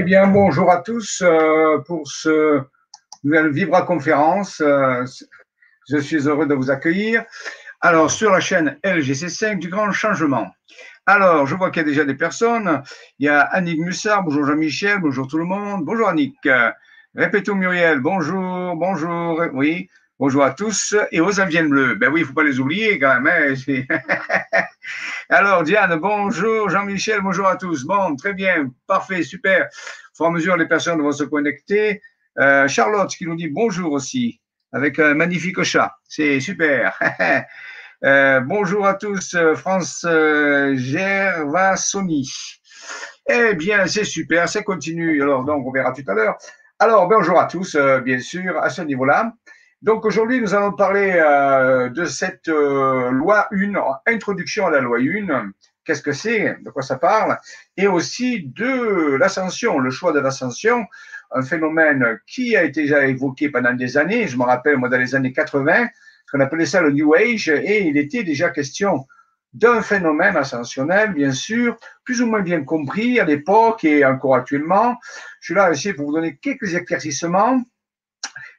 [0.00, 2.62] Eh bien, bonjour à tous euh, pour ce
[3.22, 4.62] nouvelle Vibra conférence.
[4.62, 5.04] Euh,
[5.90, 7.22] je suis heureux de vous accueillir.
[7.82, 10.48] Alors, sur la chaîne LGC5 du Grand Changement.
[11.04, 12.82] Alors, je vois qu'il y a déjà des personnes.
[13.18, 15.84] Il y a Annick Mussard, bonjour Jean-Michel, bonjour tout le monde.
[15.84, 16.48] Bonjour Annick.
[17.14, 19.42] Répétons Muriel, bonjour, bonjour.
[19.52, 20.96] Oui, bonjour à tous.
[21.12, 21.96] Et aux aviennes bleues.
[21.96, 23.54] Ben oui, il ne faut pas les oublier quand même.
[23.54, 23.84] Hein.
[25.32, 26.68] Alors, Diane, bonjour.
[26.70, 27.84] Jean-Michel, bonjour à tous.
[27.84, 29.66] Bon, très bien, parfait, super.
[29.66, 32.02] Au fur mesure, les personnes vont se connecter.
[32.40, 34.40] Euh, Charlotte qui nous dit bonjour aussi,
[34.72, 35.94] avec un magnifique chat.
[36.08, 36.98] C'est super.
[38.04, 42.28] euh, bonjour à tous, France euh, Gervasoni.
[43.28, 45.22] Eh bien, c'est super, ça continue.
[45.22, 46.38] Alors, donc, on verra tout à l'heure.
[46.82, 49.34] Alors, bonjour à tous, euh, bien sûr, à ce niveau-là.
[49.82, 53.72] Donc aujourd'hui, nous allons parler euh, de cette euh, loi 1,
[54.06, 55.52] introduction à la loi 1.
[55.84, 56.58] Qu'est-ce que c'est?
[56.62, 57.38] De quoi ça parle?
[57.78, 60.84] Et aussi de l'ascension, le choix de l'ascension,
[61.30, 64.28] un phénomène qui a été déjà évoqué pendant des années.
[64.28, 65.88] Je me rappelle, moi, dans les années 80,
[66.30, 69.06] qu'on appelait ça le New Age, et il était déjà question
[69.54, 74.98] d'un phénomène ascensionnel, bien sûr, plus ou moins bien compris à l'époque et encore actuellement.
[75.40, 77.62] Je suis là aussi pour vous donner quelques éclaircissements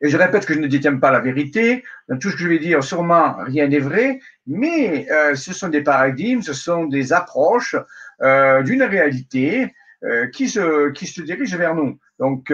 [0.02, 1.84] et je répète que je ne détiens pas la vérité.
[2.09, 5.69] Dans tout ce que je vais dire, sûrement rien n'est vrai, mais euh, ce sont
[5.69, 7.75] des paradigmes, ce sont des approches
[8.22, 9.73] euh, d'une réalité
[10.03, 12.00] euh, qui, se, qui se dirige vers nous.
[12.19, 12.53] Donc,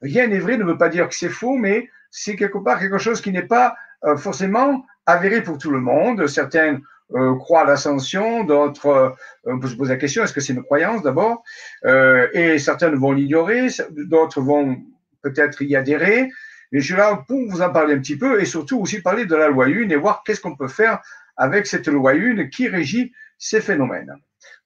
[0.00, 2.96] rien n'est vrai ne veut pas dire que c'est faux, mais c'est quelque part quelque
[2.96, 3.76] chose qui n'est pas
[4.16, 6.26] forcément avéré pour tout le monde.
[6.26, 6.80] Certains
[7.10, 9.14] croient à l'ascension, d'autres,
[9.44, 11.42] on peut se poser la question, est-ce que c'est une croyance d'abord?
[11.84, 14.78] Et certains vont l'ignorer, d'autres vont
[15.22, 16.30] peut-être y adhérer.
[16.72, 19.26] Mais je suis là pour vous en parler un petit peu et surtout aussi parler
[19.26, 21.00] de la loi 1 et voir qu'est-ce qu'on peut faire
[21.36, 24.14] avec cette loi 1 qui régit ces phénomènes.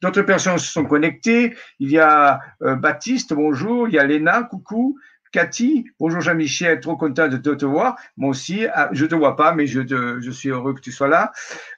[0.00, 1.54] D'autres personnes se sont connectées.
[1.78, 3.88] Il y a euh, Baptiste, bonjour.
[3.88, 4.98] Il y a Léna, coucou.
[5.32, 7.96] Cathy, bonjour Jean-Michel, trop content de te, voir.
[8.18, 9.80] Moi aussi, ah, je te vois pas, mais je,
[10.20, 11.32] je suis heureux que tu sois là.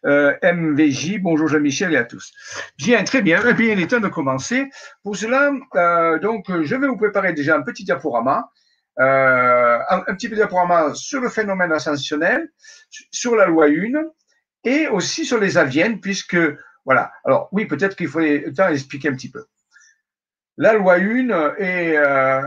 [0.06, 2.32] Euh, MVJ, bonjour Jean-Michel et à tous.
[2.78, 3.40] Bien, très bien.
[3.48, 4.68] Eh bien, il est temps de commencer.
[5.04, 8.50] Pour cela, euh, donc, je vais vous préparer déjà un petit diaporama
[9.00, 12.50] euh, un, petit peu de sur le phénomène ascensionnel,
[13.10, 14.04] sur la loi 1
[14.64, 16.36] et aussi sur les aviennes, puisque,
[16.84, 17.12] voilà.
[17.24, 18.08] Alors, oui, peut-être qu'il
[18.54, 19.44] temps expliquer un petit peu.
[20.56, 22.40] La loi 1 est, euh,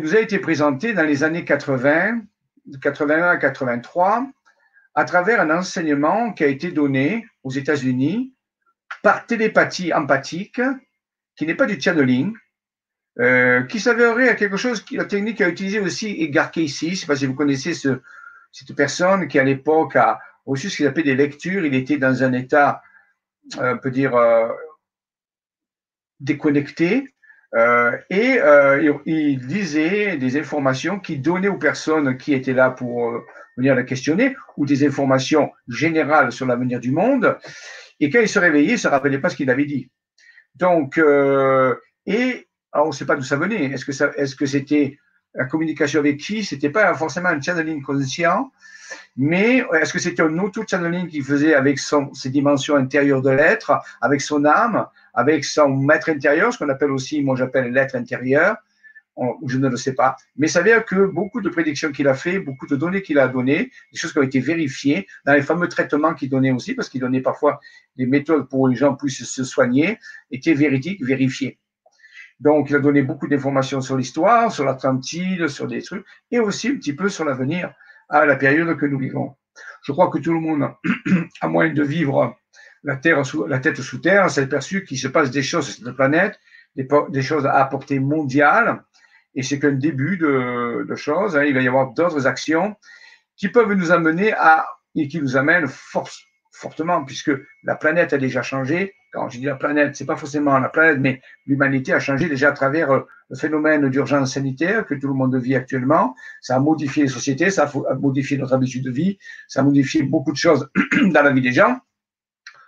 [0.00, 2.20] nous a été présentée dans les années 80,
[2.66, 4.26] de 81 à 83,
[4.94, 8.34] à travers un enseignement qui a été donné aux États-Unis
[9.02, 10.60] par télépathie empathique,
[11.36, 12.34] qui n'est pas du channeling,
[13.18, 16.94] euh, qui s'avérerait à quelque chose, la technique a utilisé aussi Edgar Casey, je ne
[16.94, 18.00] sais si vous connaissez ce,
[18.52, 22.22] cette personne qui à l'époque a reçu ce qu'il appelait des lectures, il était dans
[22.22, 22.82] un état,
[23.58, 24.48] euh, on peut dire, euh,
[26.20, 27.08] déconnecté,
[28.10, 33.12] et il, il lisait des informations qui donnaient aux personnes qui étaient là pour
[33.56, 37.36] venir la questionner, ou des informations générales sur l'avenir du monde,
[37.98, 39.90] et quand il se réveillait, il ne se rappelait pas ce qu'il avait dit.
[40.54, 41.00] Donc,
[42.06, 43.64] et alors, on ne sait pas d'où ça venait.
[43.66, 43.84] Est-ce
[44.34, 44.98] que, c'était
[45.34, 46.44] la communication avec qui?
[46.44, 48.52] C'était pas forcément un channeling conscient,
[49.16, 54.20] mais est-ce que c'était un auto-channeling qu'il faisait avec ses dimensions intérieures de l'être, avec
[54.20, 58.56] son âme, avec son maître intérieur, ce qu'on appelle aussi, moi j'appelle l'être intérieur
[59.46, 60.16] je ne le sais pas.
[60.36, 63.18] Mais ça veut dire que beaucoup de prédictions qu'il a fait, beaucoup de données qu'il
[63.18, 66.74] a données, des choses qui ont été vérifiées dans les fameux traitements qu'il donnait aussi,
[66.74, 67.60] parce qu'il donnait parfois
[67.96, 69.98] des méthodes pour que les gens puissent se soigner,
[70.30, 71.58] étaient véridiques, vérifiées.
[72.40, 76.68] Donc, il a donné beaucoup d'informations sur l'histoire, sur l'Atlantide, sur des trucs, et aussi
[76.68, 77.72] un petit peu sur l'avenir
[78.08, 79.36] à la période que nous vivons.
[79.82, 80.70] Je crois que tout le monde,
[81.40, 82.36] à moins de vivre
[82.82, 85.84] la, terre sous, la tête sous terre, s'est aperçu qu'il se passe des choses sur
[85.84, 86.40] cette planète,
[86.76, 88.82] des, choses à portée mondiale,
[89.34, 91.36] et c'est qu'un début de, de choses.
[91.36, 91.44] Hein.
[91.44, 92.74] Il va y avoir d'autres actions
[93.36, 96.24] qui peuvent nous amener à, et qui nous amènent force,
[96.60, 97.32] fortement, puisque
[97.64, 100.98] la planète a déjà changé, quand je dis la planète, c'est pas forcément la planète,
[101.00, 105.14] mais l'humanité a changé déjà à travers euh, le phénomène d'urgence sanitaire que tout le
[105.14, 106.14] monde vit actuellement.
[106.40, 109.18] Ça a modifié les sociétés, ça a modifié notre habitude de vie,
[109.48, 110.68] ça a modifié beaucoup de choses
[111.02, 111.78] dans la vie des gens.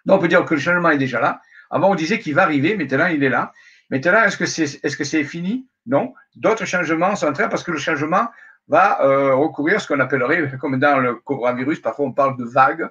[0.06, 1.40] Donc on peut dire que le changement est déjà là.
[1.70, 3.52] Avant on disait qu'il va arriver, maintenant il est là.
[3.90, 5.68] Maintenant est-ce que c'est est-ce que c'est fini?
[5.86, 6.14] Non.
[6.34, 8.28] D'autres changements sont en train parce que le changement
[8.68, 12.44] va euh, recourir à ce qu'on appellerait, comme dans le coronavirus, parfois on parle de
[12.44, 12.88] vagues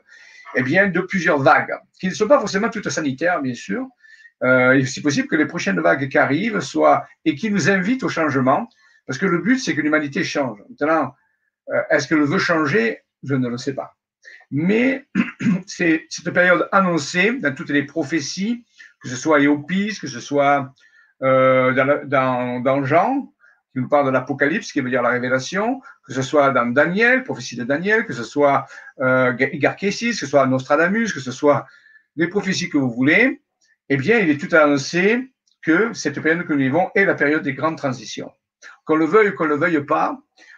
[0.56, 3.88] eh bien, de plusieurs vagues, qui ne sont pas forcément toutes sanitaires, bien sûr.
[4.44, 8.10] Euh, c'est possible que les prochaines vagues qui arrivent soient et qui nous invitent au
[8.10, 8.68] changement,
[9.06, 10.60] parce que le but, c'est que l'humanité change.
[10.70, 11.16] Maintenant,
[11.70, 13.00] euh, est-ce qu'elle veut changer?
[13.24, 13.96] Je ne le sais pas.
[14.50, 15.06] Mais
[15.68, 18.66] c'est cette période annoncée dans toutes les prophéties,
[19.02, 20.74] que ce soit Éopis, que ce soit
[21.20, 23.31] dans, dans, dans Jean,
[23.72, 27.24] qui nous parle de l'Apocalypse, qui veut dire la révélation, que ce soit dans Daniel,
[27.24, 28.66] prophétie de Daniel, que ce soit
[29.00, 31.66] euh, Igarkésis, que ce soit Nostradamus, que ce soit
[32.16, 33.42] les prophéties que vous voulez,
[33.90, 35.32] eh bien, il est tout annoncé
[35.62, 38.32] que cette période que nous vivons est la période des grandes transitions.
[38.86, 40.18] Qu'on le veuille ou qu'on le veuille pas,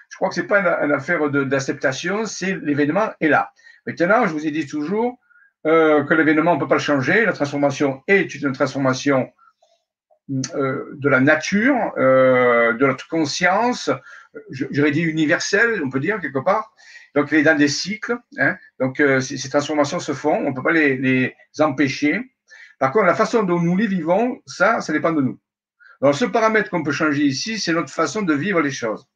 [0.10, 3.51] je crois que c'est pas une, affaire d'acceptation, c'est l'événement est là.
[3.86, 5.19] Maintenant, je vous ai dit toujours
[5.65, 7.25] euh, que l'événement, on ne peut pas le changer.
[7.25, 9.31] La transformation est une transformation
[10.30, 13.90] de la nature, euh, de notre conscience,
[14.50, 16.74] j'aurais dit universelle, on peut dire quelque part.
[17.16, 18.18] Donc, il est dans des cycles.
[18.40, 18.58] Hein.
[18.80, 20.36] Donc, euh, ces, transformations se font.
[20.36, 22.20] On ne peut pas les, les, empêcher.
[22.80, 25.40] Par contre, la façon dont nous les vivons, ça, ça dépend de nous.
[26.02, 29.08] Alors, ce paramètre qu'on peut changer ici, c'est notre façon de vivre les choses.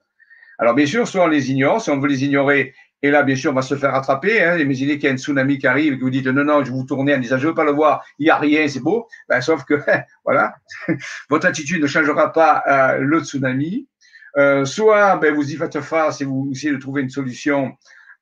[0.59, 3.35] Alors, bien sûr, soit on les ignore, si on veut les ignorer, et là, bien
[3.35, 4.43] sûr, on va se faire attraper.
[4.43, 4.57] Hein.
[4.57, 6.71] Imaginez qu'il y a un tsunami qui arrive et que vous dites non, non, je
[6.71, 9.07] vous tournez en disant je veux pas le voir, il n'y a rien, c'est beau.
[9.29, 9.75] Ben, sauf que,
[10.25, 10.55] voilà,
[11.29, 13.87] votre attitude ne changera pas euh, le tsunami.
[14.37, 17.75] Euh, soit ben, vous y faites face et vous essayez de trouver une solution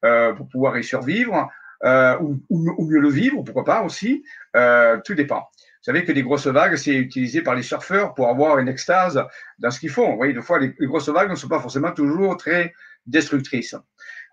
[0.05, 1.49] euh, pour pouvoir y survivre,
[1.83, 4.23] euh, ou, ou, mieux le vivre, pourquoi pas aussi.
[4.55, 5.39] Euh, tout dépend.
[5.39, 9.23] Vous savez que les grosses vagues, c'est utilisé par les surfeurs pour avoir une extase
[9.59, 10.11] dans ce qu'ils font.
[10.11, 12.73] Vous voyez, des fois, les grosses vagues ne sont pas forcément toujours très
[13.07, 13.75] destructrices.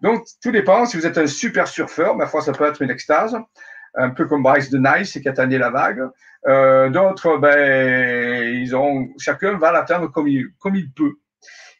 [0.02, 0.84] Donc, tout dépend.
[0.84, 3.36] Si vous êtes un super surfeur, ma foi, ça peut être une extase,
[3.94, 6.02] un peu comme Bryce de Nice qui a tanné la vague.
[6.46, 11.14] Euh, D'autres, ben, ils ont, chacun va l'atteindre comme il, comme il peut.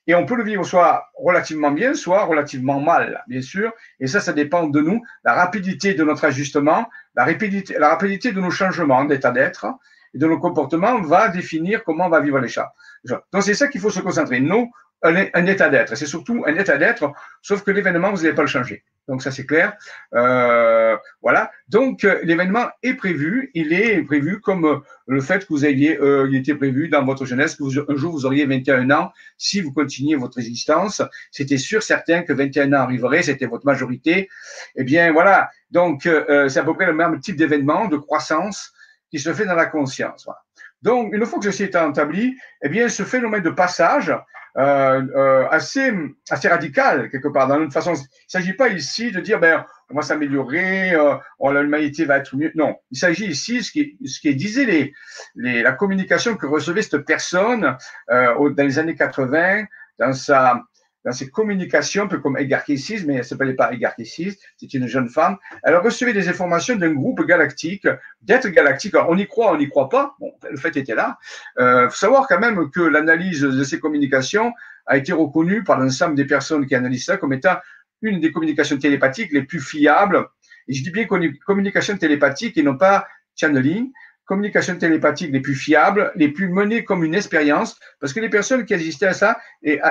[0.06, 3.72] Et on peut le vivre soit relativement bien, soit relativement mal, bien sûr.
[4.00, 8.32] Et ça, ça dépend de nous, la rapidité de notre ajustement, la rapidité, la rapidité
[8.32, 9.66] de nos changements d'état d'être
[10.14, 12.72] et de nos comportements va définir comment on va vivre les chats.
[13.04, 14.40] Donc, c'est ça qu'il faut se concentrer.
[14.40, 14.70] Nous,
[15.02, 15.96] un, état d'être.
[15.96, 17.12] C'est surtout un état d'être,
[17.42, 18.84] sauf que l'événement, vous n'allez pas le changer.
[19.08, 19.76] Donc ça c'est clair.
[20.14, 21.50] Euh, voilà.
[21.68, 23.50] Donc euh, l'événement est prévu.
[23.52, 24.76] Il est prévu comme euh,
[25.08, 27.96] le fait que vous ayez, euh, il était prévu dans votre jeunesse que vous, un
[27.96, 31.02] jour vous auriez 21 ans si vous continuez votre existence.
[31.32, 33.22] C'était sûr, certain que 21 ans arriverait.
[33.22, 34.28] C'était votre majorité.
[34.76, 35.50] Eh bien voilà.
[35.72, 38.72] Donc euh, c'est à peu près le même type d'événement de croissance
[39.10, 40.24] qui se fait dans la conscience.
[40.24, 40.42] Voilà.
[40.82, 44.20] Donc une fois que ceci est établi, eh bien ce phénomène de passage euh, euh,
[44.54, 45.92] assez,
[46.30, 47.48] assez radical quelque part.
[47.48, 51.16] Dans notre façon, il ne s'agit pas ici de dire ben on va s'améliorer, euh,
[51.62, 52.50] l'humanité va être mieux.
[52.54, 54.94] Non, il s'agit ici ce qui, ce qui disait les,
[55.34, 57.76] les, la communication que recevait cette personne
[58.10, 59.64] euh, dans les années 80
[59.98, 60.62] dans sa
[61.04, 65.08] dans ses communications, un peu comme Cassis, mais elle s'appelait pas Cassis, c'est une jeune
[65.08, 65.36] femme.
[65.62, 67.86] Elle recevait des informations d'un groupe galactique,
[68.22, 68.94] d'êtres galactiques.
[68.94, 70.14] Alors, on y croit, on n'y croit pas.
[70.20, 71.18] Bon, le fait était là.
[71.58, 74.52] Euh, faut savoir quand même que l'analyse de ces communications
[74.86, 77.56] a été reconnue par l'ensemble des personnes qui analysent ça comme étant
[78.00, 80.28] une des communications télépathiques les plus fiables.
[80.68, 81.06] Et je dis bien
[81.46, 83.06] communication télépathique et non pas
[83.36, 83.90] channeling
[84.32, 88.64] communication télépathique les plus fiables, les plus menées comme une expérience, parce que les personnes
[88.64, 89.38] qui assistaient à ça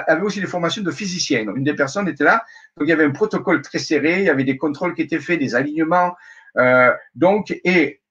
[0.08, 1.54] avaient aussi des formations de physiciennes.
[1.56, 2.44] Une des personnes était là,
[2.76, 5.20] donc il y avait un protocole très serré, il y avait des contrôles qui étaient
[5.20, 6.16] faits, des alignements,
[6.58, 8.02] euh, donc et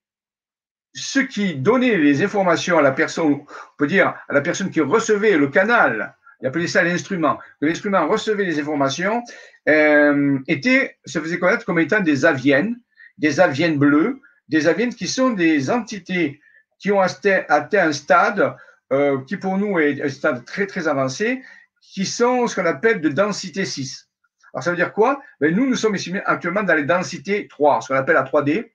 [0.95, 3.47] ce qui donnait les informations à la personne, on
[3.77, 8.07] peut dire à la personne qui recevait le canal, il appelait ça l'instrument, que l'instrument
[8.07, 9.21] recevait les informations,
[9.69, 12.77] euh, était, se faisait connaître comme étant des aviennes,
[13.19, 16.41] des aviennes bleues, des aviennes qui sont des entités
[16.79, 18.57] qui ont atteint, un stade
[18.93, 21.43] euh, qui pour nous est un stade très très avancé,
[21.81, 24.09] qui sont ce qu'on appelle de densité 6.
[24.53, 25.23] Alors ça veut dire quoi?
[25.41, 28.73] Ben, Nous, nous sommes actuellement dans les densités 3, ce qu'on appelle la 3D.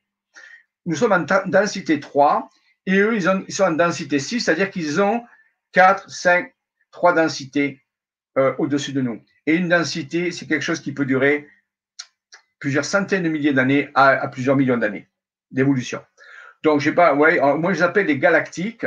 [0.86, 2.50] Nous sommes en densité 3
[2.86, 5.24] et eux, ils sont en densité 6, c'est-à-dire qu'ils ont
[5.74, 6.54] 4, 5,
[6.92, 7.82] 3 densités
[8.38, 9.22] euh, au-dessus de nous.
[9.46, 11.50] Et une densité, c'est quelque chose qui peut durer
[12.60, 15.10] plusieurs centaines de milliers d'années à plusieurs millions d'années
[15.52, 16.02] d'évolution.
[16.64, 18.86] Donc, je sais pas, ouais, moi je les appelle les galactiques,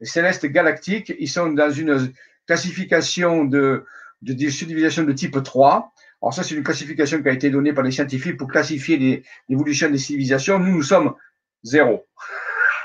[0.00, 2.12] les célestes galactiques, ils sont dans une
[2.46, 3.84] classification de,
[4.22, 5.92] de, civilisation de type 3.
[6.22, 9.88] Alors ça, c'est une classification qui a été donnée par les scientifiques pour classifier l'évolution
[9.88, 10.58] des civilisations.
[10.58, 11.14] Nous, nous sommes
[11.62, 12.06] zéro.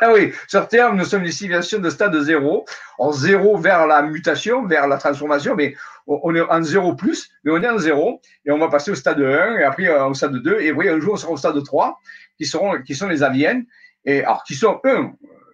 [0.02, 2.66] Ah oui, sur Terre, nous sommes une civilisation de stade zéro.
[3.00, 5.74] En zéro vers la mutation, vers la transformation, mais
[6.06, 8.96] on est en zéro plus, mais on est en zéro, et on va passer au
[8.96, 11.64] stade 1, et après au stade 2, et oui, un jour on sera au stade
[11.64, 11.98] 3,
[12.38, 13.62] qui, sont les aliens,
[14.06, 15.10] et alors qui sont, eux,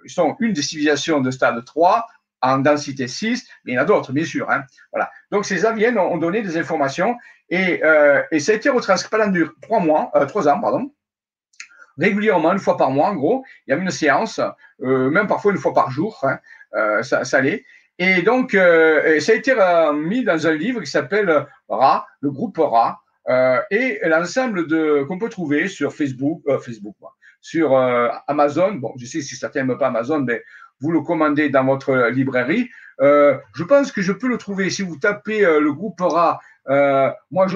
[0.07, 2.05] sont une des civilisations de stade 3,
[2.41, 4.49] en densité 6, mais il y en a d'autres, bien sûr.
[4.49, 4.63] Hein.
[4.91, 5.11] Voilà.
[5.31, 7.17] Donc, ces aliens ont, donné des informations
[7.49, 10.91] et, euh, et ça a été retranscrit pendant trois mois, euh, trois ans, pardon,
[11.97, 13.43] régulièrement, une fois par mois, en gros.
[13.67, 14.41] Il y avait une séance,
[14.81, 16.39] euh, même parfois une fois par jour, hein,
[17.03, 17.65] ça, ça allait.
[17.99, 19.53] Et donc, ça a été
[19.93, 25.19] mis dans un livre qui s'appelle RA, le groupe RA, euh, et l'ensemble de qu'on
[25.19, 26.95] peut trouver sur Facebook, euh, Facebook,
[27.39, 28.73] sur euh, Amazon.
[28.73, 30.43] Bon, je sais si certains n'aiment pas Amazon, mais
[30.79, 32.69] vous le commandez dans votre librairie.
[33.01, 36.39] Euh, je pense que je peux le trouver si vous tapez le groupe RA.
[37.29, 37.47] moi,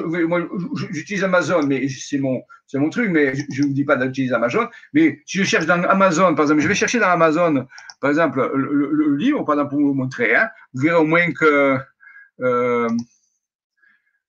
[0.92, 4.36] j'utilise Amazon, mais c'est mon, c'est mon truc, mais je ne vous dis pas d'utiliser
[4.36, 4.68] Amazon.
[4.94, 7.68] Mais si je cherche dans Amazon, par exemple, je vais chercher dans Amazon,
[8.00, 10.36] par exemple, le, livre, par exemple, pour vous montrer.
[10.36, 11.78] Hein, vous verrez au moins que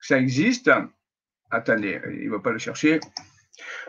[0.00, 0.71] ça existe.
[1.50, 3.00] Attendez, il ne va pas le chercher.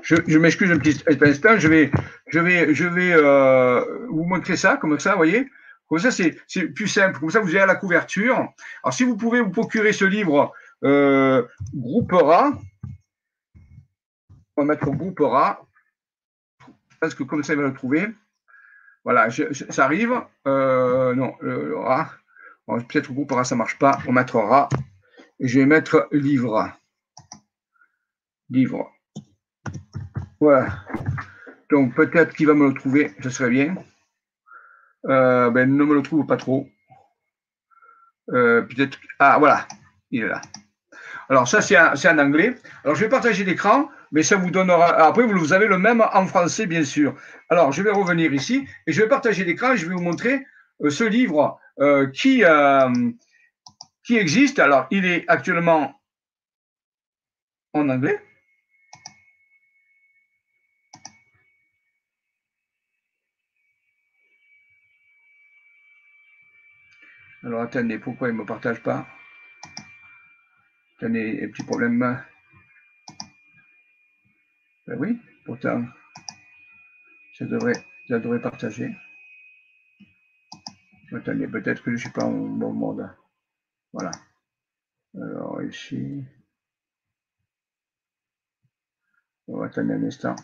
[0.01, 1.91] Je, m'excuse un petit instant, je vais,
[2.27, 5.49] je vais, je vais euh, vous montrer ça, comme ça, vous voyez.
[5.89, 6.37] Comme ça, c'est
[6.73, 7.19] plus simple.
[7.19, 8.53] Comme ça, vous avez la couverture.
[8.83, 12.59] Alors, si vous pouvez vous procurer ce livre euh, Groupera,
[14.57, 15.65] on va mettre Groupera.
[16.99, 18.07] Parce que comme ça, il va le trouver.
[19.05, 19.29] Voilà,
[19.69, 20.13] ça arrive.
[20.45, 21.75] Euh, non, le,
[22.89, 23.99] Peut-être Groupera, ça ne marche pas.
[24.07, 24.67] On mettra
[25.39, 26.73] Et je vais mettre livre.
[28.49, 28.91] Livre.
[30.39, 30.85] Voilà.
[31.69, 33.75] Donc peut-être qu'il va me le trouver, ce serait bien.
[35.05, 36.67] Euh, ben, ne me le trouve pas trop.
[38.33, 38.99] Euh, peut-être.
[39.19, 39.67] Ah, voilà,
[40.11, 40.41] il est là.
[41.29, 42.55] Alors, ça, c'est en anglais.
[42.83, 44.87] Alors, je vais partager l'écran, mais ça vous donnera.
[45.05, 47.15] Après, vous avez le même en français, bien sûr.
[47.49, 50.45] Alors, je vais revenir ici et je vais partager l'écran et je vais vous montrer
[50.83, 51.59] euh, ce livre
[54.03, 54.59] qui existe.
[54.59, 55.93] Alors, il est actuellement
[57.73, 58.21] en anglais.
[67.47, 69.07] Alors attendez, pourquoi il ne me partage pas
[70.97, 72.21] Attendez, un petit problème.
[74.85, 75.85] Ben oui, pourtant,
[77.37, 78.93] ça devrait, ça devrait partager.
[81.13, 83.09] Attendez, peut-être que je ne suis pas en bon mode.
[83.93, 84.11] Voilà.
[85.15, 86.25] Alors ici.
[89.47, 90.35] On va attendre un instant.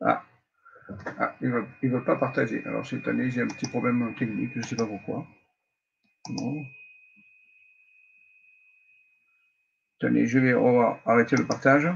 [0.00, 0.24] Ah,
[1.18, 2.64] ah, il ne veut, pas partager.
[2.64, 5.26] Alors cette année, j'ai un petit problème technique, je ne sais pas pourquoi.
[6.30, 6.62] Non.
[9.98, 10.54] Tenez, je vais
[11.04, 11.88] arrêter le partage.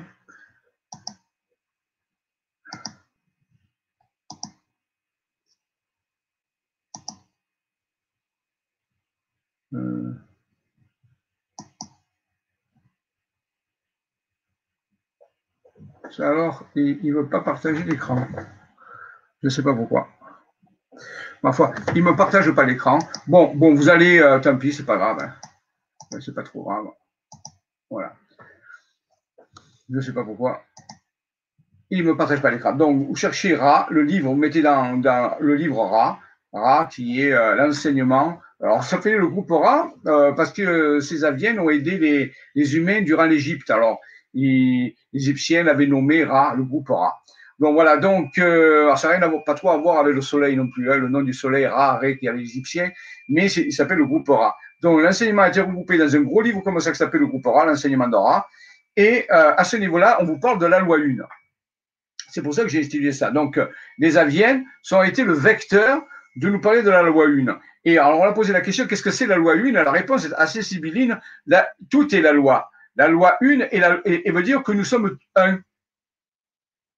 [9.75, 10.15] Euh.
[16.19, 18.27] Alors, il ne veut pas partager l'écran.
[19.43, 20.09] Je ne sais pas pourquoi.
[21.43, 22.99] Ma foi, il ne me partage pas l'écran.
[23.27, 25.19] Bon, bon, vous allez, euh, tant pis, c'est pas grave.
[25.23, 26.21] Hein.
[26.21, 26.85] C'est pas trop grave.
[27.89, 28.13] Voilà.
[29.89, 30.63] Je ne sais pas pourquoi.
[31.89, 32.75] Il ne me partage pas l'écran.
[32.75, 35.01] Donc, vous cherchez Ra, le livre, vous mettez dans,
[35.41, 36.21] le livre Ra,
[36.53, 38.39] Ra qui est euh, l'enseignement.
[38.63, 43.01] Alors, ça fait le groupe Ra euh, parce que ces aviens ont aidé les, humains
[43.01, 43.71] durant l'Égypte.
[43.71, 43.99] Alors,
[44.35, 47.19] les Égyptiens l'avaient nommé Ra, le groupe Ra.
[47.61, 50.57] Donc voilà, donc euh, ça n'a rien à pas trop à voir avec le soleil
[50.57, 50.91] non plus.
[50.91, 50.97] Hein.
[50.97, 52.91] le nom du soleil, Ra, Ré, qui est l'Égyptien,
[53.29, 54.57] mais il s'appelle le groupe Ra.
[54.81, 57.45] Donc l'enseignement a été regroupé dans un gros livre comme ça qui s'appelle le groupe
[57.47, 58.49] Ra, l'enseignement d'Ora.
[58.97, 61.17] Et euh, à ce niveau-là, on vous parle de la loi 1.
[62.31, 63.31] C'est pour ça que j'ai étudié ça.
[63.31, 63.67] Donc euh,
[63.99, 66.03] les aviennes sont été le vecteur
[66.37, 67.59] de nous parler de la loi 1.
[67.85, 70.25] Et alors on a posé la question, qu'est-ce que c'est la loi 1 La réponse
[70.25, 71.21] est assez sibylline.
[71.91, 72.71] tout est la loi.
[72.97, 75.59] La loi 1 et veut dire que nous sommes un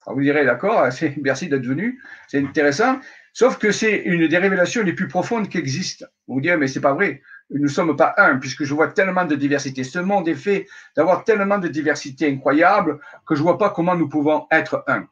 [0.07, 0.89] vous direz, d'accord,
[1.23, 3.01] merci d'être venu, c'est intéressant.
[3.33, 6.05] Sauf que c'est une des révélations les plus profondes qui existent.
[6.29, 7.23] Vous direz, mais c'est pas vrai.
[7.51, 9.85] Nous ne sommes pas un, puisque je vois tellement de diversité.
[9.85, 10.67] Ce monde est fait
[10.97, 15.07] d'avoir tellement de diversité incroyable que je vois pas comment nous pouvons être un.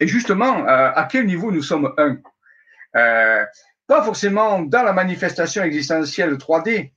[0.00, 2.18] Et justement, euh, à quel niveau nous sommes un?
[2.96, 3.44] Euh,
[3.86, 6.92] Pas forcément dans la manifestation existentielle 3D.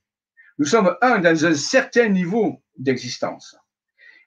[0.58, 3.56] Nous sommes un dans un certain niveau d'existence.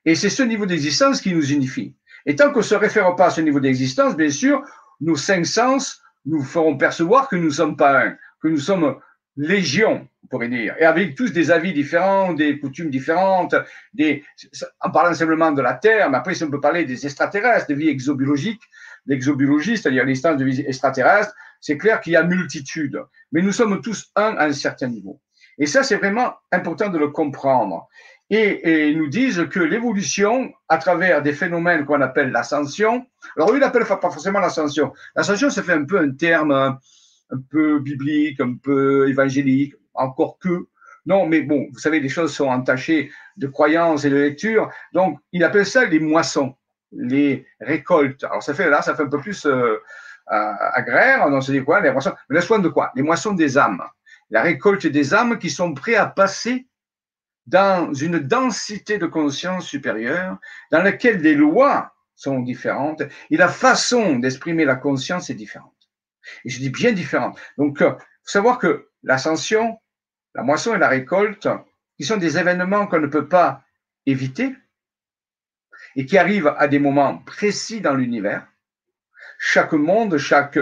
[0.05, 1.95] Et c'est ce niveau d'existence qui nous unifie.
[2.27, 4.61] Et tant qu'on ne se réfère pas à ce niveau d'existence, bien sûr,
[4.99, 8.97] nos cinq sens nous feront percevoir que nous ne sommes pas un, que nous sommes
[9.37, 13.55] légion, on pourrait dire, et avec tous des avis différents, des coutumes différentes,
[13.93, 14.25] des,
[14.81, 17.75] en parlant simplement de la Terre, mais après, si on peut parler des extraterrestres, de
[17.75, 18.61] vie exobiologique,
[19.05, 22.99] l'exobiologie, c'est-à-dire l'instance de vie extraterrestre, c'est clair qu'il y a multitude,
[23.31, 25.21] mais nous sommes tous un à un certain niveau.
[25.59, 27.87] Et ça, c'est vraiment important de le comprendre
[28.29, 33.05] et, ils nous disent que l'évolution, à travers des phénomènes qu'on appelle l'ascension,
[33.35, 34.93] alors eux, ils n'appellent pas forcément l'ascension.
[35.15, 36.51] L'ascension, ça fait un peu un terme
[37.31, 40.67] un peu biblique, un peu évangélique, encore que.
[41.05, 44.69] Non, mais bon, vous savez, les choses sont entachées de croyances et de lecture.
[44.93, 46.55] Donc, ils appellent ça les moissons,
[46.91, 48.23] les récoltes.
[48.25, 49.77] Alors, ça fait là, ça fait un peu plus euh,
[50.27, 51.25] agraire.
[51.25, 52.13] On se dit quoi Les moissons?
[52.29, 52.91] Mais la de quoi?
[52.95, 53.83] Les moissons des âmes.
[54.29, 56.66] La récolte des âmes qui sont prêts à passer
[57.47, 60.37] dans une densité de conscience supérieure,
[60.71, 65.73] dans laquelle les lois sont différentes et la façon d'exprimer la conscience est différente.
[66.43, 67.39] Et je dis bien différente.
[67.57, 69.79] Donc, il euh, faut savoir que l'ascension,
[70.35, 71.47] la moisson et la récolte,
[71.95, 73.63] qui sont des événements qu'on ne peut pas
[74.05, 74.55] éviter
[75.95, 78.45] et qui arrivent à des moments précis dans l'univers,
[79.39, 80.59] chaque monde, chaque,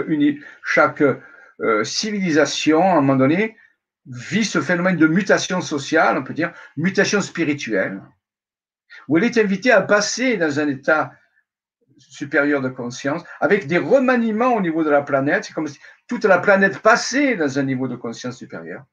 [0.62, 3.56] chaque euh, civilisation, à un moment donné,
[4.06, 8.02] vit ce phénomène de mutation sociale, on peut dire, mutation spirituelle,
[9.08, 11.12] où elle est invitée à passer dans un état
[11.98, 15.44] supérieur de conscience, avec des remaniements au niveau de la planète.
[15.44, 18.84] C'est comme si toute la planète passait dans un niveau de conscience supérieur.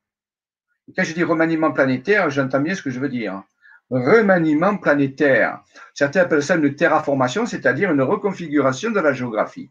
[0.96, 3.43] Quand je dis remaniement planétaire, j'entends bien ce que je veux dire.
[3.89, 5.62] Remaniement planétaire.
[5.93, 9.70] Certains appellent ça une terraformation, c'est-à-dire une reconfiguration de la géographie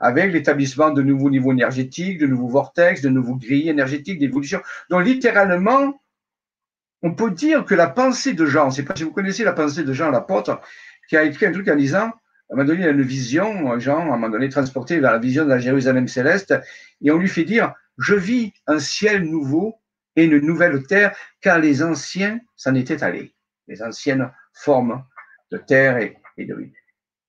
[0.00, 4.60] avec l'établissement de nouveaux niveaux énergétiques, de nouveaux vortex, de nouveaux grilles énergétiques d'évolution.
[4.90, 6.00] Donc littéralement,
[7.02, 9.84] on peut dire que la pensée de Jean, c'est pas si vous connaissez la pensée
[9.84, 10.60] de Jean l'apôtre,
[11.08, 12.12] qui a écrit un truc en disant,
[12.50, 15.12] à un moment donné, il a une vision, Jean, à un moment donné, transporté vers
[15.12, 16.54] la vision de la Jérusalem céleste,
[17.02, 19.76] et on lui fait dire, je vis un ciel nouveau
[20.16, 23.34] et une nouvelle terre, car les anciens s'en étaient allés,
[23.68, 25.04] les anciennes formes
[25.52, 26.72] de terre et, et de vie.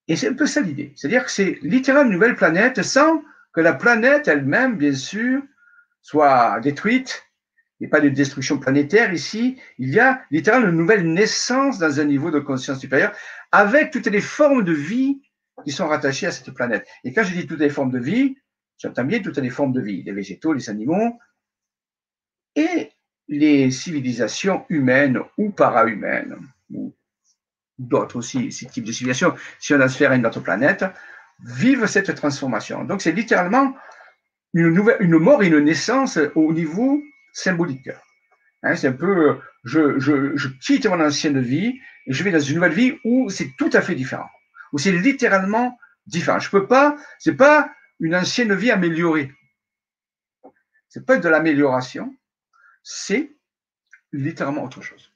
[0.09, 0.91] Et c'est un peu ça l'idée.
[0.95, 3.23] C'est-à-dire que c'est littéralement une nouvelle planète sans
[3.53, 5.41] que la planète elle-même, bien sûr,
[6.01, 7.23] soit détruite.
[7.79, 9.57] Il n'y a pas de destruction planétaire ici.
[9.77, 13.13] Il y a littéralement une nouvelle naissance dans un niveau de conscience supérieure
[13.51, 15.21] avec toutes les formes de vie
[15.63, 16.87] qui sont rattachées à cette planète.
[17.03, 18.35] Et quand je dis toutes les formes de vie,
[18.79, 21.19] j'entends bien toutes les formes de vie, les végétaux, les animaux
[22.55, 22.89] et
[23.27, 26.35] les civilisations humaines ou para-humaines,
[27.79, 30.85] d'autres aussi, ces types de civilisations, si on a sphère une autre planète,
[31.43, 32.83] vivent cette transformation.
[32.83, 33.75] Donc c'est littéralement
[34.53, 37.01] une, mort et une naissance au niveau
[37.33, 37.89] symbolique.
[38.63, 42.73] Hein, c'est un peu, je, quitte mon ancienne vie et je vais dans une nouvelle
[42.73, 44.29] vie où c'est tout à fait différent,
[44.73, 46.39] où c'est littéralement différent.
[46.39, 49.31] Je peux pas, c'est pas une ancienne vie améliorée.
[50.89, 52.13] C'est pas de l'amélioration,
[52.83, 53.31] c'est
[54.11, 55.13] littéralement autre chose.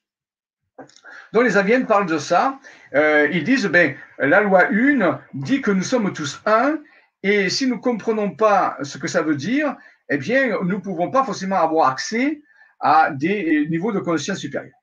[1.32, 2.60] Donc les Aviennes parlent de ça.
[2.94, 6.78] Euh, ils disent, ben, la loi 1 dit que nous sommes tous un,
[7.24, 9.76] et si nous ne comprenons pas ce que ça veut dire,
[10.10, 12.42] eh bien, nous ne pouvons pas forcément avoir accès
[12.80, 14.78] à des niveaux de conscience supérieurs.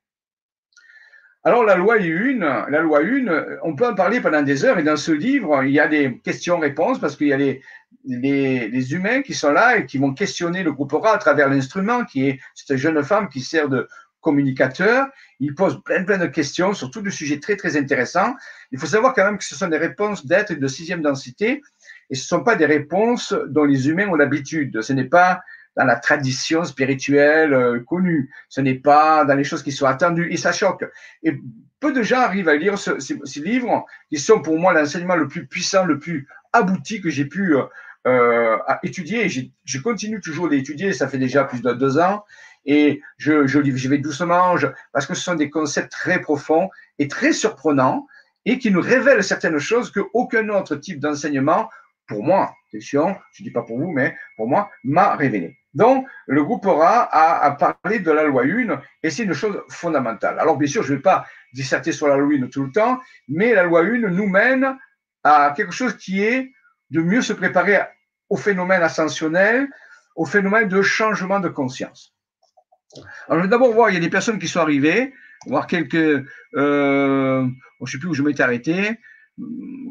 [1.42, 4.82] Alors la loi 1, la loi 1, on peut en parler pendant des heures, et
[4.82, 7.62] dans ce livre, il y a des questions-réponses, parce qu'il y a les,
[8.04, 12.04] les, humains qui sont là et qui vont questionner le groupe oral à travers l'instrument,
[12.04, 13.88] qui est cette jeune femme qui sert de,
[14.20, 15.06] communicateur.
[15.38, 18.34] Il pose plein, plein de questions sur tous des sujets très, très intéressants.
[18.72, 21.62] Il faut savoir quand même que ce sont des réponses d'être de sixième densité
[22.10, 24.82] et ce ne sont pas des réponses dont les humains ont l'habitude.
[24.82, 25.40] Ce n'est pas
[25.76, 28.30] dans la tradition spirituelle euh, connue.
[28.48, 30.84] Ce n'est pas dans les choses qui sont attendues et ça choque.
[31.22, 31.38] Et
[31.78, 35.28] peu de gens arrivent à lire ce, ces, livres qui sont pour moi l'enseignement le
[35.28, 37.56] plus puissant, le plus abouti que j'ai pu
[38.06, 39.28] euh, étudier.
[39.28, 42.24] Je continue toujours d'étudier, ça fait déjà plus de deux ans
[42.64, 44.54] et je, vais doucement,
[44.92, 46.68] parce que ce sont des concepts très profonds
[46.98, 48.06] et très surprenants
[48.44, 51.70] et qui nous révèlent certaines choses qu'aucun autre type d'enseignement,
[52.06, 55.56] pour moi, question, je ne dis pas pour vous, mais pour moi, m'a révélé.
[55.74, 60.38] Donc, le groupe aura a, parlé de la loi 1 et c'est une chose fondamentale.
[60.40, 63.00] Alors, bien sûr, je ne vais pas disserter sur la loi 1 tout le temps,
[63.28, 64.76] mais la loi 1 nous mène
[65.22, 66.52] à quelque chose qui est
[66.90, 67.80] de mieux se préparer
[68.28, 69.68] au phénomène ascensionnel,
[70.16, 72.14] au phénomène de changement de conscience.
[72.96, 75.12] Alors, je vais d'abord voir, il y a des personnes qui sont arrivées,
[75.46, 75.94] voir quelques.
[75.94, 78.98] Euh, je ne sais plus où je m'étais arrêté.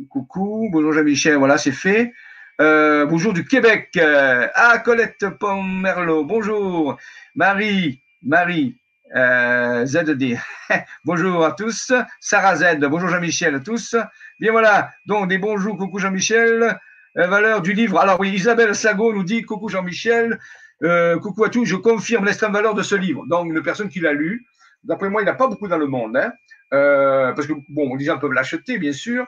[0.09, 2.13] Coucou, bonjour Jean-Michel, voilà, c'est fait.
[2.61, 3.97] Euh, bonjour du Québec.
[3.97, 6.97] ah, Colette Pomerlo, bonjour.
[7.35, 8.75] Marie, Marie,
[9.15, 10.37] ZD.
[11.05, 11.93] bonjour à tous.
[12.19, 13.95] Sarah Z, bonjour Jean-Michel à tous.
[14.39, 16.77] Bien voilà, donc des bonjours, coucou Jean-Michel.
[17.15, 17.99] Valeur du livre.
[17.99, 20.37] Alors oui, Isabelle Sago nous dit coucou Jean-Michel.
[20.83, 23.25] Euh, coucou à tous, je confirme l'extrême valeur de ce livre.
[23.27, 24.45] Donc, une personne qui l'a lu,
[24.83, 26.15] d'après moi, il n'y a pas beaucoup dans le monde.
[26.17, 26.31] Hein,
[26.73, 29.27] euh, parce que, bon, les gens peuvent l'acheter, bien sûr,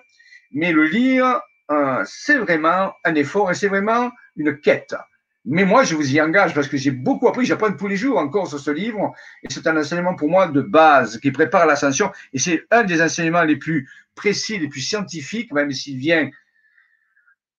[0.51, 4.95] mais le lire, euh, c'est vraiment un effort et c'est vraiment une quête.
[5.43, 8.19] Mais moi, je vous y engage parce que j'ai beaucoup appris, j'apprends tous les jours
[8.19, 9.11] encore sur ce livre,
[9.41, 13.01] et c'est un enseignement pour moi de base qui prépare l'ascension, et c'est un des
[13.01, 16.29] enseignements les plus précis, les plus scientifiques, même s'il vient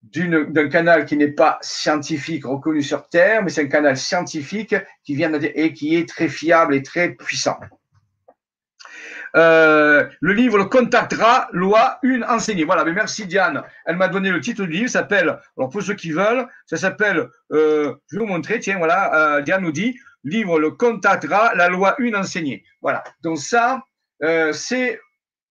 [0.02, 5.14] d'un canal qui n'est pas scientifique reconnu sur Terre, mais c'est un canal scientifique qui
[5.14, 7.58] vient et qui est très fiable et très puissant.
[9.34, 12.64] Euh, le livre le contactera, loi une enseignée.
[12.64, 13.62] Voilà, mais merci Diane.
[13.86, 17.28] Elle m'a donné le titre du livre, s'appelle, alors pour ceux qui veulent, ça s'appelle,
[17.52, 21.68] euh, je vais vous montrer, tiens, voilà, euh, Diane nous dit, livre le contactera, la
[21.68, 22.64] loi 1 enseignée.
[22.82, 23.02] Voilà.
[23.22, 23.82] Donc ça,
[24.52, 25.00] c'est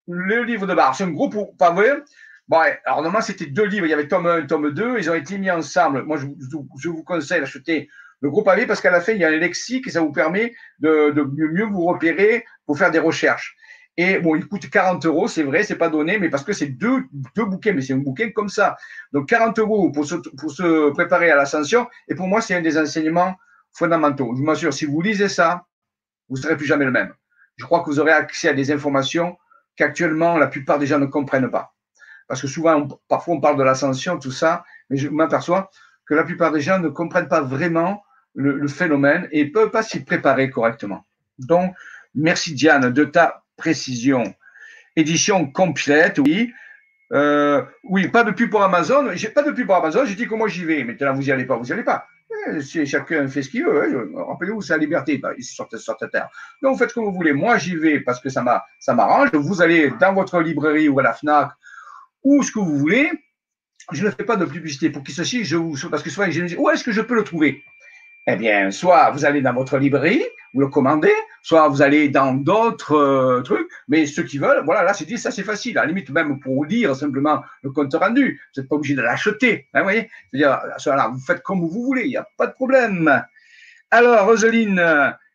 [0.08, 0.96] le livre de barre.
[0.96, 2.04] C'est un gros vrai.
[2.52, 3.86] Bon, alors normalement, c'était deux livres.
[3.86, 5.00] Il y avait tome 1 tome 2.
[5.00, 6.04] Ils ont été mis ensemble.
[6.04, 7.88] Moi, je, vous conseille d'acheter
[8.20, 10.12] le gros pavé parce qu'à la fin, il y a un lexique et ça vous
[10.12, 13.56] permet de, de mieux vous repérer pour faire des recherches.
[13.96, 16.68] Et bon, il coûte 40 euros, c'est vrai, c'est pas donné, mais parce que c'est
[16.68, 17.06] deux,
[17.38, 18.76] deux bouquins, mais c'est un bouquin comme ça.
[19.14, 21.88] Donc 40 euros pour se, pour se préparer à l'ascension.
[22.10, 23.38] Et pour moi, c'est un des enseignements
[23.72, 24.36] fondamentaux.
[24.36, 25.68] Je m'assure, si vous lisez ça,
[26.28, 27.14] vous ne serez plus jamais le même.
[27.56, 29.38] Je crois que vous aurez accès à des informations
[29.78, 31.74] qu'actuellement la plupart des gens ne comprennent pas.
[32.28, 35.70] Parce que souvent, parfois, on parle de l'ascension, tout ça, mais je m'aperçois
[36.06, 38.04] que la plupart des gens ne comprennent pas vraiment
[38.36, 41.06] le, phénomène et ne peuvent pas s'y préparer correctement.
[41.40, 41.74] Donc,
[42.16, 44.24] merci Diane de ta précision.
[44.96, 46.52] Édition complète, oui.
[47.14, 49.10] Euh, oui, pas de pub pour Amazon.
[49.14, 50.06] J'ai pas de pub pour Amazon.
[50.06, 50.84] J'ai dit que moi j'y vais.
[50.84, 52.06] Maintenant, vous y allez pas, vous y allez pas.
[52.86, 54.12] Chacun fait ce qu'il veut.
[54.16, 56.30] Rappelez-vous, c'est la liberté bah, sur, sur cette terre.
[56.62, 57.34] Donc, faites comme vous voulez.
[57.34, 59.30] Moi, j'y vais parce que ça m'arrange.
[59.34, 61.52] Vous allez dans votre librairie ou à la Fnac
[62.24, 63.12] ou ce que vous voulez.
[63.92, 65.44] Je ne fais pas de publicité pour qui ceci.
[65.44, 67.64] Je vous, parce que souvent, je me dis, où est-ce que je peux le trouver?
[68.28, 72.34] Eh bien, soit vous allez dans votre librairie, vous le commandez, soit vous allez dans
[72.34, 75.78] d'autres euh, trucs, mais ceux qui veulent, voilà, là, c'est dit, ça, c'est facile.
[75.80, 79.02] À la limite, même pour lire simplement le compte rendu, vous n'êtes pas obligé de
[79.02, 79.68] l'acheter.
[79.74, 80.10] Hein, vous voyez?
[80.32, 83.24] C'est-à-dire, vous faites comme vous voulez, il n'y a pas de problème.
[83.90, 84.80] Alors, Roseline,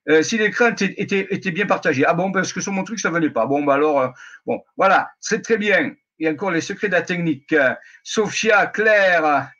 [0.09, 2.05] euh, si l'écran était, était, bien partagé.
[2.07, 3.47] Ah bon, parce que sur mon truc, ça ne venait pas.
[3.47, 4.09] Bon, bah alors, euh,
[4.47, 5.93] bon, voilà, c'est très bien.
[6.25, 7.55] A encore les secrets de la technique.
[8.03, 9.51] Sophia, Claire,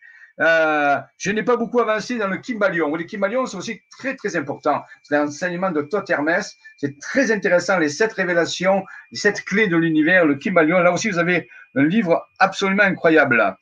[0.41, 2.95] euh, je n'ai pas beaucoup avancé dans le Kimbalion.
[2.95, 4.83] Les Kimbalion sont aussi très, très importants.
[5.03, 6.57] C'est l'enseignement de Thoth Hermès.
[6.77, 10.79] C'est très intéressant, les sept révélations, les sept clés de l'univers, le Kimbalion.
[10.79, 13.57] Là aussi, vous avez un livre absolument incroyable.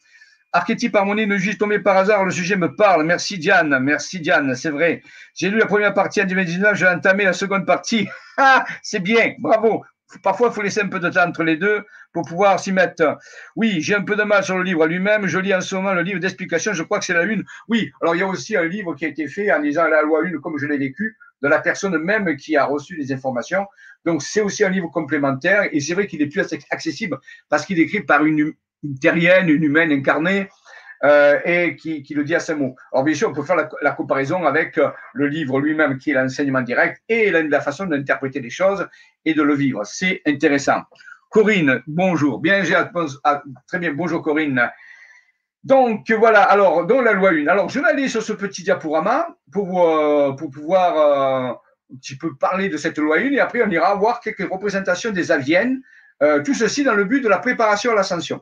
[0.52, 3.04] Archétype harmonie ne juste tombé par hasard, le sujet me parle.
[3.04, 5.02] Merci Diane, merci Diane, c'est vrai.
[5.34, 8.08] J'ai lu la première partie en 2019, j'ai entamé la seconde partie.
[8.36, 9.84] Ah, c'est bien, bravo
[10.22, 13.18] parfois, il faut laisser un peu de temps entre les deux pour pouvoir s'y mettre.
[13.56, 15.26] Oui, j'ai un peu de mal sur le livre lui-même.
[15.26, 16.72] Je lis en ce moment le livre d'explication.
[16.72, 17.44] Je crois que c'est la une.
[17.68, 20.02] Oui, alors il y a aussi un livre qui a été fait en lisant la
[20.02, 23.66] loi une comme je l'ai vécu, de la personne même qui a reçu les informations.
[24.04, 25.68] Donc, c'est aussi un livre complémentaire.
[25.72, 29.48] Et c'est vrai qu'il est plus accessible parce qu'il est écrit par une, une terrienne,
[29.48, 30.48] une humaine incarnée.
[31.02, 32.76] Euh, et qui, le dit à ce mot.
[32.92, 36.14] Alors bien sûr, on peut faire la, comparaison avec euh, le livre lui-même qui est
[36.14, 38.88] l'enseignement direct et la, façon d'interpréter les choses
[39.24, 39.84] et de le vivre.
[39.84, 40.82] C'est intéressant.
[41.30, 42.40] Corinne, bonjour.
[42.40, 42.76] Bien, j'ai
[43.24, 43.92] ah, très bien.
[43.92, 44.70] Bonjour Corinne.
[45.62, 47.48] Donc voilà, alors dans la loi 1.
[47.48, 51.58] Alors je vais aller sur ce petit diaporama pour, euh, pouvoir
[51.90, 55.10] un petit peu parler de cette loi 1 et après on ira voir quelques représentations
[55.10, 55.82] des aviennes.
[56.46, 58.40] Tout ceci dans le but de la préparation à l'ascension.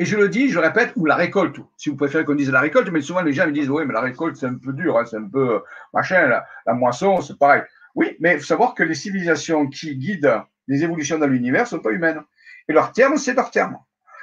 [0.00, 2.60] Et je le dis, je répète, ou la récolte, si vous préférez qu'on dise la
[2.60, 4.96] récolte, mais souvent les gens me disent, oui, mais la récolte, c'est un peu dur,
[4.96, 5.58] hein, c'est un peu euh,
[5.92, 7.62] machin, la, moisson, c'est pareil.
[7.96, 11.68] Oui, mais il faut savoir que les civilisations qui guident les évolutions dans l'univers ne
[11.68, 12.20] sont pas humaines.
[12.68, 13.76] Et leur terme, c'est leur terme.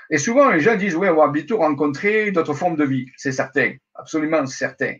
[0.10, 3.08] Et souvent, les gens disent, oui, on va bientôt rencontrer d'autres formes de vie.
[3.18, 4.94] C'est certain, absolument certain.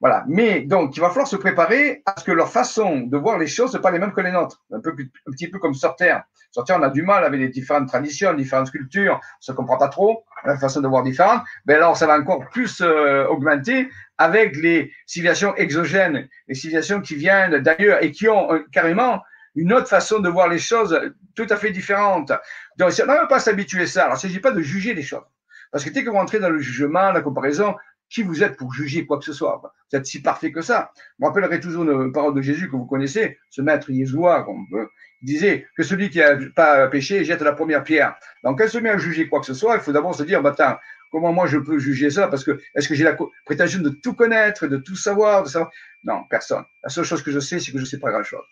[0.00, 0.24] Voilà.
[0.28, 3.46] Mais donc, il va falloir se préparer à ce que leur façon de voir les
[3.46, 4.62] choses ne pas les mêmes que les nôtres.
[4.72, 4.94] Un, peu,
[5.26, 6.24] petit peu comme sur Terre.
[6.50, 9.76] Sur Terre, on a du mal avec les différentes traditions, différentes cultures, on ne comprend
[9.76, 11.42] pas trop, la façon de voir différente.
[11.66, 17.16] Mais alors, ça va encore plus euh, augmenter avec les civilisations exogènes, les civilisations qui
[17.16, 19.20] viennent d'ailleurs et qui ont euh, carrément
[19.56, 20.98] une autre façon de voir les choses
[21.34, 22.32] tout à fait différente.
[22.76, 24.04] Donc, on ne pas s'habituer à ça.
[24.04, 25.24] Alors, il ne s'agit pas de juger les choses.
[25.70, 27.74] Parce que dès que vous rentrez dans le jugement, la comparaison,
[28.14, 29.60] qui vous êtes pour juger quoi que ce soit?
[29.90, 30.92] Vous êtes si parfait que ça.
[31.18, 35.26] Je me rappellerai toujours une parole de Jésus que vous connaissez, ce maître Yézoua, il
[35.26, 38.14] disait que celui qui n'a pas péché jette la première pierre.
[38.44, 40.42] Donc, quand se met à juger quoi que ce soit, il faut d'abord se dire,
[40.42, 40.78] bah, attends,
[41.10, 42.28] comment moi je peux juger ça?
[42.28, 45.72] Parce que est-ce que j'ai la prétention de tout connaître, de tout savoir, de savoir?
[46.04, 46.62] Non, personne.
[46.84, 48.44] La seule chose que je sais, c'est que je ne sais pas grand-chose.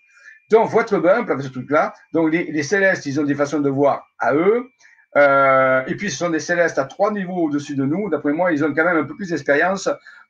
[0.51, 1.95] Donc, votre être avec ce truc-là.
[2.13, 4.69] Donc, les, célestes, ils ont des façons de voir à eux.
[5.17, 8.09] Euh, et puis, ce sont des célestes à trois niveaux au-dessus de nous.
[8.09, 9.89] D'après moi, ils ont quand même un peu plus d'expérience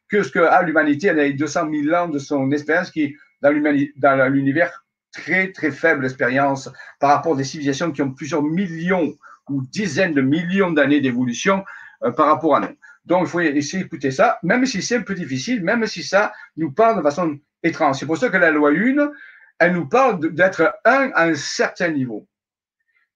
[0.08, 1.08] que ce que a l'humanité.
[1.08, 6.70] Elle a 200 000 ans de son expérience qui, dans l'univers, très, très faible expérience
[6.98, 9.12] par rapport à des civilisations qui ont plusieurs millions
[9.48, 11.64] ou dizaines de millions d'années d'évolution
[12.02, 12.76] euh, par rapport à nous.
[13.04, 16.32] Donc, il faut essayer d'écouter ça, même si c'est un peu difficile, même si ça
[16.56, 17.96] nous parle de façon étrange.
[17.98, 19.10] C'est pour ça que la loi 1,
[19.58, 22.28] elle nous parle d'être un à un certain niveau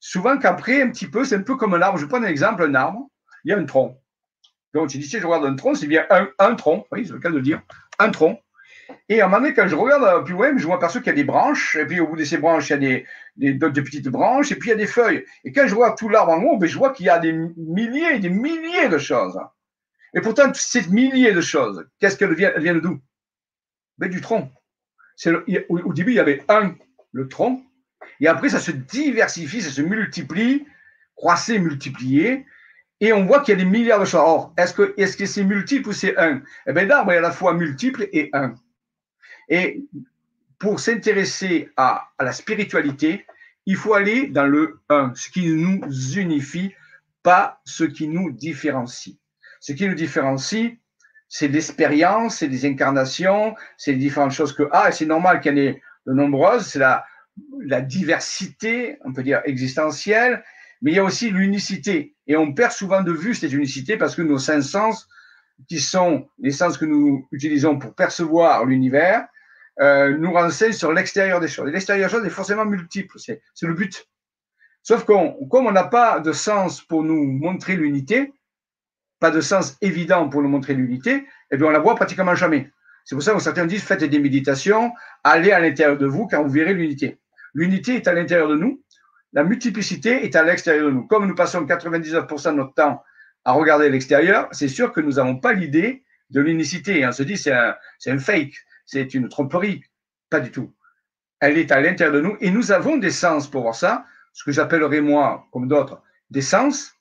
[0.07, 1.99] souvent qu'après, un petit peu, c'est un peu comme un arbre.
[1.99, 3.11] Je prends un exemple, un arbre,
[3.45, 4.01] il y a un tronc.
[4.73, 6.07] Donc, tu dis, si je regarde un tronc, c'est bien
[6.39, 7.61] un, tronc, oui, c'est le cas de dire,
[7.99, 8.41] un tronc.
[9.09, 11.17] Et à un moment donné, quand je regarde plus loin, je m'aperçois qu'il y a
[11.17, 12.75] des branches, et puis au bout de ces branches, il y
[13.47, 15.25] a des, petites branches, et puis il y a des feuilles.
[15.43, 17.33] Et quand je vois tout l'arbre en haut, ben, je vois qu'il y a des
[17.33, 19.41] milliers et des milliers de choses.
[20.15, 23.01] Et pourtant, ces milliers de choses, qu'est-ce qu'elles viennent, elles viennent d'où?
[23.99, 24.53] Ben, Du tronc.
[25.69, 26.77] au, début, il y avait un,
[27.11, 27.66] le tronc,
[28.21, 30.67] et après, ça se diversifie, ça se multiplie,
[31.15, 32.47] croisser, multiplier,
[33.01, 34.21] et on voit qu'il y a des milliards de choses.
[34.21, 36.43] Or, est-ce que est-ce que c'est multiple ou c'est un?
[36.67, 38.55] Eh bien, l'arbre est à la fois multiple et un.
[39.49, 39.85] Et
[40.59, 43.27] pour s'intéresser à, la spiritualité,
[43.67, 45.83] il faut aller dans le un, ce qui nous
[46.17, 46.73] unifie,
[47.23, 49.17] pas ce qui nous différencie.
[49.61, 50.79] Ce qui nous différencie,
[51.29, 55.61] c'est l'expérience, c'est des incarnations, c'est les différentes choses que ah, c'est normal qu'il y
[55.61, 57.05] en ait de nombreuses, c'est la,
[57.61, 60.43] la diversité, on peut dire existentielle,
[60.83, 62.15] mais il y a aussi l'unicité.
[62.27, 65.09] Et on perd souvent de vue cette unicité parce que nos cinq sens,
[65.69, 69.27] qui sont les sens que nous utilisons pour percevoir l'univers,
[69.81, 71.69] euh, nous renseignent sur l'extérieur des choses.
[71.69, 74.09] Et l'extérieur des choses est forcément multiple, c'est le but.
[74.83, 78.33] Sauf qu'on, comme on n'a pas de sens pour nous montrer l'unité,
[79.19, 82.71] pas de sens évident pour nous montrer l'unité, eh bien on la voit pratiquement jamais.
[83.05, 84.93] C'est pour ça que certains disent faites des méditations,
[85.25, 87.19] allez à l'intérieur de vous car vous verrez l'unité.
[87.57, 88.83] L'unité est à l'intérieur de nous,
[89.33, 91.07] la multiplicité est à l'extérieur de nous.
[91.07, 93.03] Comme nous passons 99% de notre temps
[93.47, 97.07] à regarder l'extérieur, c'est sûr que nous n'avons pas l'idée de l'unicité.
[97.07, 97.75] On se dit c'est un,
[98.09, 98.53] un fake,
[98.85, 99.83] c'est une tromperie.
[100.29, 100.75] Pas du tout.
[101.41, 104.45] Elle est à l'intérieur de nous et nous avons des sens pour voir ça, ce
[104.45, 106.93] que j'appellerais moi, comme d'autres, des sens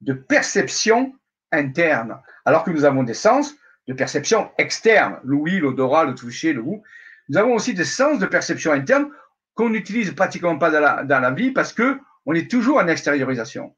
[0.00, 1.14] de perception
[1.52, 3.54] interne, alors que nous avons des sens
[3.86, 6.82] de perception externe, l'ouïe, l'odorat, le toucher, le goût.
[7.28, 9.08] Nous avons aussi des sens de perception interne
[9.54, 13.74] qu'on n'utilise pratiquement pas dans la, vie parce que on est toujours en extériorisation.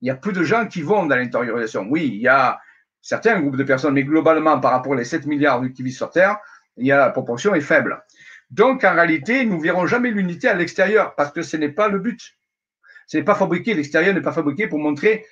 [0.00, 1.86] Il y a peu de gens qui vont dans l'intériorisation.
[1.88, 2.60] Oui, il y a
[3.00, 6.38] certains groupes de personnes, mais globalement, par rapport aux 7 milliards qui vivent sur Terre,
[6.76, 8.02] la proportion est faible.
[8.50, 11.88] Donc, en réalité, nous ne verrons jamais l'unité à l'extérieur parce que ce n'est pas
[11.88, 12.36] le but.
[13.06, 15.26] Ce n'est pas fabriqué, l'extérieur n'est pas fabriqué pour montrer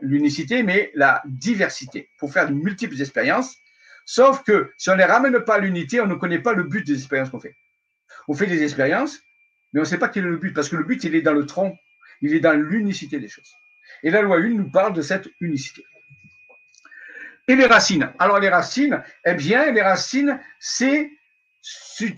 [0.00, 3.56] l'unicité, mais la diversité, pour faire de multiples expériences.
[4.04, 6.62] Sauf que si on ne les ramène pas à l'unité, on ne connaît pas le
[6.64, 7.56] but des expériences qu'on fait.
[8.28, 9.20] On fait des expériences,
[9.72, 11.22] mais on ne sait pas quel est le but, parce que le but, il est
[11.22, 11.76] dans le tronc,
[12.20, 13.52] il est dans l'unicité des choses.
[14.02, 15.84] Et la loi 1 nous parle de cette unicité.
[17.48, 18.12] Et les racines.
[18.18, 21.10] Alors les racines, eh bien, les racines, c'est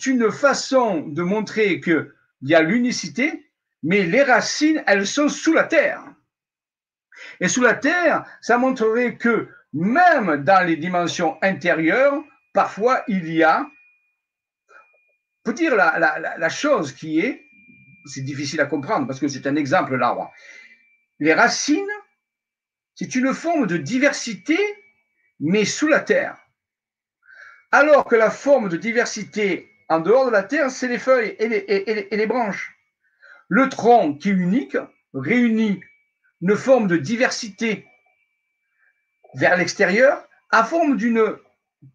[0.07, 2.11] une façon de montrer qu'il
[2.43, 3.51] y a l'unicité,
[3.83, 6.03] mais les racines, elles sont sous la terre.
[7.41, 12.23] Et sous la terre, ça montrerait que même dans les dimensions intérieures,
[12.55, 13.67] parfois il y a,
[15.53, 17.47] dire la, la, chose qui est,
[18.07, 20.33] c'est difficile à comprendre parce que c'est un exemple l'arbre.
[21.19, 21.91] Les racines,
[22.95, 24.59] c'est une forme de diversité,
[25.41, 26.37] mais sous la terre.
[27.71, 31.49] Alors que la forme de diversité en dehors de la terre, c'est les feuilles et
[31.49, 31.65] les,
[32.11, 32.75] et les branches.
[33.49, 34.77] Le tronc qui est unique
[35.15, 35.81] réunit
[36.41, 37.87] une forme de diversité
[39.35, 41.37] vers l'extérieur, à forme d'une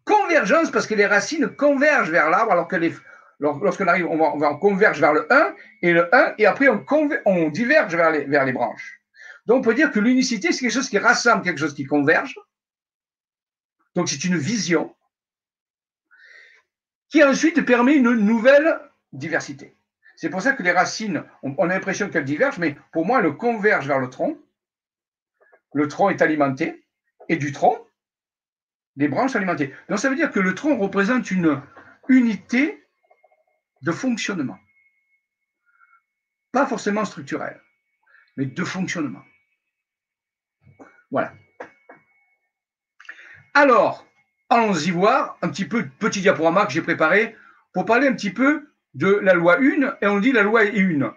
[0.04, 2.94] convergence, parce que les racines convergent vers l'arbre, alors que les,
[3.40, 6.84] lorsqu'on arrive, on on converge vers le 1, et le 1, et après on,
[7.26, 9.00] on diverge vers les, branches.
[9.46, 12.34] Donc on peut dire que l'unicité, c'est quelque chose qui rassemble, quelque chose qui converge.
[13.94, 14.94] Donc c'est une vision
[17.08, 18.80] qui ensuite permet une nouvelle
[19.12, 19.76] diversité.
[20.16, 23.36] C'est pour ça que les racines, on, a l'impression qu'elles divergent, mais pour moi, elles
[23.36, 24.38] convergent vers le tronc.
[25.72, 26.84] Le tronc est alimenté,
[27.28, 27.78] et du tronc,
[28.96, 29.74] des branches alimentées.
[29.88, 31.60] Donc ça veut dire que le tronc représente une
[32.08, 32.83] unité
[33.84, 34.58] de fonctionnement.
[36.52, 37.60] Pas forcément structurel,
[38.36, 39.22] mais de fonctionnement.
[41.10, 41.34] Voilà.
[43.52, 44.06] Alors,
[44.48, 47.36] allons-y voir un petit peu petit diaporama que j'ai préparé
[47.74, 50.76] pour parler un petit peu de la loi 1 et on dit la loi est
[50.76, 51.12] une.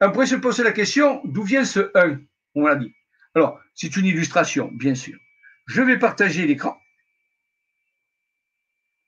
[0.00, 2.18] Après se poser la question, d'où vient ce 1
[2.56, 2.92] On l'a dit.
[3.36, 5.18] Alors, c'est une illustration, bien sûr.
[5.66, 6.76] Je vais partager l'écran.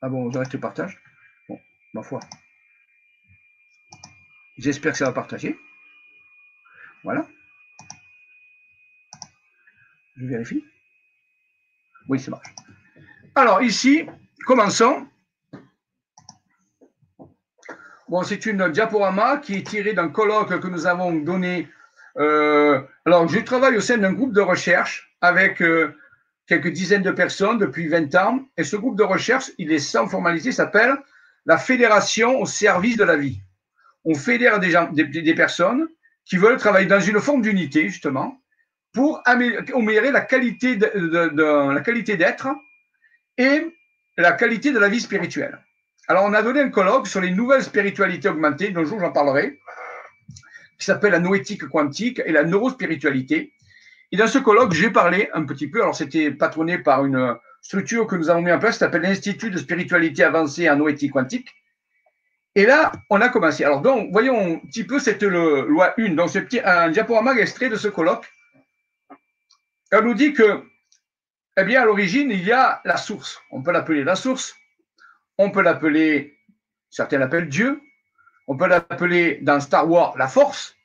[0.00, 1.02] Ah bon, j'arrête le partage.
[1.48, 1.58] Bon,
[1.94, 2.20] ma foi.
[4.58, 5.58] J'espère que ça va partager.
[7.04, 7.26] Voilà.
[10.16, 10.64] Je vérifie.
[12.08, 12.54] Oui, c'est marche.
[13.34, 14.06] Alors, ici,
[14.46, 15.06] commençons.
[18.08, 21.68] Bon, c'est une diaporama qui est tirée d'un colloque que nous avons donné.
[22.18, 25.96] Euh, alors, je travaille au sein d'un groupe de recherche avec euh,
[26.46, 28.46] quelques dizaines de personnes depuis 20 ans.
[28.58, 30.94] Et ce groupe de recherche, il est sans formalité, s'appelle
[31.46, 33.40] la Fédération au service de la vie.
[34.04, 35.88] On fédère des, personnes
[36.24, 38.40] qui veulent travailler dans une forme d'unité, justement,
[38.92, 42.48] pour améliorer la qualité d'être
[43.38, 43.76] et
[44.16, 45.58] la qualité de la vie spirituelle.
[46.08, 49.60] Alors, on a donné un colloque sur les nouvelles spiritualités augmentées, dont jour j'en parlerai,
[50.78, 53.52] qui s'appelle la noétique quantique et la neurospiritualité.
[54.10, 58.06] Et dans ce colloque, j'ai parlé un petit peu, alors c'était patronné par une structure
[58.06, 61.48] que nous avons mis en place s'appelle l'Institut de spiritualité avancée en noétique quantique.
[62.54, 63.64] Et là, on a commencé.
[63.64, 66.10] Alors, donc, voyons un petit peu cette loi 1.
[66.10, 68.30] Donc, ce petit, un diaporama extrait de ce colloque.
[69.90, 70.62] Elle nous dit que,
[71.56, 73.40] eh bien, à l'origine, il y a la source.
[73.50, 74.54] On peut l'appeler la source.
[75.38, 76.38] On peut l'appeler,
[76.90, 77.80] certains l'appellent Dieu.
[78.46, 80.76] On peut l'appeler dans Star Wars la force.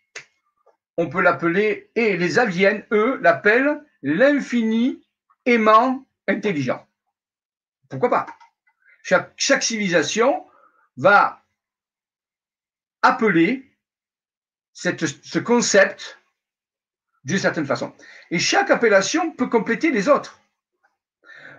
[0.97, 5.05] On peut l'appeler, et les aviennes, eux, l'appellent l'infini
[5.45, 6.85] aimant intelligent.
[7.89, 8.25] Pourquoi pas?
[9.03, 10.45] Chaque, chaque civilisation
[10.95, 11.41] va
[13.07, 13.65] appeler
[14.73, 16.19] ce concept
[17.23, 17.93] d'une certaine façon.
[18.31, 20.39] Et chaque appellation peut compléter les autres.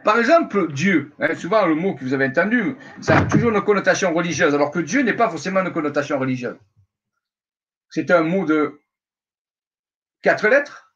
[0.04, 3.61] Par exemple, Dieu, hein, souvent le mot que vous avez entendu, ça a toujours une
[3.62, 6.56] connotation religieuse, alors que Dieu n'est pas forcément une connotation religieuse.
[7.90, 8.80] C'est un mot de
[10.22, 10.94] quatre lettres.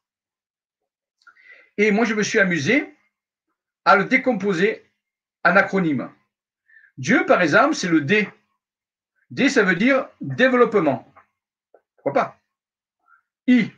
[1.77, 2.95] Et moi, je me suis amusé
[3.85, 4.91] à le décomposer
[5.45, 6.11] en acronyme.
[6.97, 8.29] Dieu, par exemple, c'est le D.
[9.33, 11.11] D, ça veut dire développement.
[11.97, 12.39] Pourquoi pas?
[13.47, 13.73] I.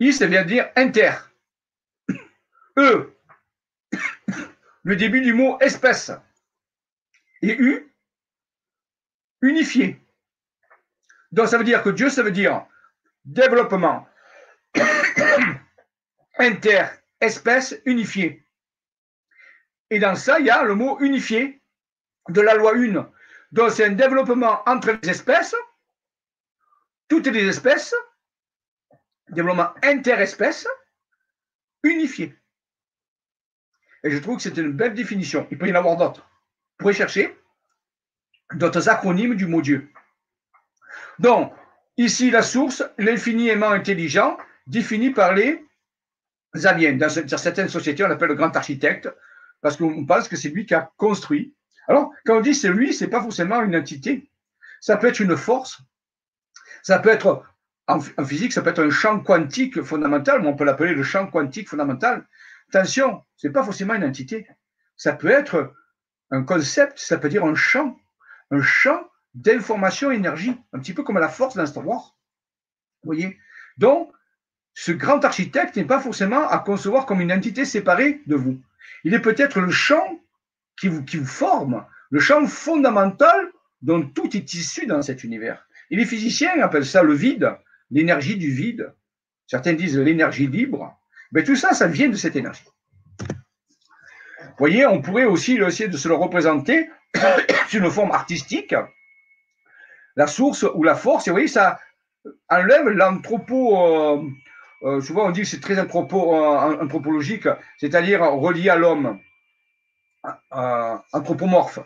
[0.00, 1.12] I, ça veut dire inter.
[2.78, 3.14] E.
[4.82, 6.10] Le début du mot espèce.
[7.42, 7.92] Et U,
[9.42, 10.00] unifié.
[11.32, 12.66] Donc ça veut dire que Dieu, ça veut dire
[13.26, 14.08] développement.
[16.38, 16.86] Inter,
[17.20, 18.46] espèce, unifié.
[19.90, 21.60] Et dans ça, il y a le mot unifié
[22.30, 23.12] de la loi 1.
[23.52, 25.54] Donc, c'est un développement entre les espèces,
[27.08, 27.94] toutes les espèces,
[29.28, 30.66] développement interespèce,
[31.82, 32.34] unifié.
[34.04, 35.46] Et je trouve que c'est une belle définition.
[35.50, 36.20] Il peut y en avoir d'autres.
[36.20, 37.38] Vous pourrez chercher
[38.54, 39.90] d'autres acronymes du mot Dieu.
[41.18, 41.52] Donc,
[41.96, 45.64] ici, la source, l'infiniment intelligent, défini par les
[46.64, 46.94] aliens.
[46.94, 49.08] Dans, certaines sociétés, on l'appelle le grand architecte,
[49.60, 51.54] parce qu'on pense que c'est lui qui a construit
[51.88, 54.30] alors, quand on dit c'est lui, c'est pas forcément une entité.
[54.80, 55.80] Ça peut être une force.
[56.82, 57.44] Ça peut être,
[57.86, 61.26] en, physique, ça peut être un champ quantique fondamental, mais on peut l'appeler le champ
[61.26, 62.26] quantique fondamental.
[62.68, 64.46] Attention, c'est pas forcément une entité.
[64.96, 65.72] Ça peut être
[66.30, 67.98] un concept, ça peut dire un champ,
[68.50, 72.16] un champ d'information énergie, un petit peu comme la force d'un Star Wars.
[73.04, 73.38] Voyez?
[73.78, 74.12] Donc,
[74.74, 78.60] ce grand architecte n'est pas forcément à concevoir comme une entité séparée de vous.
[79.04, 80.18] Il est peut-être le champ
[80.78, 85.66] qui vous, qui vous forme, le champ fondamental dont tout est issu dans cet univers.
[85.90, 87.56] Et les physiciens appellent ça le vide,
[87.90, 88.92] l'énergie du vide.
[89.46, 90.98] Certains disent l'énergie libre.
[91.32, 92.64] Mais tout ça, ça vient de cette énergie.
[93.18, 96.88] Vous voyez, on pourrait aussi essayer de se le représenter
[97.68, 98.74] sous une forme artistique.
[100.16, 101.80] La source ou la force, et vous voyez, ça
[102.48, 103.76] enlève l'anthropo.
[103.78, 104.22] Euh,
[104.82, 109.18] euh, souvent, on dit que c'est très anthropo, euh, anthropologique, c'est-à-dire relié à l'homme
[110.50, 111.80] anthropomorphe.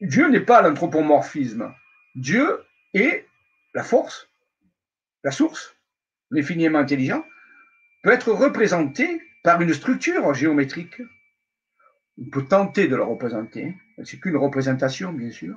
[0.00, 1.72] Dieu n'est pas l'anthropomorphisme.
[2.14, 2.60] Dieu
[2.94, 3.26] est
[3.74, 4.28] la force,
[5.24, 5.76] la source,
[6.30, 7.24] l'infiniment intelligent,
[8.02, 11.00] peut être représenté par une structure géométrique.
[12.18, 13.74] On peut tenter de le représenter.
[14.04, 15.56] C'est qu'une représentation, bien sûr.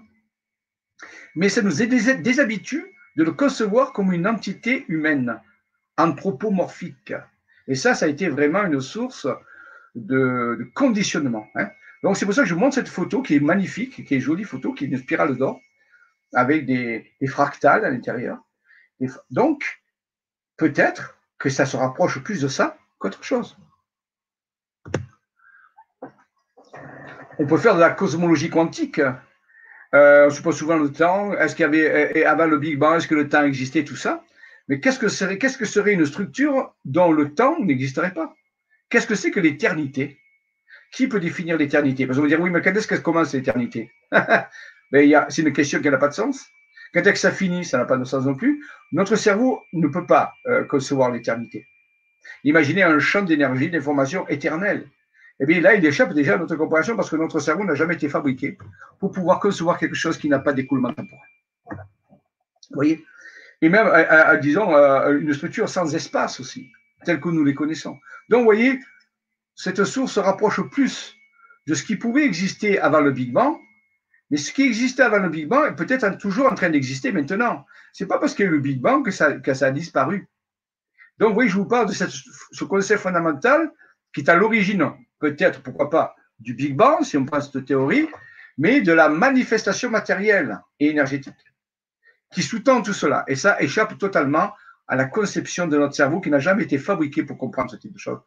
[1.35, 2.85] Mais ça nous déshabitue
[3.17, 5.41] de le concevoir comme une entité humaine,
[5.97, 7.13] anthropomorphique.
[7.67, 9.27] Et ça, ça a été vraiment une source
[9.95, 11.47] de, conditionnement.
[11.55, 11.69] Hein.
[12.03, 14.43] Donc c'est pour ça que je montre cette photo qui est magnifique, qui est jolie
[14.43, 15.59] photo, qui est une spirale d'or,
[16.33, 18.39] avec des, fractales à l'intérieur.
[19.29, 19.81] Donc,
[20.57, 23.57] peut-être que ça se rapproche plus de ça qu'autre chose.
[27.37, 29.01] On peut faire de la cosmologie quantique.
[29.93, 31.33] Euh, on se pose souvent le temps.
[31.33, 34.23] Est-ce qu'il y avait, avant le Big Bang, est-ce que le temps existait, tout ça
[34.67, 38.33] Mais qu'est-ce que serait une structure dont le temps n'existerait pas?
[38.95, 40.21] Qu'est-ce que c'est que l'éternité?
[40.93, 42.07] Qui peut définir l'éternité?
[42.07, 43.91] Parce qu'on va dire, oui, mais quand est-ce qu'elle commence l'éternité?
[44.89, 46.45] Ben, C'est une question qui n'a pas de sens.
[46.93, 47.65] Quand est-ce que ça finit?
[47.65, 48.63] Ça n'a pas de sens non plus.
[48.93, 51.67] Notre cerveau ne peut pas euh, concevoir l'éternité.
[52.45, 54.87] Imaginez un champ d'énergie, d'information éternelle.
[55.41, 57.95] Eh bien, là, il échappe déjà à notre compréhension parce que notre cerveau n'a jamais
[57.95, 58.57] été fabriqué
[59.01, 61.29] pour pouvoir concevoir quelque chose qui n'a pas d'écoulement temporel.
[61.69, 63.03] Vous voyez?
[63.61, 63.89] Et même,
[64.39, 64.73] disons,
[65.09, 66.71] une structure sans espace aussi
[67.05, 67.97] tels que nous les connaissons.
[68.29, 68.79] Donc, vous voyez,
[69.55, 71.15] cette source se rapproche plus
[71.67, 73.57] de ce qui pouvait exister avant le Big Bang,
[74.29, 77.65] mais ce qui existait avant le Big Bang est peut-être toujours en train d'exister maintenant.
[77.93, 80.27] C'est pas parce qu'il y a eu le Big Bang que ça, a disparu.
[81.17, 83.71] Donc, oui, je vous parle de ce concept fondamental
[84.13, 88.09] qui est à l'origine, peut-être, pourquoi pas, du Big Bang, si on pense cette théorie,
[88.57, 91.33] mais de la manifestation matérielle et énergétique
[92.31, 93.23] qui sous-tend tout cela.
[93.27, 94.51] Et ça échappe totalement
[94.87, 97.93] à la conception de notre cerveau qui n'a jamais été fabriqué pour comprendre ce type
[97.93, 98.19] de choses,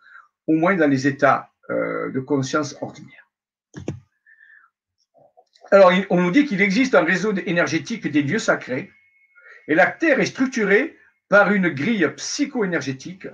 [0.47, 3.29] au moins dans les états euh, de conscience ordinaire.
[5.71, 8.91] Alors, on nous dit qu'il existe un réseau énergétique des dieux sacrés,
[9.69, 10.97] et la Terre est structurée
[11.29, 13.29] par une grille psycho-énergétique,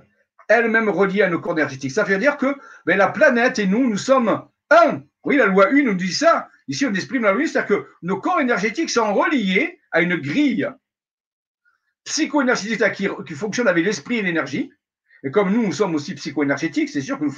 [0.48, 1.92] elle-même reliée à nos corps énergétiques.
[1.92, 2.56] Ça veut dire que
[2.86, 5.02] ben, la planète et nous, nous sommes un.
[5.22, 6.48] Oui, la loi 1 nous dit ça.
[6.66, 10.68] Ici, on exprime la loi, c'est-à-dire que nos corps énergétiques sont reliés à une grille
[12.04, 14.72] psycho-énergétique qui, qui fonctionne avec l'esprit et l'énergie.
[15.24, 17.32] Et comme nous, nous sommes aussi psycho-énergétiques, c'est sûr que nous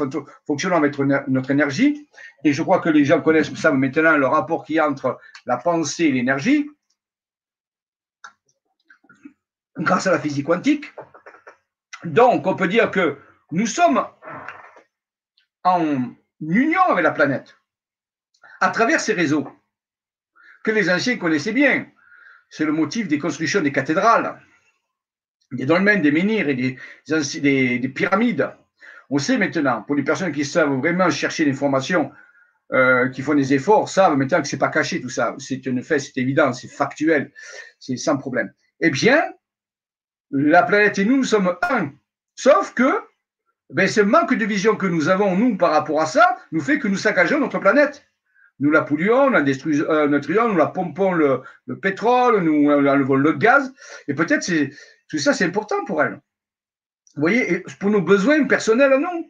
[0.44, 2.08] fonctionnons avec notre énergie.
[2.42, 5.20] Et je crois que les gens connaissent ça maintenant, le rapport qui y a entre
[5.46, 6.68] la pensée et l'énergie,
[9.78, 10.92] grâce à la physique quantique.
[12.04, 13.18] Donc, on peut dire que
[13.52, 14.04] nous sommes
[15.62, 17.56] en union avec la planète
[18.60, 19.48] à travers ces réseaux
[20.64, 21.86] que les anciens connaissaient bien.
[22.50, 24.40] C'est le motif des constructions des cathédrales
[25.52, 26.76] des dolmens, des menhirs et des,
[27.78, 28.50] des, pyramides.
[29.10, 32.10] On sait maintenant, pour les personnes qui savent vraiment chercher l'information,
[32.72, 35.34] euh, qui font des efforts, savent maintenant que c'est pas caché tout ça.
[35.38, 37.32] C'est une fait, c'est évident, c'est factuel,
[37.78, 38.52] c'est sans problème.
[38.80, 39.22] Eh bien,
[40.30, 41.92] la planète et nous, nous sommes un.
[42.34, 43.00] Sauf que
[43.70, 46.78] ben, ce manque de vision que nous avons, nous, par rapport à ça, nous fait
[46.78, 48.06] que nous saccageons notre planète.
[48.58, 53.16] Nous la polluons, nous la détruisons, euh, nous la pompons le, le pétrole, nous enlevons
[53.16, 53.72] le gaz.
[54.08, 54.70] Et peut-être c'est
[55.08, 56.20] tout ça, c'est important pour elle.
[57.14, 59.24] Vous voyez, pour nos besoins personnels, non.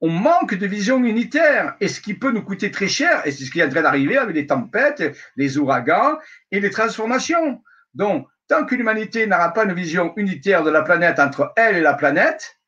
[0.00, 3.44] On manque de vision unitaire et ce qui peut nous coûter très cher, et c'est
[3.44, 6.18] ce qui est en train d'arriver avec les tempêtes, les ouragans
[6.50, 7.62] et les transformations.
[7.94, 11.80] Donc, tant que l'humanité n'aura pas une vision unitaire de la planète entre elle et
[11.80, 12.58] la planète,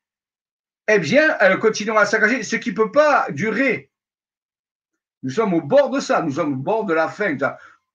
[0.87, 3.91] eh bien, elle continuera à s'engager, ce qui ne peut pas durer.
[5.23, 7.35] Nous sommes au bord de ça, nous sommes au bord de la fin.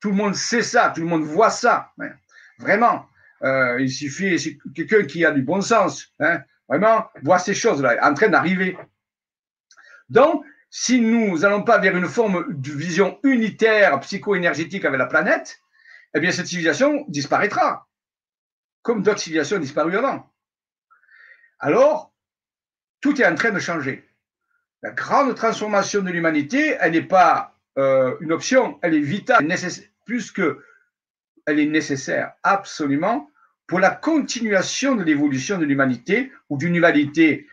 [0.01, 1.93] Tout le monde sait ça, tout le monde voit ça.
[2.59, 3.07] Vraiment.
[3.43, 8.15] Euh, il suffit, quelqu'un qui a du bon sens, hein, vraiment, voit ces choses-là en
[8.15, 8.77] train d'arriver.
[10.09, 15.61] Donc, si nous n'allons pas vers une forme de vision unitaire psycho-énergétique avec la planète,
[16.15, 17.89] eh bien, cette civilisation disparaîtra,
[18.83, 20.31] comme d'autres civilisations ont disparu avant.
[21.59, 22.13] Alors,
[23.01, 24.07] tout est en train de changer.
[24.83, 29.47] La grande transformation de l'humanité, elle n'est pas euh, une option, elle est vitale,
[30.05, 30.33] plus
[31.47, 33.30] elle est nécessaire absolument
[33.71, 37.47] pour la continuation de l'évolution de l'humanité ou d'une humanité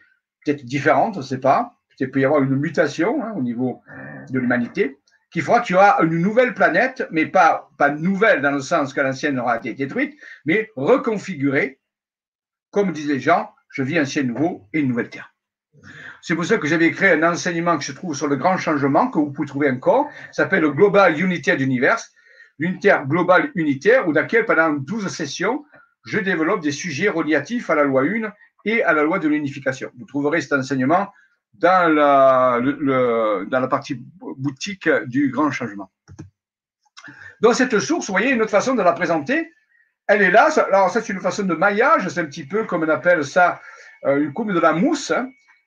[0.43, 1.77] peut-être différente, on ne sait pas.
[1.89, 3.83] Peut-être peut y avoir une mutation hein, au niveau
[4.31, 4.97] de l'humanité
[5.29, 8.93] qui fera qu'il y aura une nouvelle planète, mais pas, pas nouvelle dans le sens
[8.93, 11.79] que l'ancienne aura été détruite, mais reconfigurée,
[12.71, 15.35] comme les gens, je vis un ciel nouveau et une nouvelle terre.
[16.23, 19.09] C'est pour ça que j'avais créé un enseignement que je trouve sur le grand changement,
[19.09, 21.99] que vous pouvez trouver encore, s'appelle le Global Unitaire d'Univers,
[22.57, 25.63] l'unitaire global unitaire, dans lequel pendant 12 sessions,
[26.07, 28.31] je développe des sujets relatifs à la loi 1
[28.65, 29.91] et à la loi de l'unification.
[29.97, 31.09] Vous trouverez cet enseignement
[31.53, 34.01] dans la, partie
[34.37, 35.91] boutique du grand changement.
[37.41, 39.51] Dans cette source, vous voyez une autre façon de la présenter.
[40.07, 40.49] Elle est là.
[40.67, 42.07] Alors, ça, c'est une façon de maillage.
[42.07, 43.59] C'est un petit peu comme on appelle ça
[44.05, 45.11] euh, une coupe de la mousse.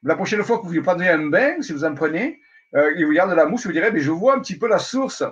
[0.03, 2.41] La prochaine fois que vous prendrez un bain, si vous en prenez,
[2.75, 4.79] euh, et vous regardez la mousse, vous direz, mais je vois un petit peu la
[4.79, 5.23] source.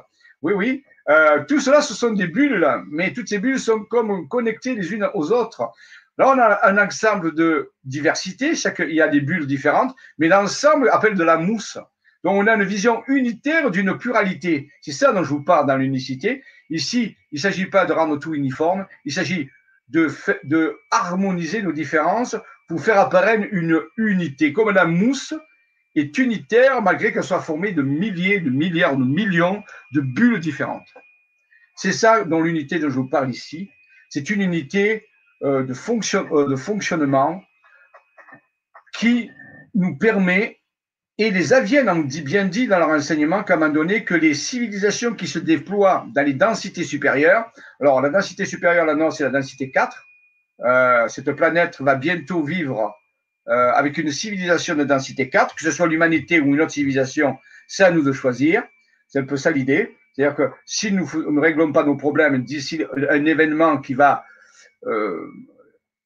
[0.43, 0.85] Oui, oui.
[1.11, 4.93] Euh, tout cela, ce sont des bulles, mais toutes ces bulles sont comme connectées les
[4.93, 5.71] unes aux autres.
[6.19, 10.29] Là, on a un ensemble de diversité, chaque, il y a des bulles différentes, mais
[10.29, 11.79] l'ensemble appelle de la mousse.
[12.25, 14.71] Donc, on a une vision unitaire d'une pluralité.
[14.81, 16.43] C'est ça dont je vous parle dans l'unicité.
[16.69, 19.49] Ici, il ne s'agit pas de rendre tout uniforme, il s'agit
[19.89, 20.09] de,
[20.45, 22.37] de harmoniser nos différences
[22.67, 24.53] pour faire apparaître une unité.
[24.53, 25.33] Comme la mousse
[25.99, 30.89] est unitaire malgré qu'elle soit formée de milliers, de milliards, de millions de bulles différentes.
[31.77, 33.71] C'est ça dont l'unité dont je vous parle ici.
[34.09, 35.07] C'est une unité
[35.43, 37.43] euh, euh, de fonctionnement
[38.93, 39.31] qui
[39.75, 40.59] nous permet,
[41.19, 44.15] et les Aviennes ont dit, bien dit dans leur enseignement qu'à un moment donné, que
[44.15, 49.11] les civilisations qui se déploient dans les densités supérieures, alors la densité supérieure, là non,
[49.11, 50.05] c'est la densité 4,
[50.61, 52.97] euh, cette planète va bientôt vivre
[53.49, 57.39] euh, avec une civilisation de densité 4, que ce soit l'humanité ou une autre civilisation,
[57.67, 58.63] c'est à nous de choisir.
[59.07, 59.97] C'est un peu ça l'idée.
[60.13, 64.25] C'est-à-dire que si nous ne réglons pas nos problèmes d'ici un événement qui va
[64.87, 65.31] euh,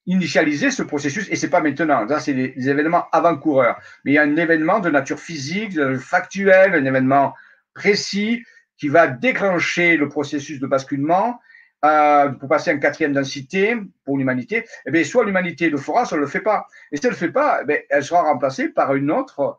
[0.06, 4.18] initialiser ce processus, et c'est pas maintenant, ça c'est des, événements avant-coureurs, mais il y
[4.18, 7.34] a un événement de nature physique, factuelle, un événement
[7.74, 8.44] précis
[8.76, 11.40] qui va déclencher le processus de basculement
[11.84, 16.16] euh, pour passer en quatrième densité pour l'humanité, eh bien, soit l'humanité le fera, soit
[16.16, 16.66] elle ne le fait pas.
[16.92, 19.58] Et si elle ne le fait pas, eh elle sera remplacée par une autre,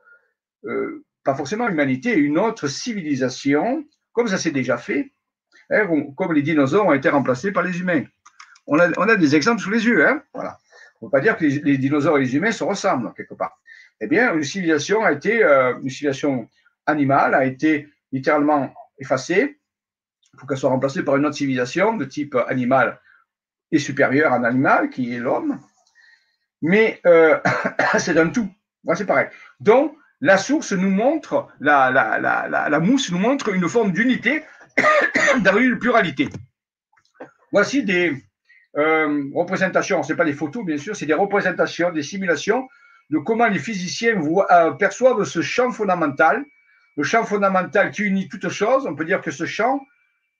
[0.63, 5.11] euh, pas forcément l'humanité, une autre civilisation, comme ça s'est déjà fait,
[5.69, 8.03] hein, comme les dinosaures ont été remplacés par les humains.
[8.67, 10.07] On a, des exemples sous les yeux.
[10.07, 10.57] Hein, voilà.
[11.01, 13.59] On ne peut pas dire que les, dinosaures et les humains se ressemblent quelque part.
[13.99, 16.49] eh bien, une civilisation a été, euh, une civilisation
[16.86, 19.59] animale a été littéralement effacée
[20.38, 22.99] pour qu'elle soit remplacée par une autre civilisation de type animal
[23.71, 25.59] et supérieur à un animal, qui est l'homme.
[26.61, 27.39] Mais euh,
[27.97, 28.49] c'est un tout.
[28.95, 29.27] c'est pareil.
[29.59, 34.43] Donc, la source nous montre, la, mousse nous montre une forme d'unité
[35.41, 36.29] dans une pluralité.
[37.51, 38.15] Voici des
[38.77, 42.67] euh, représentations, ce n'est pas des photos bien sûr, c'est des représentations, des simulations
[43.09, 44.19] de comment les physiciens
[44.51, 46.43] euh, perçoivent ce champ fondamental,
[46.95, 48.88] le champ fondamental qui unit toutes choses.
[48.88, 49.86] On peut dire que ce champ,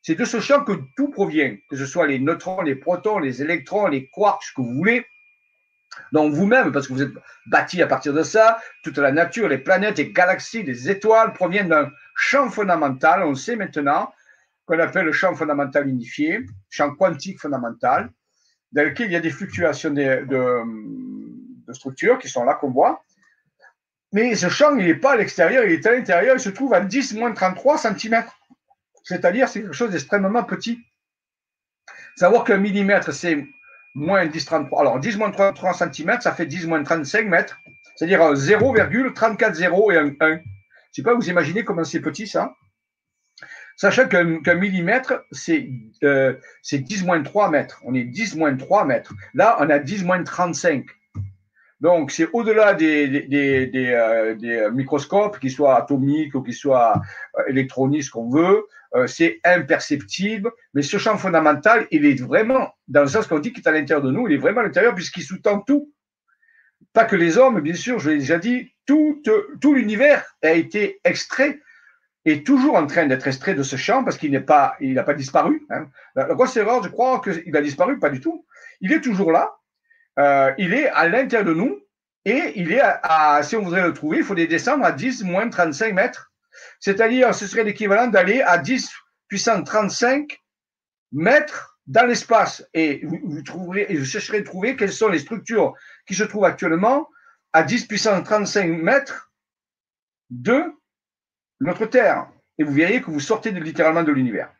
[0.04, 3.42] c'est de ce champ que tout provient, que ce soit les neutrons, les protons, les
[3.42, 5.06] électrons, les quarks, ce que vous voulez.
[6.12, 7.14] Donc vous-même, parce que vous êtes
[7.46, 11.70] bâti à partir de ça, toute la nature, les planètes, les galaxies, les étoiles proviennent
[11.70, 14.12] d'un champ fondamental, on sait maintenant,
[14.66, 18.12] qu'on appelle le champ fondamental unifié, champ quantique fondamental,
[18.74, 23.04] dans lequel il y a des fluctuations de, de, structures qui sont là qu'on voit.
[24.12, 26.74] Mais ce champ, il n'est pas à l'extérieur, il est à l'intérieur, il se trouve
[26.74, 28.26] à 10-33 cm.
[29.04, 30.80] C'est-à-dire, c'est quelque chose d'extrêmement petit.
[32.16, 33.46] Savoir qu'un millimètre, c'est
[33.96, 34.80] moins 10-33.
[34.80, 37.60] Alors, 10-33 cm, ça fait 10-35 mètres.
[37.96, 40.12] C'est-à-dire 0,34 0 et un 1.
[40.20, 40.40] Je ne
[40.92, 42.56] sais pas, vous imaginez comment c'est petit ça
[43.76, 45.70] Sachant qu'un millimètre, c'est
[46.04, 47.82] euh, 10-3 mètres.
[47.84, 49.14] On est 10-3 mètres.
[49.34, 50.86] Là, on a 10-35.
[51.82, 57.02] Donc, c'est au-delà des, des, euh, des, microscopes, qu'ils soient atomiques ou qu'ils soient
[57.38, 58.68] euh, électroniques, ce qu'on veut.
[58.96, 60.52] Euh, c'est imperceptible.
[60.74, 63.72] Mais ce champ fondamental, il est vraiment, dans le sens qu'on dit qu'il est à
[63.72, 65.92] l'intérieur de nous, il est vraiment à l'intérieur puisqu'il sous-tend tout.
[66.94, 69.22] Pas que les hommes, bien sûr, je l'ai déjà dit, tout,
[69.62, 71.60] tout l'univers a été extrait
[72.26, 75.04] est toujours en train d'être extrait de ce champ parce qu'il n'est pas, il n'a
[75.04, 75.66] pas disparu.
[75.70, 75.88] Hein.
[76.16, 78.46] La, grosse erreur, je crois qu'il a disparu, pas du tout.
[78.80, 79.52] Il est toujours là.
[80.20, 81.80] Euh, il est à l'intérieur de nous
[82.26, 85.50] et il est à, si on voudrait le trouver, il faut descendre à 10 moins
[85.50, 86.33] 35 mètres.
[86.84, 88.92] C'est-à-dire, ce serait l'équivalent d'aller à 10
[89.30, 90.38] puissant 35
[91.14, 92.68] mètres dans l'espace.
[92.74, 95.74] Et vous, vous trouverez, de trouver quelles sont les structures
[96.06, 97.08] qui se trouvent actuellement
[97.54, 99.32] à 10 puissant 35 mètres
[100.30, 100.62] de
[101.62, 102.28] notre Terre.
[102.58, 104.54] Et vous verriez que vous sortez littéralement de l'univers.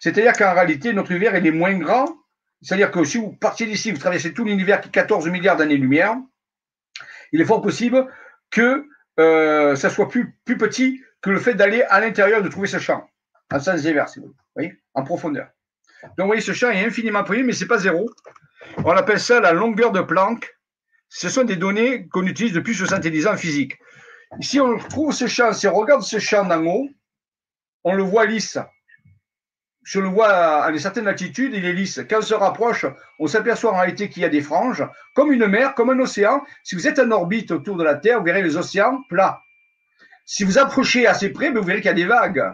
[0.00, 2.08] C'est-à-dire qu'en réalité, notre univers est moins grand.
[2.62, 6.16] C'est-à-dire que si vous partiez d'ici, vous traversez tout l'univers qui est 14 milliards d'années-lumière,
[7.32, 8.10] il est fort possible
[8.48, 8.88] que
[9.20, 13.04] euh, ça soit plus petit que le fait d'aller à l'intérieur de trouver ce champ,
[13.52, 14.16] en sens inverse,
[14.54, 15.48] voyez, en profondeur.
[16.02, 18.08] Donc, vous voyez, ce champ est infiniment petit, mais ce n'est pas zéro.
[18.84, 20.56] On appelle ça la longueur de Planck.
[21.08, 23.76] Ce sont des données qu'on utilise depuis 70 ans en physique.
[24.40, 26.88] Si on trouve ce champ, si on regarde ce champ d'en haut,
[27.82, 28.58] on le voit lisse.
[29.82, 32.00] Je le vois à une certaine altitude, il est lisse.
[32.08, 32.86] Quand on se rapproche,
[33.18, 36.44] on s'aperçoit en réalité qu'il y a des franges, comme une mer, comme un océan.
[36.62, 39.42] Si vous êtes en orbite autour de la Terre, vous verrez les océans plats.
[40.26, 42.44] Si vous approchez assez près, ben, vous verrez qu'il y a des vagues.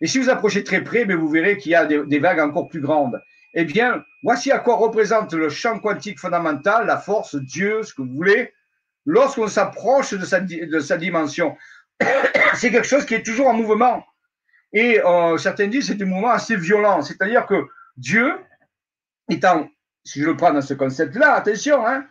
[0.00, 2.68] Et si vous approchez très près, ben, vous verrez qu'il y a des, vagues encore
[2.68, 3.22] plus grandes.
[3.54, 8.00] Eh bien, voici à quoi représente le champ quantique fondamental, la force, Dieu, ce que
[8.00, 8.54] vous voulez,
[9.04, 11.56] lorsqu'on s'approche de sa, de sa dimension.
[12.54, 14.04] c'est quelque chose qui est toujours en mouvement.
[14.72, 17.02] Et euh, certains disent que c'est un mouvement assez violent.
[17.02, 17.66] C'est-à-dire que
[17.98, 18.32] Dieu,
[19.28, 19.68] étant,
[20.02, 22.06] si je le prends dans ce concept-là, attention, hein,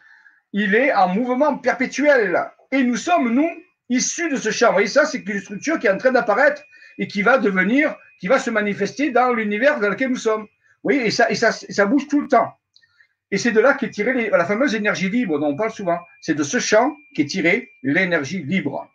[0.53, 2.39] il est en mouvement perpétuel.
[2.71, 3.49] Et nous sommes, nous,
[3.91, 4.67] issus de ce champ.
[4.67, 6.63] Vous voyez, ça, c'est une structure qui est en train d'apparaître
[6.97, 10.47] et qui va devenir, qui va se manifester dans l'univers dans lequel nous sommes.
[10.83, 12.57] Voyez, et ça, et ça, ça bouge tout le temps.
[13.31, 15.99] Et c'est de là qu'est tirée la fameuse énergie libre dont on parle souvent.
[16.21, 18.89] C'est de ce champ qu'est tirée l'énergie libre,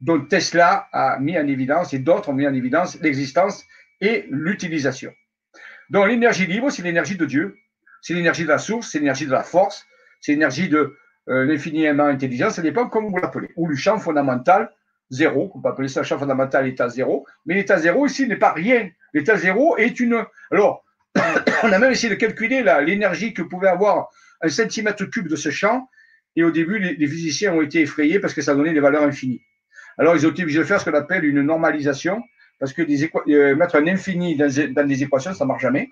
[0.00, 3.64] dont Tesla a mis en évidence et d'autres ont mis en évidence l'existence
[4.00, 5.12] et l'utilisation.
[5.90, 7.56] Donc l'énergie libre, c'est l'énergie de Dieu,
[8.00, 9.86] c'est l'énergie de la source, c'est l'énergie de la force,
[10.20, 10.96] c'est l'énergie de
[11.28, 14.70] euh, l'infiniment intelligence, ça dépend comment vous l'appelez, ou le champ fondamental
[15.10, 18.52] zéro, on peut appeler ça champ fondamental état zéro, mais l'état zéro ici n'est pas
[18.52, 18.88] rien.
[19.12, 20.24] L'état zéro est une.
[20.50, 20.84] Alors,
[21.62, 24.08] on a même essayé de calculer l'énergie que pouvait avoir
[24.40, 25.88] un centimètre cube de ce champ.
[26.34, 29.42] Et au début, les, physiciens ont été effrayés parce que ça donnait des valeurs infinies.
[29.98, 32.22] Alors, ils ont été obligés de faire ce qu'on appelle une normalisation,
[32.58, 32.82] parce que
[33.30, 34.48] euh, mettre un infini dans,
[34.86, 35.90] des équations, ça ne marche jamais.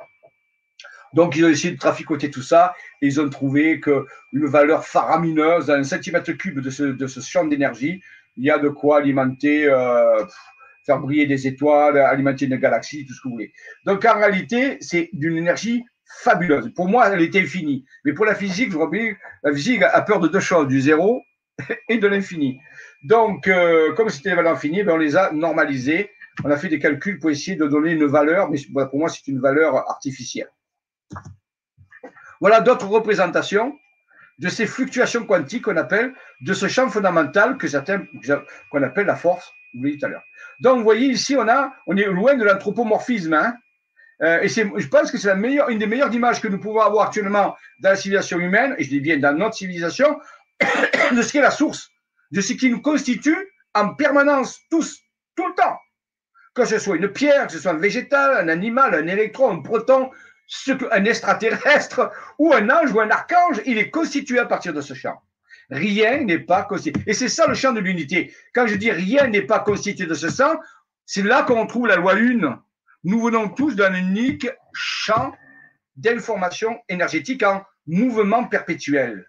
[1.15, 5.71] Donc, ils ont essayé de traficoter tout ça et ils ont trouvé qu'une valeur faramineuse,
[5.71, 8.03] un centimètre cube de ce, champ d'énergie,
[8.37, 10.25] il y a de quoi alimenter euh,
[10.87, 13.53] faire briller des étoiles, alimenter une galaxie, tout ce que vous voulez.
[13.85, 15.85] Donc en réalité, c'est d'une énergie
[16.23, 16.73] fabuleuse.
[16.75, 17.85] Pour moi, elle était infinie.
[18.05, 21.23] Mais pour la physique, vous voyez, la physique a peur de deux choses, du zéro
[21.89, 22.59] et de l'infini.
[23.05, 26.11] Donc, euh, comme c'était des valeurs infinies, ben, on les a normalisées.
[26.45, 29.27] On a fait des calculs pour essayer de donner une valeur, mais pour moi, c'est
[29.29, 30.49] une valeur artificielle.
[32.41, 33.79] Voilà d'autres représentations
[34.41, 38.07] de ces fluctuations quantiques qu'on appelle, de ce champ fondamental que certains,
[38.71, 40.25] qu'on appelle la force, vous voyez tout à l'heure.
[40.61, 43.35] Donc, vous voyez ici, on, est loin de l'anthropomorphisme.
[43.35, 43.55] Hein
[44.23, 47.55] euh, et je pense que c'est une des meilleures images que nous pouvons avoir actuellement
[47.81, 50.19] dans la civilisation humaine, et je dis bien dans notre civilisation,
[51.13, 51.91] de ce qui est la source,
[52.31, 53.37] de ce qui nous constitue
[53.75, 55.01] en permanence, tous,
[55.37, 55.79] tout le temps.
[56.55, 59.61] Que ce soit une pierre, que ce soit un végétal, un animal, un électron, un
[59.61, 60.11] proton,
[60.91, 64.95] un extraterrestre ou un ange ou un archange, il est constitué à partir de ce
[64.95, 65.23] champ.
[65.71, 67.01] Rien n'est pas constitué.
[67.07, 68.35] Et c'est ça le champ de l'unité.
[68.55, 70.59] Quand je dis rien n'est pas constitué de ce champ,
[71.07, 72.57] c'est là qu'on trouve la loi une.
[73.05, 75.33] Nous venons tous d'un unique champ
[75.97, 79.27] d'information énergétique en mouvement perpétuel.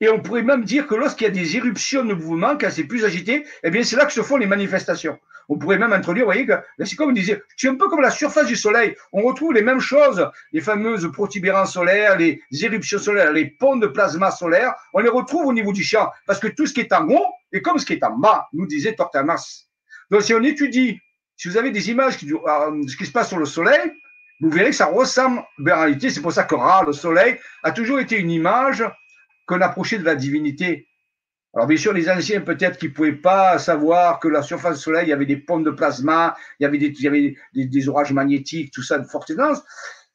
[0.00, 2.84] Et on pourrait même dire que lorsqu'il y a des éruptions de mouvement, quand c'est
[2.84, 5.18] plus agité, eh bien, c'est là que se font les manifestations.
[5.48, 8.00] On pourrait même introduire, vous voyez, que c'est comme on disait, c'est un peu comme
[8.00, 8.94] la surface du Soleil.
[9.12, 13.86] On retrouve les mêmes choses, les fameuses protubérances solaires, les éruptions solaires, les ponts de
[13.86, 16.10] plasma solaire, on les retrouve au niveau du champ.
[16.26, 18.48] Parce que tout ce qui est en haut est comme ce qui est en bas,
[18.52, 19.66] nous disait Tortamas.
[20.10, 21.00] Donc, si on étudie,
[21.36, 23.92] si vous avez des images de euh, ce qui se passe sur le Soleil,
[24.40, 26.54] vous verrez que ça ressemble, en réalité, c'est pour ça que
[26.86, 28.84] le Soleil, a toujours été une image
[29.46, 30.86] qu'on approchait de la divinité.
[31.54, 34.82] Alors bien sûr, les anciens peut-être qui ne pouvaient pas savoir que la surface du
[34.82, 36.94] Soleil, il y avait des ponts de plasma, il y avait des,
[37.52, 39.62] il orages magnétiques, tout ça de forte évidence.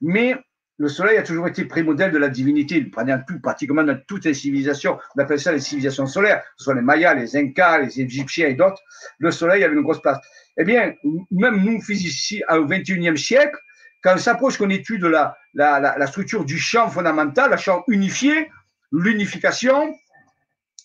[0.02, 0.36] Mais
[0.80, 4.34] le Soleil a toujours été prémodèle de la divinité, dans tout, pratiquement dans toutes les
[4.34, 4.98] civilisations.
[5.16, 8.54] On appelle ça les civilisations solaires, ce sont les Mayas, les Incas, les Égyptiens et
[8.56, 8.82] d'autres.
[9.20, 10.20] Le Soleil avait une grosse place.
[10.58, 10.94] Eh bien,
[11.32, 13.58] même nous, physiciens, au XXIe siècle,
[14.04, 18.50] quand on s'approche qu'on la, la, la, structure du champ fondamental, le champ unifié,
[18.92, 19.94] l'unification,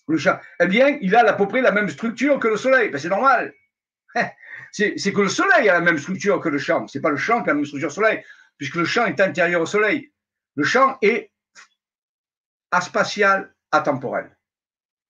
[0.07, 2.89] le champ, eh bien, il a à peu près la même structure que le Soleil.
[2.89, 3.53] Ben, c'est normal.
[4.71, 6.87] C'est que le Soleil a la même structure que le champ.
[6.87, 8.23] C'est pas le champ qui a la même structure que le Soleil,
[8.57, 10.11] puisque le champ est intérieur au Soleil.
[10.55, 11.31] Le champ est
[12.71, 14.35] aspatial, atemporel.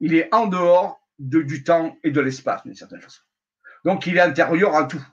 [0.02, 3.22] Il est en dehors de, du temps et de l'espace, d'une certaine façon.
[3.86, 5.04] Donc, il est intérieur à tout.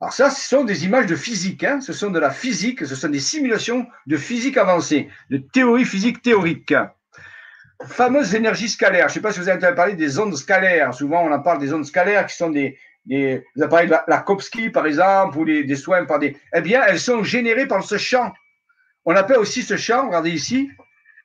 [0.00, 1.80] Alors ça, ce sont des images de physique, hein.
[1.80, 6.22] ce sont de la physique, ce sont des simulations de physique avancée, de théorie physique
[6.22, 6.72] théorique.
[7.84, 10.92] Fameuse énergie scalaire, je ne sais pas si vous avez entendu parler des ondes scalaires,
[10.92, 12.76] souvent on en parle des ondes scalaires qui sont des,
[13.06, 16.36] des avez parlé de la, la Kopsky par exemple, ou des, des, soins par des...
[16.54, 18.32] Eh bien, elles sont générées par ce champ.
[19.04, 20.70] On appelle aussi ce champ, regardez ici,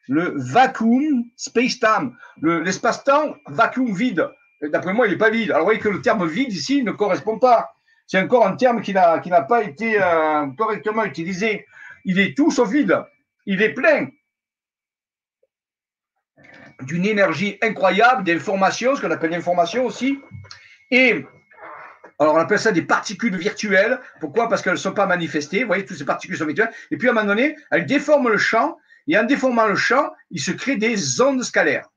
[0.07, 4.29] le vacuum space-time, l'espace-temps vacuum vide.
[4.61, 5.51] D'après moi, il n'est pas vide.
[5.51, 7.73] Alors, vous voyez que le terme vide ici ne correspond pas.
[8.07, 11.65] C'est encore un terme qui n'a, pas été euh, correctement utilisé.
[12.05, 13.01] Il est tout sauf vide.
[13.45, 14.07] Il est plein
[16.81, 20.19] d'une énergie incroyable, d'informations, ce qu'on appelle l'information aussi.
[20.91, 21.25] Et
[22.19, 23.99] alors on appelle ça des particules virtuelles.
[24.19, 24.49] Pourquoi?
[24.49, 25.61] Parce qu'elles ne sont pas manifestées.
[25.61, 26.71] Vous voyez, toutes ces particules sont virtuelles.
[26.91, 28.77] Et puis à un moment donné, elles déforment le champ.
[29.07, 31.89] Et en déformant le champ, il se crée des ondes scalaires.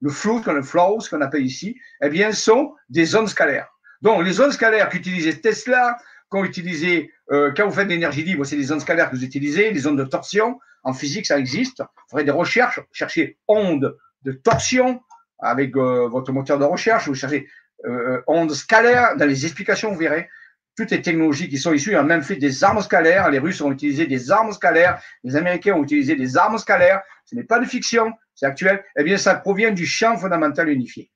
[0.00, 3.68] Le flow, le flow, ce qu'on appelle ici, eh bien, sont des ondes scalaires.
[4.02, 5.96] Donc, les ondes scalaires qu'utilisait Tesla,
[6.28, 9.24] qu'ont utilisé, euh, quand vous faites de l'énergie libre, c'est les ondes scalaires que vous
[9.24, 10.58] utilisez, les ondes de torsion.
[10.86, 11.80] En physique, ça existe.
[11.80, 15.02] Vous ferez des recherches, cherchez ondes de torsion
[15.40, 17.48] avec euh, votre moteur de recherche, vous cherchez
[17.86, 19.16] euh, ondes scalaires.
[19.16, 20.28] Dans les explications, vous verrez
[20.76, 23.28] toutes les technologies qui sont issues ont même fait des armes scalaires.
[23.30, 25.02] Les Russes ont utilisé des armes scalaires.
[25.24, 27.02] Les Américains ont utilisé des armes scalaires.
[27.24, 28.84] Ce n'est pas de fiction, c'est actuel.
[28.96, 31.10] Eh bien, ça provient du champ fondamental unifié.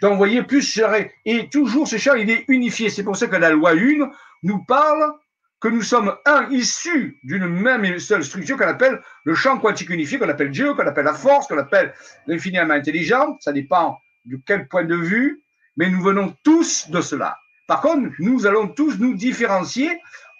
[0.00, 2.88] Donc, vous voyez, plus serait, et toujours ce champ, il est unifié.
[2.88, 4.10] C'est pour ça que la loi 1
[4.44, 5.12] nous parle
[5.60, 9.90] que nous sommes un issus d'une même et seule structure qu'on appelle le champ quantique
[9.90, 11.94] unifié, qu'on appelle Dieu, qu'on appelle la force, qu'on appelle
[12.26, 13.38] l'infiniment intelligent.
[13.40, 15.42] Ça dépend de quel point de vue,
[15.76, 17.38] mais nous venons tous de cela.
[17.66, 19.90] Par contre, nous allons tous nous différencier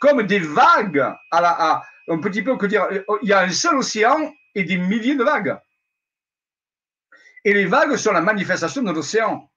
[0.01, 2.87] comme des vagues à la, à, un petit peu que dire,
[3.23, 5.59] il y a un seul océan et des milliers de vagues.
[7.45, 9.49] Et les vagues sont la manifestation de l'océan.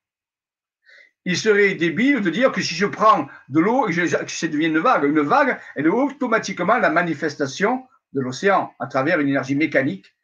[1.26, 4.67] Il serait débile de dire que si je prends de l'eau et que ça devient
[4.67, 9.55] une vague, une vague, elle est automatiquement la manifestation de l'océan à travers une énergie
[9.55, 10.15] mécanique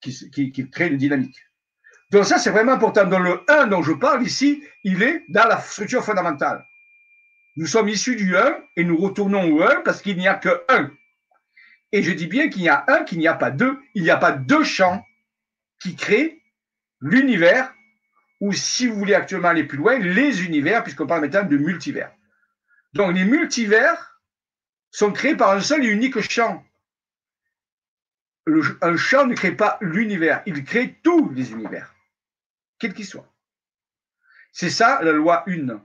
[0.00, 1.38] qui, crée une dynamique.
[2.10, 3.06] Donc ça, c'est vraiment important.
[3.06, 6.64] Dans le 1 dont je parle ici, il est dans la structure fondamentale.
[7.56, 10.62] Nous sommes issus du 1 et nous retournons au 1 parce qu'il n'y a que
[10.68, 10.90] 1.
[11.92, 13.78] Et je dis bien qu'il y a un, qu'il n'y a pas deux.
[13.94, 15.04] Il n'y a pas deux champs
[15.80, 16.40] qui créent
[17.00, 17.74] l'univers,
[18.40, 22.10] ou si vous voulez actuellement aller plus loin, les univers, puisqu'on parle maintenant de multivers.
[22.94, 24.20] Donc les multivers
[24.90, 26.64] sont créés par un seul et unique champ.
[28.80, 31.94] un champ ne crée pas l'univers, il crée tous les univers,
[32.78, 33.32] quels qu'ils soient.
[34.52, 35.80] C'est ça la loi une.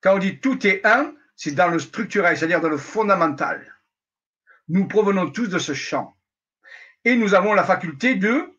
[0.00, 3.76] Quand on dit tout est un, c'est dans le structurel, c'est-à-dire dans le fondamental.
[4.68, 6.16] Nous provenons tous de ce champ.
[7.04, 8.56] Et nous avons la faculté de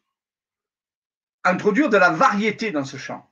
[1.44, 3.30] introduire de la variété dans ce champ.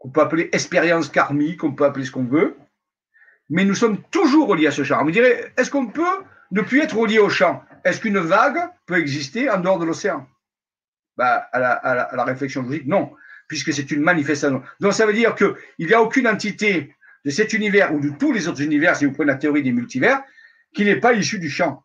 [0.00, 2.56] On peut appeler expérience karmique, on peut appeler ce qu'on veut,
[3.50, 5.02] mais nous sommes toujours reliés à ce champ.
[5.04, 7.64] Vous direz, est-ce qu'on peut ne plus être relié au champ?
[7.84, 10.26] Est-ce qu'une vague peut exister en dehors de l'océan?
[11.16, 11.58] Bah, à,
[12.14, 13.12] la, réflexion logique, non,
[13.48, 14.62] puisque c'est une manifestation.
[14.80, 18.32] Donc ça veut dire qu'il n'y a aucune entité de cet univers ou de tous
[18.32, 20.22] les autres univers, si vous prenez la théorie des multivers,
[20.74, 21.84] qui n'est pas issue du champ.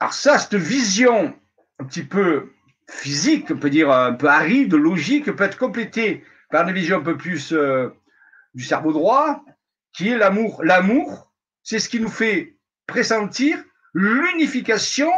[0.00, 1.34] Alors ça, cette vision
[1.78, 2.52] un petit peu
[2.88, 7.02] physique, on peut dire un peu aride, logique, peut être complétée par une vision un
[7.02, 7.88] peu plus euh,
[8.54, 9.44] du cerveau droit,
[9.92, 10.62] qui est l'amour.
[10.62, 11.32] L'amour,
[11.62, 13.62] c'est ce qui nous fait pressentir
[13.94, 15.10] l'unification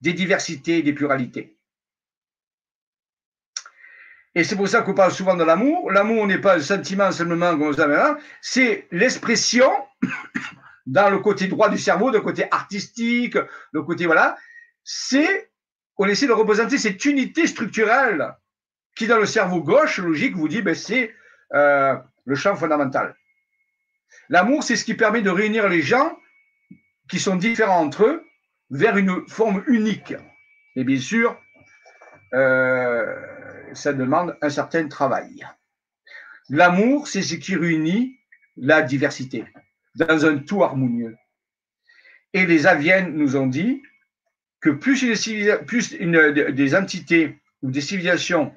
[0.00, 1.58] des diversités et des pluralités.
[4.34, 5.90] Et c'est pour ça qu'on parle souvent de l'amour.
[5.90, 9.70] L'amour n'est pas un sentiment seulement comme ça, c'est l'expression
[10.90, 13.38] dans le côté droit du cerveau, le côté artistique,
[13.72, 14.36] le côté voilà.
[14.82, 15.50] C'est,
[15.96, 18.34] on essaie de représenter cette unité structurelle
[18.96, 21.14] qui dans le cerveau gauche, logique, vous dit, ben, c'est
[21.54, 23.14] euh, le champ fondamental.
[24.28, 26.18] L'amour, c'est ce qui permet de réunir les gens
[27.08, 28.24] qui sont différents entre eux
[28.70, 30.14] vers une forme unique.
[30.74, 31.40] Et bien sûr,
[32.34, 33.14] euh,
[33.74, 35.46] ça demande un certain travail.
[36.48, 38.18] L'amour, c'est ce qui réunit
[38.56, 39.44] la diversité
[39.94, 41.16] dans un tout harmonieux.
[42.32, 43.82] Et les Aviennes nous ont dit
[44.60, 45.02] que plus,
[45.92, 48.54] une, des entités ou des civilisations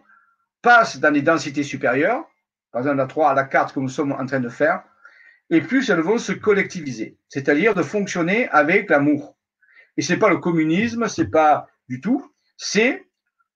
[0.61, 2.25] passent dans les densités supérieures,
[2.71, 4.83] par exemple la 3 à la 4 que nous sommes en train de faire,
[5.49, 9.37] et plus elles vont se collectiviser, c'est-à-dire de fonctionner avec l'amour.
[9.97, 13.05] Et c'est pas le communisme, c'est pas du tout, c'est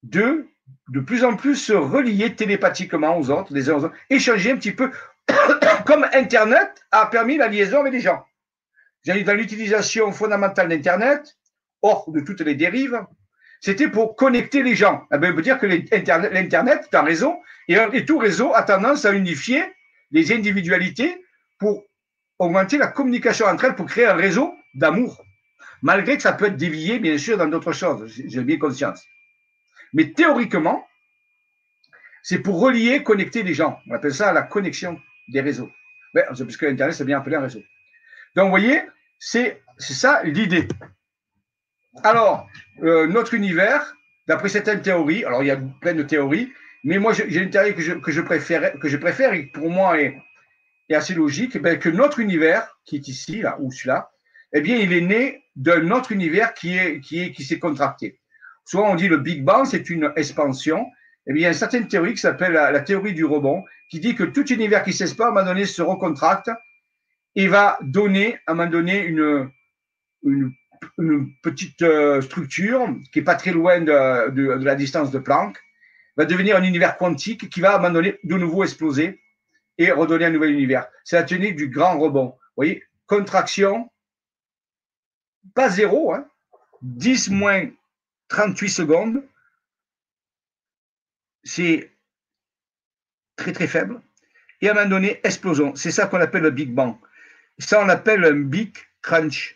[0.03, 0.47] de
[0.89, 4.57] de plus en plus se relier télépathiquement aux autres, les uns aux autres, échanger un
[4.57, 4.91] petit peu,
[5.85, 8.23] comme Internet a permis la liaison avec les gens.
[9.05, 11.37] Dans l'utilisation fondamentale d'Internet,
[11.81, 13.05] hors de toutes les dérives,
[13.61, 15.07] c'était pour connecter les gens.
[15.13, 17.35] Eh ben, on peut dire que l'Internet est un réseau,
[17.67, 19.63] et, tout réseau a tendance à unifier
[20.11, 21.23] les individualités
[21.59, 21.83] pour
[22.39, 25.23] augmenter la communication entre elles, pour créer un réseau d'amour.
[25.81, 29.03] Malgré que ça peut être dévié, bien sûr, dans d'autres choses, j'ai bien conscience.
[29.93, 30.87] Mais théoriquement,
[32.23, 33.79] c'est pour relier, connecter les gens.
[33.89, 35.71] On appelle ça la connexion des réseaux.
[36.13, 37.61] Parce que l'Internet, c'est bien appelé un réseau.
[38.35, 38.81] Donc, vous voyez,
[39.19, 40.67] c'est ça l'idée.
[42.03, 42.47] Alors,
[42.83, 43.95] euh, notre univers,
[44.27, 46.51] d'après certaines théories, alors il y a plein de théories,
[46.83, 50.21] mais moi j'ai une théorie que je, préfère, que je préfère et pour moi est,
[50.91, 54.11] assez logique, ben, que notre univers, qui est ici, là, ou celui-là,
[54.53, 58.19] eh bien, il est né d'un autre univers qui qui est, qui s'est contracté.
[58.63, 60.85] Souvent, on dit le Big Bang, c'est une expansion.
[61.25, 63.99] Eh bien, il y a une certaine théorie qui s'appelle la, théorie du rebond, qui
[63.99, 66.51] dit que tout univers qui s'espère, à un moment donné, se recontracte
[67.35, 69.51] et va donner, à un moment donné, une,
[71.41, 75.57] petite euh, structure qui est pas très loin de, la distance de Planck,
[76.17, 79.21] va devenir un univers quantique qui va à un moment donné de nouveau exploser
[79.77, 80.87] et redonner un nouvel univers.
[81.03, 82.29] C'est la technique du grand rebond.
[82.29, 83.89] Vous voyez, contraction,
[85.53, 86.27] pas zéro, hein,
[86.81, 87.69] 10 moins
[88.29, 89.23] 38 secondes,
[91.43, 91.91] c'est
[93.37, 94.01] très très faible.
[94.61, 95.75] Et à un moment donné, explosion.
[95.75, 96.97] C'est ça qu'on appelle le Big Bang.
[97.59, 99.55] Ça, on appelle un Big Crunch.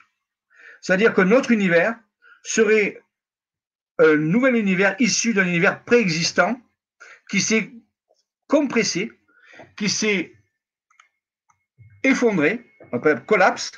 [0.79, 1.95] C'est-à-dire que notre univers
[2.43, 3.01] serait
[3.99, 6.59] un nouvel univers issu d'un univers préexistant
[7.29, 7.71] qui s'est
[8.47, 9.11] compressé,
[9.75, 10.33] qui s'est
[12.03, 13.71] effondré, on appelle collapse,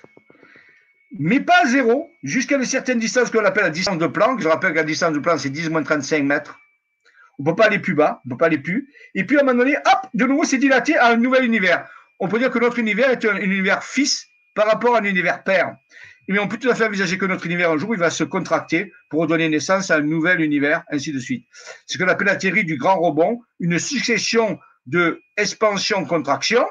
[1.20, 4.41] mais pas à zéro, jusqu'à une certaine distance qu'on appelle la distance de Planck.
[4.41, 6.60] Je rappelle que la distance de Planck, c'est 10 35 mètres.
[7.43, 8.87] On ne peut pas aller plus bas, on ne peut pas aller plus.
[9.15, 11.85] Et puis à un moment donné, hop, de nouveau, c'est dilaté à un nouvel univers.
[12.21, 15.43] On peut dire que notre univers est un univers fils par rapport à un univers
[15.43, 15.75] père.
[16.29, 18.23] Mais on peut tout à fait envisager que notre univers, un jour, il va se
[18.23, 21.45] contracter pour redonner naissance à un nouvel univers, ainsi de suite.
[21.85, 26.65] C'est ce qu'on appelle la théorie du grand rebond, une succession de expansion-contraction.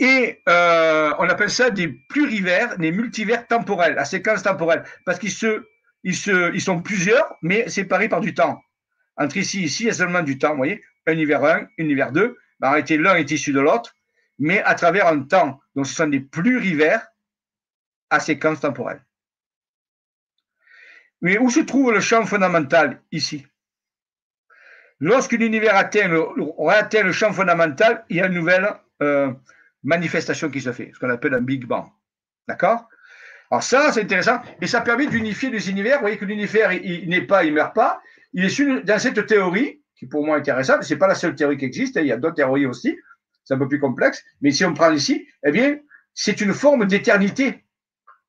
[0.00, 5.30] Et euh, on appelle ça des plurivers, des multivers temporels, la séquence temporelle, parce qu'ils
[5.32, 5.62] se,
[6.58, 8.60] sont plusieurs, mais séparés par du temps.
[9.18, 12.12] Entre ici et ici, il y a seulement du temps, vous voyez, univers 1, univers
[12.12, 12.36] 2.
[12.60, 13.94] Ben, en réalité, l'un est issu de l'autre,
[14.38, 15.60] mais à travers un temps.
[15.74, 17.06] Donc, ce sont des plurivers
[18.10, 19.04] à séquence temporelle.
[21.20, 23.46] Mais où se trouve le champ fondamental ici?
[25.00, 26.24] Lorsque l'univers atteint le,
[26.68, 28.68] atteint le champ fondamental, il y a une nouvelle
[29.02, 29.32] euh,
[29.82, 31.86] manifestation qui se fait, ce qu'on appelle un Big Bang.
[32.46, 32.88] D'accord?
[33.50, 35.96] Alors ça, c'est intéressant, et ça permet d'unifier les univers.
[35.96, 38.02] Vous voyez que l'univers, il, n'est pas, il meurt pas.
[38.32, 41.56] Il est dans cette théorie, qui pour moi est intéressante, c'est pas la seule théorie
[41.56, 42.96] qui existe, hein, il y a d'autres théories aussi,
[43.44, 45.78] c'est un peu plus complexe, mais si on prend ici, eh bien,
[46.14, 47.64] c'est une forme d'éternité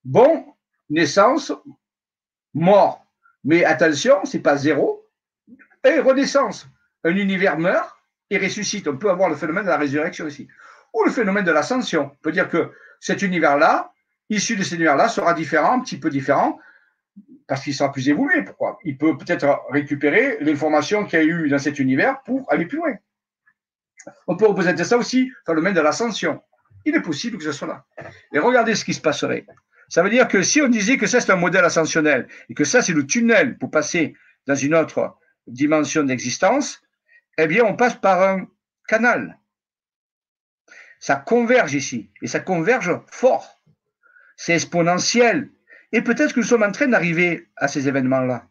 [0.05, 0.45] Bon,
[0.89, 1.51] naissance,
[2.53, 3.05] mort.
[3.43, 5.05] Mais attention, c'est pas zéro.
[5.83, 6.67] Et renaissance.
[7.03, 7.95] Un univers meurt
[8.29, 8.87] et ressuscite.
[8.87, 10.47] On peut avoir le phénomène de la résurrection ici.
[10.93, 12.11] Ou le phénomène de l'ascension.
[12.13, 13.93] On peut dire que cet univers-là,
[14.29, 16.59] issu de cet univers-là, sera différent, un petit peu différent,
[17.47, 18.43] parce qu'il sera plus évolué.
[18.43, 18.77] Pourquoi?
[18.83, 22.77] Il peut peut-être récupérer l'information qu'il y a eu dans cet univers pour aller plus
[22.77, 22.93] loin.
[24.27, 26.41] On peut représenter ça aussi dans le domaine de l'ascension.
[26.85, 27.85] Il est possible que ce soit là.
[28.33, 29.45] Et regardez ce qui se passerait.
[29.89, 32.63] Ça veut dire que si on disait que ça c'est un modèle ascensionnel et que
[32.63, 36.81] ça c'est le tunnel pour passer dans une autre dimension d'existence,
[37.37, 38.47] eh bien on passe par un
[38.87, 39.39] canal.
[40.99, 43.61] Ça converge ici et ça converge fort.
[44.37, 45.49] C'est exponentiel.
[45.91, 48.47] Et peut-être que nous sommes en train d'arriver à ces événements-là.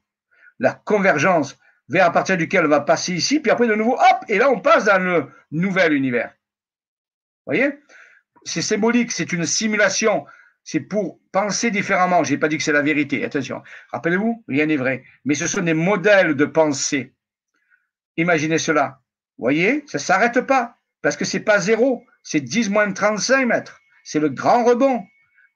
[0.58, 1.58] La convergence
[1.88, 4.50] vers à partir duquel on va passer ici, puis après de nouveau, hop, et là
[4.50, 6.30] on passe dans le nouvel univers.
[7.46, 7.78] Vous voyez?
[8.44, 10.26] C'est symbolique, c'est une simulation
[10.70, 12.24] c'est pour penser différemment.
[12.24, 13.24] Je n'ai pas dit que c'est la vérité.
[13.24, 13.62] Attention.
[13.90, 15.02] Rappelez-vous, rien n'est vrai.
[15.24, 17.14] Mais ce sont des modèles de pensée.
[18.18, 19.00] Imaginez cela.
[19.38, 20.76] Vous voyez, ça ne s'arrête pas.
[21.00, 22.04] Parce que ce n'est pas zéro.
[22.22, 23.80] C'est 10 moins 35 mètres.
[24.04, 25.06] C'est le grand rebond.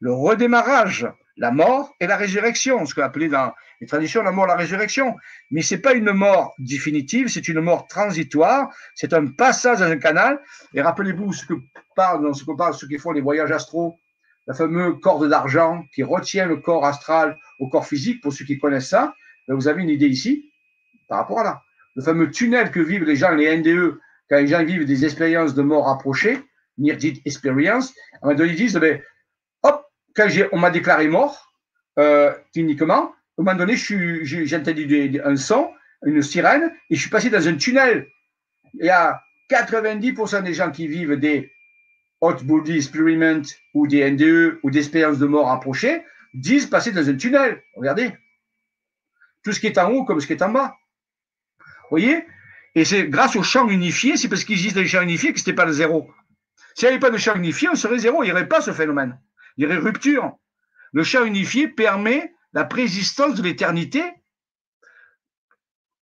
[0.01, 1.07] Le redémarrage.
[1.37, 2.85] La mort et la résurrection.
[2.87, 5.17] Ce qu'on appelait dans les traditions la mort et la résurrection.
[5.51, 7.29] Mais ce n'est pas une mort définitive.
[7.29, 8.69] C'est une mort transitoire.
[8.95, 10.41] C'est un passage dans un canal.
[10.75, 11.55] Et rappelez-vous ce que
[11.97, 13.99] parle, ce que parle font les voyages astraux
[14.47, 18.59] la fameuse corde d'argent qui retient le corps astral au corps physique, pour ceux qui
[18.59, 19.15] connaissent ça,
[19.47, 20.51] ben, vous avez une idée ici
[21.09, 21.63] par rapport à là.
[21.95, 25.55] Le fameux tunnel que vivent les gens, les NDE, quand les gens vivent des expériences
[25.55, 26.39] de mort approchée,
[26.79, 27.93] near death experience,
[28.25, 29.01] ils disent, ben,
[30.15, 31.53] quand on m'a déclaré mort,
[31.99, 35.71] euh, cliniquement, à un moment donné, j'ai entendu un son,
[36.05, 38.09] une sirène, et je suis passé dans un tunnel.
[38.75, 41.53] Il y a 90% des gens qui vivent des
[42.21, 43.43] Hot Body Experiment
[43.75, 46.05] ou des NDE ou des expériences de mort approchées
[46.35, 47.63] disent passer dans un tunnel.
[47.75, 48.13] Regardez.
[49.45, 50.77] Tout ce qui est en haut comme ce qui est en bas.
[51.59, 52.25] Vous voyez?
[52.75, 55.41] Et c'est grâce au champ unifié, c'est parce qu'ils disent dans le champ unifié que
[55.41, 56.11] ce n'était pas le zéro.
[56.75, 58.23] S'il n'y avait pas de champ unifié, on serait zéro.
[58.23, 59.19] Il n'y aurait pas ce phénomène.
[59.57, 60.37] Il y rupture.
[60.93, 64.03] Le champ unifié permet la présistance de l'éternité.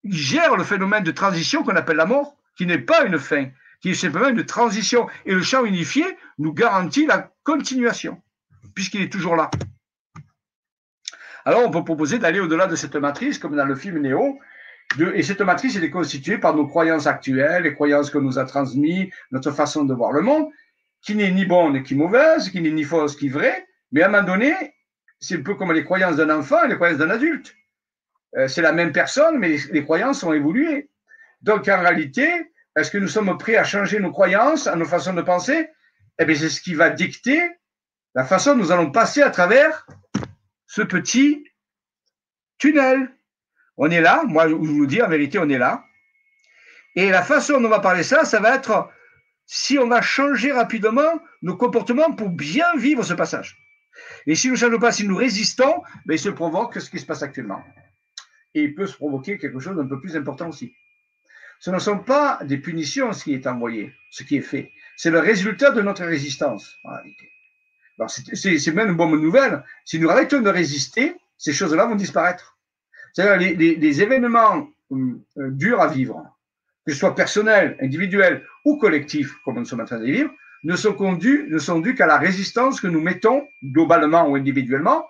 [0.03, 3.51] Il gère le phénomène de transition qu'on appelle la mort, qui n'est pas une fin,
[3.81, 5.09] qui est simplement une transition.
[5.27, 6.05] Et le champ unifié
[6.39, 8.21] nous garantit la continuation,
[8.75, 9.51] puisqu'il est toujours là.
[11.45, 14.39] Alors, on peut proposer d'aller au-delà de cette matrice, comme dans le film Néo.
[15.15, 18.45] et cette matrice, elle est constituée par nos croyances actuelles, les croyances que nous a
[18.45, 20.51] transmises, notre façon de voir le monde,
[21.03, 24.11] qui n'est ni bonne ni mauvaise, qui n'est ni fausse ni vraie, mais à un
[24.11, 24.55] moment donné,
[25.19, 27.55] c'est un peu comme les croyances d'un enfant et les croyances d'un adulte.
[28.37, 30.91] Euh, c'est la même personne, mais les croyances ont évolué.
[31.43, 32.29] Donc, en réalité,
[32.77, 35.69] est-ce que nous sommes prêts à changer nos croyances, à nos façons de penser?
[36.19, 37.41] Eh bien, c'est ce qui va dicter
[38.15, 39.87] la façon dont nous allons passer à travers
[40.67, 41.45] ce petit
[42.59, 43.11] tunnel.
[43.77, 45.85] On est là, moi je vous dis en vérité, on est là.
[46.97, 48.91] Et la façon dont on va parler ça, ça va être
[49.53, 53.59] si on va changer rapidement nos comportements pour bien vivre ce passage.
[54.27, 57.01] Et si nous ne changeons pas, si nous résistons, ben, il se provoque ce qui
[57.01, 57.61] se passe actuellement.
[58.55, 60.73] Et il peut se provoquer quelque chose d'un peu plus important aussi.
[61.59, 64.71] Ce ne sont pas des punitions ce qui est envoyé, ce qui est fait.
[64.97, 66.77] C'est le résultat de notre résistance.
[68.35, 69.65] C'est même une bonne nouvelle.
[69.85, 72.57] Si nous arrêtons de résister, ces choses-là vont disparaître.
[73.15, 76.25] C'est-à-dire les, événements euh, durs à vivre,
[76.91, 80.35] que ce soit personnels, individuels ou collectifs, comme nous sommes en train de vivre,
[80.65, 85.09] ne sont conduits, ne sont dus qu'à la résistance que nous mettons, globalement ou individuellement,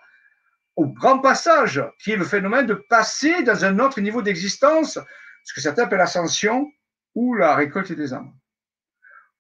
[0.76, 4.99] au grand passage, qui est le phénomène de passer dans un autre niveau d'existence
[5.43, 6.70] ce que certains appellent l'ascension
[7.14, 8.31] ou la récolte des âmes.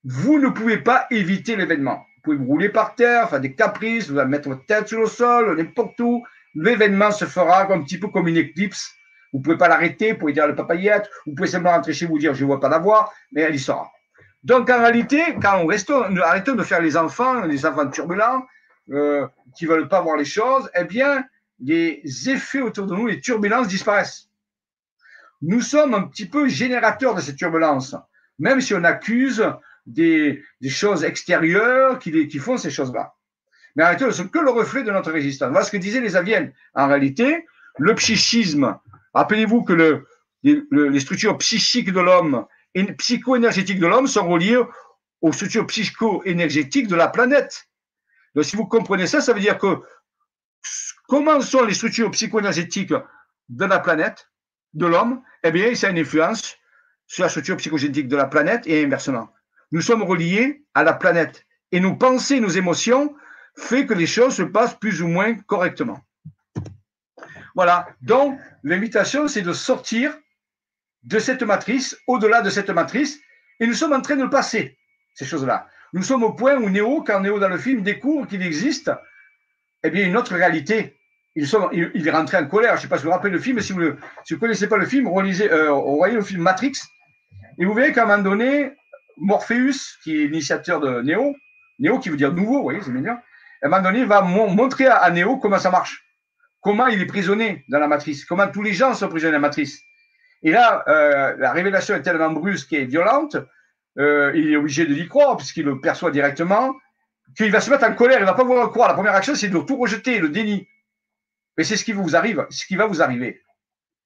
[0.04, 2.06] Vous ne pouvez pas éviter l'événement.
[2.16, 5.00] Vous pouvez vous rouler par terre, faire des caprices, vous allez mettre votre tête sur
[5.00, 6.24] le sol, n'importe où.
[6.54, 8.94] L'événement se fera un petit peu comme une éclipse.
[9.32, 12.06] Vous ne pouvez pas l'arrêter, vous pouvez dire le papayette, vous pouvez simplement rentrer chez
[12.06, 13.90] vous dire je ne vois pas la voir, mais elle y sera.
[14.42, 15.68] Donc en réalité, quand on
[16.20, 18.44] arrêtons de faire les enfants, les enfants turbulents,
[18.90, 19.26] euh,
[19.56, 21.24] qui ne veulent pas voir les choses, eh bien,
[21.60, 24.30] les effets autour de nous, les turbulences disparaissent
[25.42, 27.96] nous sommes un petit peu générateurs de cette turbulence,
[28.38, 29.44] même si on accuse
[29.86, 33.14] des, choses extérieures qui, font ces choses-là.
[33.76, 35.50] Mais réalité, ce sont que le reflet de notre résistance.
[35.50, 36.52] Voilà ce que disaient les Aviennes.
[36.74, 37.46] En réalité,
[37.78, 38.78] le psychisme,
[39.14, 40.06] rappelez-vous que le,
[40.42, 44.60] les, structures psychiques de l'homme et psycho-énergétiques de l'homme sont reliées
[45.20, 47.68] aux structures psycho-énergétiques de la planète.
[48.34, 49.80] Donc, si vous comprenez ça, ça veut dire que
[51.08, 52.94] comment sont les structures psycho-énergétiques
[53.48, 54.30] de la planète
[54.74, 56.56] de l'homme, eh bien, ça a une influence
[57.06, 59.28] sur la structure psychogénétique de la planète et inversement.
[59.72, 63.14] Nous sommes reliés à la planète et nos pensées, nos émotions
[63.56, 66.00] fait que les choses se passent plus ou moins correctement.
[67.54, 67.88] Voilà.
[68.02, 70.16] Donc, l'invitation, c'est de sortir
[71.02, 73.20] de cette matrice, au-delà de cette matrice,
[73.58, 74.78] et nous sommes en train de passer,
[75.14, 75.68] ces choses-là.
[75.92, 78.90] Nous sommes au point où Néo, quand Néo dans le film découvre qu'il existe,
[79.82, 80.96] eh bien, une autre réalité.
[81.36, 81.48] Il,
[81.94, 82.72] il, est rentré en colère.
[82.72, 83.92] Je ne sais pas si vous vous rappelez le film, si vous ne
[84.24, 86.72] si connaissez pas le film, relisez, euh, voyez le film Matrix,
[87.58, 88.72] et vous verrez qu'à un moment donné,
[89.16, 91.34] Morpheus, qui est l'initiateur de Néo,
[91.78, 93.20] Néo qui veut dire nouveau, vous voyez, c'est bien,
[93.62, 96.04] à un moment donné, va montrer à, à Néo comment ça marche
[96.60, 99.48] comment il est prisonnier dans la matrice, comment tous les gens sont prisonniers dans la
[99.48, 99.80] matrice?
[100.42, 103.36] Et là, euh, la révélation est tellement brusque et violente,
[103.98, 106.74] euh, il est obligé de l'y croire puisqu'il le perçoit directement,
[107.36, 108.88] qu'il va se mettre en colère, il ne va pas vouloir croire.
[108.88, 110.66] La première action, c'est de tout rejeter, le déni.
[111.56, 113.42] Mais c'est ce qui vous arrive, ce qui va vous arriver,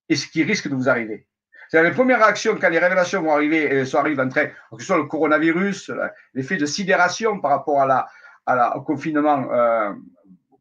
[0.09, 1.27] et ce qui risque de vous arriver.
[1.71, 4.81] C'est la première réaction quand les révélations vont arriver, et ça arrive en train, que
[4.81, 5.91] ce soit le coronavirus,
[6.35, 8.09] l'effet de sidération par rapport à la,
[8.47, 9.93] à la, au confinement euh,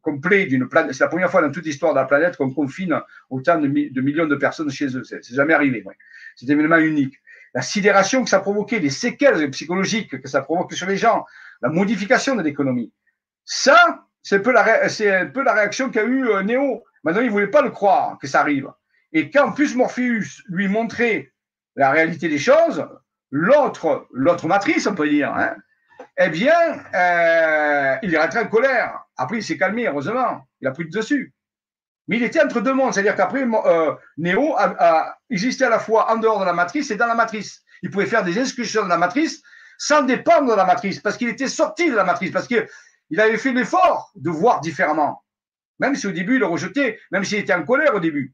[0.03, 0.93] complet d'une planète.
[0.93, 3.01] C'est la première fois dans toute l'histoire de la planète qu'on confine
[3.31, 5.03] autant de, millions de personnes chez eux.
[5.03, 5.83] C'est jamais arrivé.
[6.35, 7.15] C'est un événement unique.
[7.55, 11.25] La sidération que ça a provoqué, les séquelles psychologiques que ça provoque sur les gens,
[11.61, 12.91] la modification de l'économie.
[13.45, 16.83] Ça, c'est un, peu la, réaction qu'a eu euh, Néo.
[17.03, 18.69] Maintenant, il voulait pas le croire que ça arrive.
[19.11, 21.31] Et quand plus Morpheus lui montrait
[21.75, 22.87] la réalité des choses,
[23.31, 25.55] l'autre, l'autre matrice, on peut dire, hein,
[26.17, 26.53] eh bien,
[26.95, 29.02] euh, il est rentré en colère.
[29.17, 30.47] Après, il s'est calmé, heureusement.
[30.61, 31.33] Il a pris le dessus.
[32.07, 32.93] Mais il était entre deux mondes.
[32.93, 36.95] C'est-à-dire qu'après, euh, Néo a, existé à la fois en dehors de la matrice et
[36.95, 37.63] dans la matrice.
[37.81, 39.41] Il pouvait faire des inscriptions de la matrice
[39.77, 43.37] sans dépendre de la matrice, parce qu'il était sorti de la matrice, parce qu'il avait
[43.37, 45.23] fait l'effort de voir différemment.
[45.79, 48.33] Même si au début, il le rejetait, même s'il était en colère au début.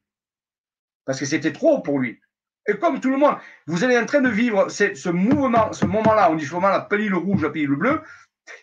[1.06, 2.20] Parce que c'était trop pour lui.
[2.68, 6.30] Et comme tout le monde, vous êtes en train de vivre ce mouvement, ce moment-là,
[6.30, 8.02] on dit souvent la pilule rouge, la pilule bleue.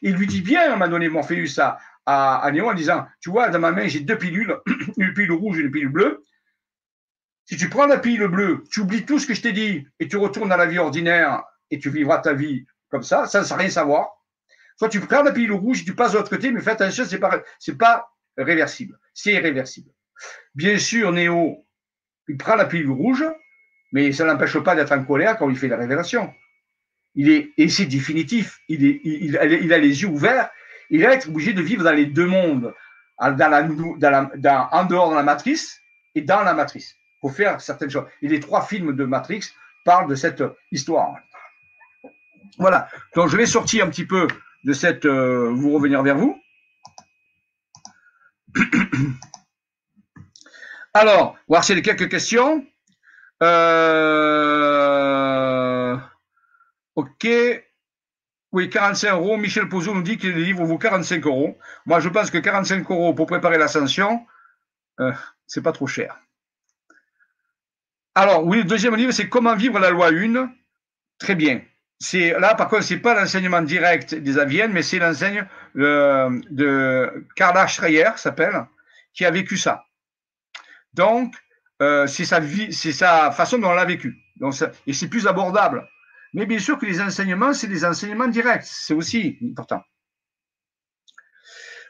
[0.02, 3.06] Il lui dit bien à un moment donné, Morpheus, à, à, à Néo, en disant
[3.20, 4.56] Tu vois, dans ma main, j'ai deux pilules,
[4.96, 6.24] une pilule rouge et une pilule bleue.
[7.44, 10.08] Si tu prends la pilule bleue, tu oublies tout ce que je t'ai dit et
[10.08, 13.56] tu retournes dans la vie ordinaire et tu vivras ta vie comme ça, ça sans
[13.56, 14.10] rien savoir.
[14.78, 17.04] Soit tu prends la pilule rouge et tu passes de l'autre côté, mais fais attention,
[17.04, 17.42] c'est pas,
[17.78, 18.98] pas réversible.
[19.14, 19.90] C'est irréversible.
[20.54, 21.66] Bien sûr, Néo,
[22.28, 23.24] il prend la pilule rouge,
[23.92, 26.32] mais ça n'empêche pas d'être en colère quand il fait la révélation.
[27.14, 28.58] Il est, et c'est définitif.
[28.68, 30.50] Il, est, il, a les yeux ouverts.
[30.90, 32.74] Il va être obligé de vivre dans les deux mondes,
[33.18, 35.80] en dehors de la matrice
[36.14, 38.06] et dans la matrice, pour faire certaines choses.
[38.22, 39.42] Et les trois films de Matrix
[39.84, 41.16] parlent de cette histoire.
[42.58, 42.88] Voilà.
[43.14, 44.26] Donc, je vais sortir un petit peu
[44.64, 45.04] de cette.
[45.04, 46.40] Euh, vous revenir vers vous.
[50.94, 52.66] Alors, y a quelques questions.
[53.42, 54.36] Euh,
[56.94, 57.26] ok.
[58.56, 59.36] Oui, 45 euros.
[59.36, 61.58] Michel Pozzo nous dit que le livre vaut 45 euros.
[61.84, 64.26] Moi, je pense que 45 euros pour préparer l'ascension,
[64.98, 65.12] euh,
[65.46, 66.18] c'est pas trop cher.
[68.14, 70.50] Alors, oui, le deuxième livre, c'est Comment vivre la loi 1.
[71.18, 71.60] Très bien.
[71.98, 75.46] C'est là, par contre, c'est pas l'enseignement direct des Aviennes, mais c'est l'enseignement
[75.76, 78.64] euh, de Carla Schreier, s'appelle,
[79.12, 79.84] qui a vécu ça.
[80.94, 81.34] Donc,
[81.82, 84.16] euh, c'est sa vie, c'est sa façon dont on l'a vécu.
[84.86, 85.86] Et c'est plus abordable.
[86.36, 88.66] Mais bien sûr que les enseignements, c'est des enseignements directs.
[88.66, 89.82] C'est aussi important.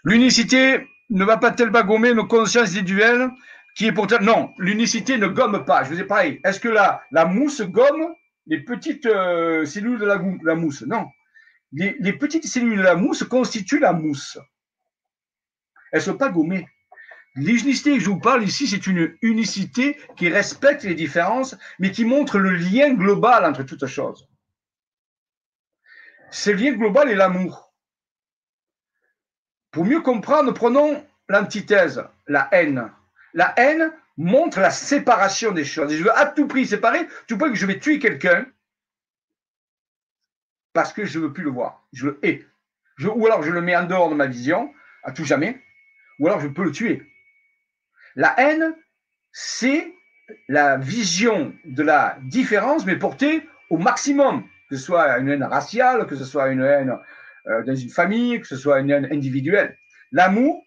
[0.04, 3.28] L'unicité ne va pas-elle pas gommer nos consciences individuelles
[3.74, 4.20] qui est pourtant.
[4.20, 5.82] Non, l'unicité ne gomme pas.
[5.82, 6.40] Je vous ai pareil.
[6.44, 8.14] Est-ce que la, mousse gomme
[8.46, 10.82] les petites euh, cellules de la, la mousse?
[10.82, 11.06] Non.
[11.72, 14.38] Les, les, petites cellules de la mousse constituent la mousse.
[15.90, 16.68] Elles ne sont pas gommées.
[17.34, 22.04] L'unicité que je vous parle ici, c'est une unicité qui respecte les différences, mais qui
[22.04, 24.28] montre le lien global entre toutes choses.
[26.36, 27.72] Ce lien global est l'amour.
[29.70, 32.92] Pour mieux comprendre, prenons l'antithèse, la haine.
[33.32, 35.90] La haine montre la séparation des choses.
[35.94, 38.44] je veux à tout prix séparer, tout point que je vais tuer quelqu'un
[40.74, 41.88] parce que je ne veux plus le voir.
[41.94, 42.44] Je le hais.
[43.02, 44.70] ou alors je le mets en dehors de ma vision,
[45.04, 45.62] à tout jamais,
[46.18, 47.10] ou alors je peux le tuer.
[48.14, 48.76] La haine,
[49.32, 49.90] c'est
[50.48, 56.06] la vision de la différence, mais portée au maximum, que ce soit une haine raciale,
[56.06, 56.96] que ce soit une haine
[57.48, 59.76] euh, dans une famille, que ce soit une haine individuelle.
[60.12, 60.64] L'amour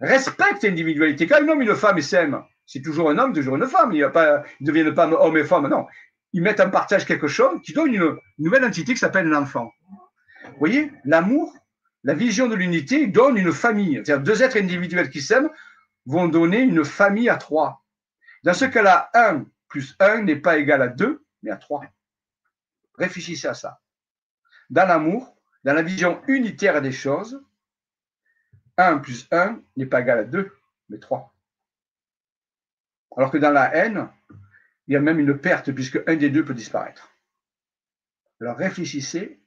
[0.00, 1.26] respecte l'individualité.
[1.26, 3.92] Quand un homme et une femme s'aiment, c'est toujours un homme, toujours une femme.
[3.92, 5.86] Il ne deviennent pas homme et femme, non.
[6.32, 9.70] Ils mettent en partage quelque chose qui donne une, nouvelle entité qui s'appelle l'enfant.
[10.44, 11.54] Vous voyez, l'amour,
[12.04, 14.00] la vision de l'unité donne une famille.
[14.04, 15.50] C'est-à-dire deux êtres individuels qui s'aiment
[16.06, 17.84] vont donner une famille à trois.
[18.42, 21.82] Dans ce cas-là, 1 plus 1 n'est pas égal à 2, mais à 3.
[22.96, 23.80] Réfléchissez à ça.
[24.70, 27.42] Dans l'amour, dans la vision unitaire des choses,
[28.76, 30.56] 1 plus 1 n'est pas égal à 2,
[30.88, 31.34] mais 3.
[33.16, 34.08] Alors que dans la n,
[34.86, 37.10] il y a même une perte puisque un des deux peut disparaître.
[38.40, 39.40] Alors réfléchissez,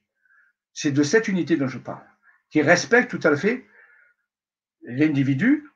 [0.72, 2.06] c'est de cette unité dont je parle,
[2.50, 3.66] qui respecte tout à fait
[4.82, 5.68] l'individu,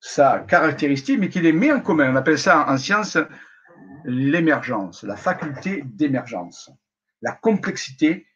[0.00, 2.12] sa caractéristique, mais qui les met en commun.
[2.12, 3.18] On appelle ça en science
[4.04, 6.70] l'émergence, la faculté d'émergence,
[7.24, 8.26] la complexité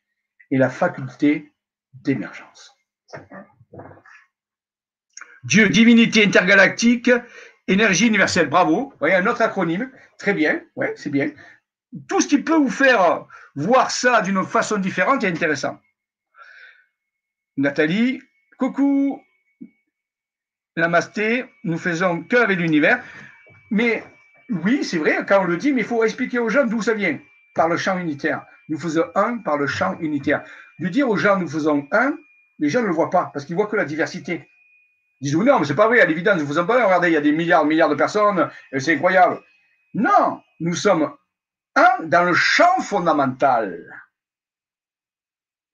[0.50, 1.52] et la faculté
[1.92, 2.74] d'émergence.
[5.44, 7.10] Dieu, divinité intergalactique,
[7.66, 8.48] énergie universelle.
[8.48, 8.88] Bravo.
[8.90, 9.92] Vous voyez, un autre acronyme.
[10.18, 10.62] Très bien.
[10.74, 11.30] Ouais, c'est bien.
[12.08, 15.78] Tout ce qui peut vous faire voir ça d'une façon différente est intéressant.
[17.58, 18.22] Nathalie,
[18.58, 19.22] coucou.
[20.78, 23.04] Namasté, nous faisons que avec l'univers.
[23.70, 24.02] Mais
[24.48, 26.94] oui, c'est vrai, quand on le dit, mais il faut expliquer aux gens d'où ça
[26.94, 27.18] vient.
[27.54, 28.46] Par le champ unitaire.
[28.68, 30.44] Nous faisons un par le champ unitaire.
[30.78, 32.16] De dire aux gens nous faisons un,
[32.58, 34.48] les gens ne le voient pas parce qu'ils voient que la diversité.
[35.20, 36.84] Ils disent non, mais c'est pas vrai, à l'évidence, nous faisons pas.
[36.84, 39.40] Regardez, il y a des milliards, milliards de personnes, c'est incroyable.
[39.94, 41.12] Non, nous sommes
[41.74, 43.84] un dans le champ fondamental.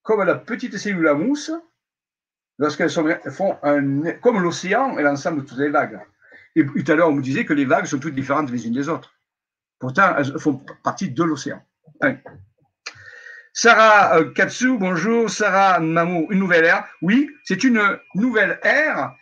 [0.03, 1.51] Comme la petite cellule à mousse,
[2.59, 6.01] lorsqu'elles font un, comme l'océan et l'ensemble de toutes les vagues.
[6.57, 8.75] Et tout à l'heure, on me disait que les vagues sont toutes différentes les unes
[8.75, 9.15] des autres.
[9.79, 11.61] Pourtant, elles font partie de l'océan.
[13.57, 15.31] Sarah euh, Katsu, bonjour.
[15.31, 16.89] Sarah Mamou, une nouvelle ère.
[17.01, 17.81] Oui, c'est une
[18.17, 19.17] nouvelle ère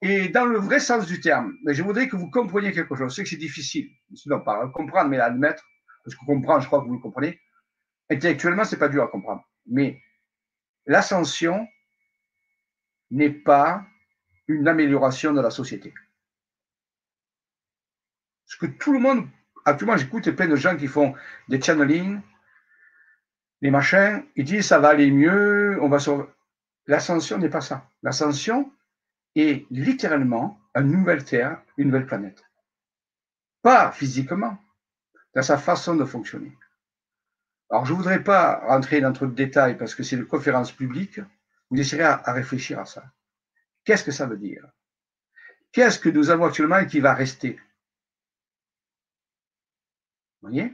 [0.00, 1.52] et dans le vrai sens du terme.
[1.62, 3.10] Mais je voudrais que vous compreniez quelque chose.
[3.10, 3.90] Je sais que c'est difficile.
[4.24, 5.62] Non, pas comprendre, mais admettre.
[6.02, 7.38] Parce que comprendre, je crois que vous le comprenez.
[8.08, 9.46] Intellectuellement, c'est pas dur à comprendre.
[9.66, 10.00] Mais
[10.86, 11.68] l'ascension
[13.10, 13.84] n'est pas
[14.48, 15.92] une amélioration de la société.
[18.46, 19.28] Ce que tout le monde,
[19.66, 21.14] actuellement, j'écoute plein de gens qui font
[21.48, 22.22] des channeling,
[23.62, 26.24] des machins, ils disent ça va aller mieux, on va sauver.
[26.86, 27.90] L'ascension n'est pas ça.
[28.02, 28.72] L'ascension
[29.34, 32.44] est littéralement une nouvelle Terre, une nouvelle planète.
[33.62, 34.58] Pas physiquement,
[35.34, 36.56] dans sa façon de fonctionner.
[37.70, 40.70] Alors, je ne voudrais pas rentrer dans trop de détails parce que c'est une conférence
[40.70, 41.20] publique.
[41.70, 43.04] Vous essaierez à, à réfléchir à ça.
[43.84, 44.64] Qu'est-ce que ça veut dire?
[45.72, 47.58] Qu'est-ce que nous avons actuellement et qui va rester?
[50.40, 50.72] Vous voyez?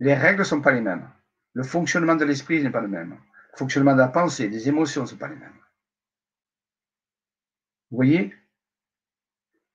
[0.00, 1.08] Les règles ne sont pas les mêmes.
[1.54, 3.18] Le fonctionnement de l'esprit n'est pas le même.
[3.52, 5.58] Le fonctionnement de la pensée, des émotions ne sont pas les mêmes.
[7.90, 8.34] Vous voyez?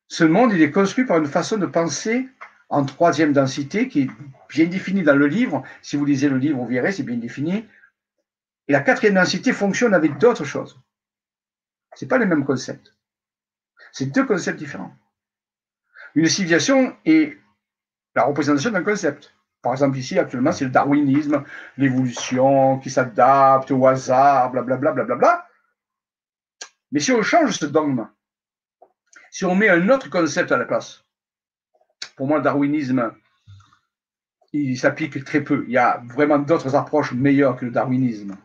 [0.08, 2.30] Ce monde, il est construit par une façon de penser
[2.70, 4.10] en troisième densité qui est
[4.50, 5.64] bien définie dans le livre.
[5.82, 7.68] Si vous lisez le livre, vous verrez, c'est bien défini.
[8.68, 10.80] Et la quatrième densité fonctionne avec d'autres choses.
[11.96, 12.94] Ce pas les mêmes concepts.
[13.92, 14.96] C'est deux concepts différents.
[16.16, 17.38] Une civilisation est
[18.16, 19.35] la représentation d'un concept.
[19.66, 21.44] Par exemple, ici, actuellement, c'est le darwinisme,
[21.76, 25.16] l'évolution qui s'adapte au hasard, blablabla, blablabla.
[25.16, 25.50] Bla, bla, bla.
[26.92, 28.08] Mais si on change ce dogme,
[29.32, 31.04] si on met un autre concept à la place,
[32.16, 33.12] pour moi, le darwinisme,
[34.54, 35.66] il s'applique très peu.
[35.68, 38.38] Il y a vraiment d'autres approches meilleures que le darwinisme.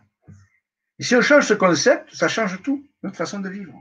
[0.99, 3.75] Et si on change ce concept, ça change tout, notre façon de vivre.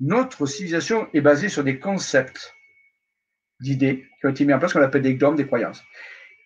[0.00, 2.54] Notre civilisation est basée sur des concepts
[3.60, 5.82] d'idées qui ont été mis en place, qu'on appelle des dogmes, des croyances.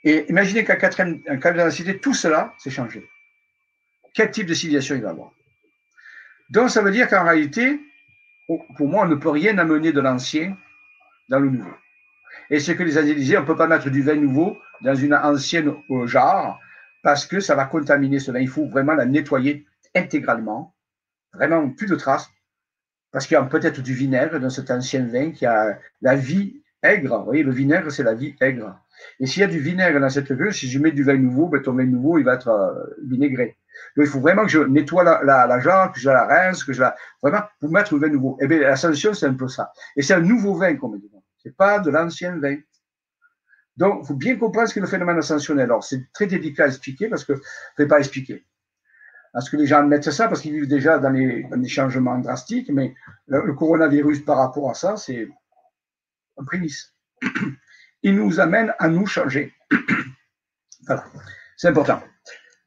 [0.04, 3.08] Et imaginez qu'à quatrième, densité, tout cela s'est changé.
[4.14, 5.32] Quel type de civilisation il va avoir?
[6.50, 7.80] Donc, ça veut dire qu'en réalité,
[8.76, 10.56] pour moi, on ne peut rien amener de l'ancien
[11.28, 11.74] dans le nouveau.
[12.50, 14.94] Et ce que les Indiens disaient, on ne peut pas mettre du vin nouveau dans
[14.94, 15.74] une ancienne
[16.06, 16.58] jarre
[17.02, 18.38] parce que ça va contaminer ce vin.
[18.38, 20.74] Il faut vraiment la nettoyer intégralement,
[21.34, 22.30] vraiment plus de traces,
[23.10, 26.62] parce qu'il y a peut-être du vinaigre dans cet ancien vin qui a la vie
[26.82, 27.18] aigre.
[27.18, 28.78] Vous voyez, le vinaigre, c'est la vie aigre.
[29.20, 31.48] Et s'il y a du vinaigre dans cette queue, si je mets du vin nouveau,
[31.48, 33.56] ben, ton vin nouveau, il va être euh, vinaigré.
[33.96, 36.64] Donc, il faut vraiment que je nettoie la, la, la jarre, que je la rince,
[36.64, 36.96] que je la.
[37.22, 38.38] Vraiment, pour mettre le vin nouveau.
[38.40, 39.72] Eh bien, l'ascension, c'est un peu ça.
[39.96, 41.22] Et c'est un nouveau vin qu'on met dedans.
[41.42, 42.56] C'est pas de l'ancien vin.
[43.76, 45.64] Donc, il faut bien comprendre ce qu'est le phénomène ascensionnel.
[45.64, 48.44] Alors, c'est très délicat à expliquer parce que je ne vais pas expliquer.
[49.32, 52.18] Parce que les gens mettent ça parce qu'ils vivent déjà dans les, dans les, changements
[52.18, 52.94] drastiques, mais
[53.26, 55.28] le, le, coronavirus par rapport à ça, c'est
[56.38, 56.94] un prémisse
[58.02, 59.54] il nous amène à nous changer.
[60.86, 61.04] voilà,
[61.56, 62.02] c'est important.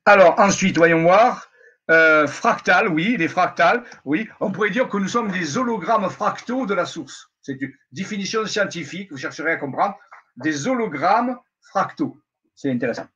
[0.06, 1.48] Alors ensuite, voyons voir.
[1.90, 4.30] Euh, fractal, oui, les fractales, oui.
[4.40, 7.30] On pourrait dire que nous sommes des hologrammes fractaux de la source.
[7.42, 9.96] C'est une définition scientifique, vous chercherez à comprendre.
[10.38, 12.18] Des hologrammes fractaux.
[12.56, 13.08] C'est intéressant.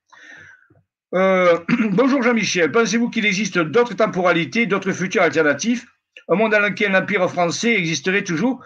[1.13, 1.59] Euh,
[1.91, 2.71] bonjour Jean-Michel.
[2.71, 5.85] Pensez-vous qu'il existe d'autres temporalités, d'autres futurs alternatifs?
[6.27, 8.61] Un monde dans lequel l'Empire français existerait toujours?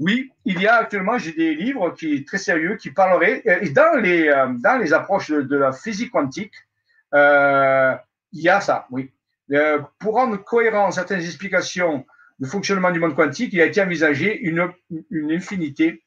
[0.00, 4.00] Oui, il y a actuellement, j'ai des livres qui très sérieux qui parleraient, et dans
[4.00, 6.54] les, euh, dans les approches de, la physique quantique,
[7.14, 7.94] euh,
[8.32, 9.10] il y a ça, oui.
[9.52, 12.06] Euh, pour rendre cohérent certaines explications
[12.40, 14.68] du fonctionnement du monde quantique, il a été envisagé une,
[15.10, 16.02] une infinité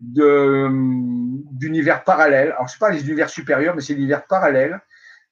[0.00, 2.52] d'univers parallèles.
[2.52, 4.80] Alors, ce pas les univers supérieurs, mais c'est l'univers parallèle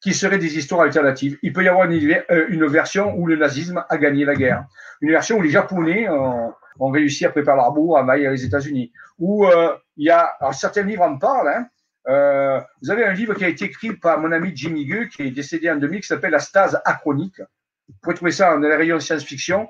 [0.01, 1.39] qui seraient des histoires alternatives.
[1.43, 4.64] Il peut y avoir une, euh, une, version où le nazisme a gagné la guerre,
[5.01, 8.92] une version où les Japonais ont, ont réussi à préparer l'arbour à envahir les États-Unis.
[9.18, 11.48] Où euh, il y a, alors certains livres en parlent.
[11.48, 11.66] Hein,
[12.09, 15.22] euh, vous avez un livre qui a été écrit par mon ami Jimmy Gueux, qui
[15.22, 17.40] est décédé en 2000, qui s'appelle La stase achronique.
[17.88, 19.68] Vous pouvez trouver ça dans les rayons science-fiction.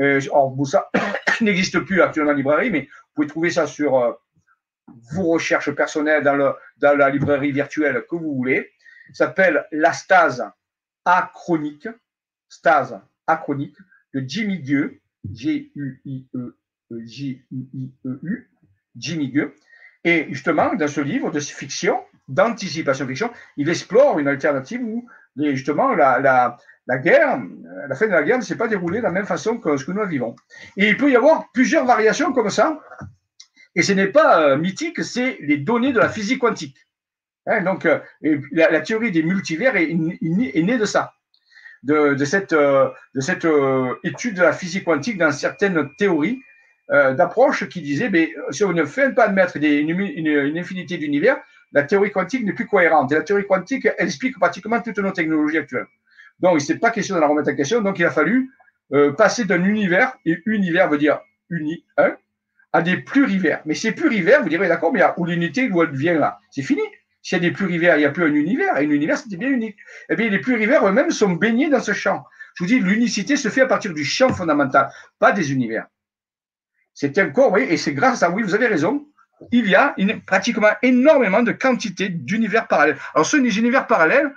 [0.00, 0.20] Euh,
[0.64, 0.90] ça
[1.40, 4.12] n'existe plus actuellement en librairie, mais vous pouvez trouver ça sur euh,
[5.12, 8.70] vos recherches personnelles dans, dans la librairie virtuelle que vous voulez
[9.12, 10.44] s'appelle La stase
[11.04, 11.88] achronique,
[12.48, 13.76] stase achronique
[14.14, 15.00] de Jimmy Gueux,
[15.32, 16.30] J-U-I-E-U,
[18.96, 19.54] Jimmy Gueux.
[20.04, 25.94] Et justement, dans ce livre de fiction, d'anticipation fiction, il explore une alternative où, justement,
[25.94, 26.56] la,
[27.02, 27.40] guerre,
[27.88, 29.84] la fin de la guerre ne s'est pas déroulée de la même façon que ce
[29.84, 30.36] que nous vivons.
[30.76, 32.80] Et il peut y avoir plusieurs variations comme ça.
[33.74, 36.78] Et ce n'est pas euh, mythique, c'est les données de la physique quantique.
[37.46, 38.00] Hein, donc, euh,
[38.52, 41.12] la, théorie des multivers est, née de ça,
[41.82, 42.88] de, cette, euh,
[43.44, 46.40] euh, étude de la physique quantique dans certaines théories
[46.88, 51.36] d'approche qui disaient, mais si on ne fait pas admettre des, une, infinité d'univers,
[51.72, 53.10] la théorie quantique n'est plus cohérente.
[53.10, 55.88] Et la théorie quantique, explique pratiquement toutes nos technologies actuelles.
[56.38, 57.80] Donc, il n'est pas question de la remettre en question.
[57.80, 58.52] Donc, il a fallu
[59.18, 61.18] passer d'un univers, et univers veut dire
[61.50, 62.16] uni, un,
[62.72, 63.62] à des plurivers.
[63.64, 66.82] Mais ces plurivers, vous direz, d'accord, mais où l'unité, où elle vient là C'est fini.
[67.26, 68.76] S'il y a des plurivers, il n'y a plus un univers.
[68.76, 69.76] Et un univers, c'était bien unique.
[70.08, 72.24] Eh bien, les plurivers eux-mêmes sont baignés dans ce champ.
[72.54, 75.88] Je vous dis, l'unicité se fait à partir du champ fondamental, pas des univers.
[76.94, 79.08] C'est un corps, oui, et c'est grâce à, oui, vous avez raison,
[79.50, 82.96] il y a pratiquement énormément de quantité d'univers parallèles.
[83.12, 84.32] Alors, ce univers parallèles,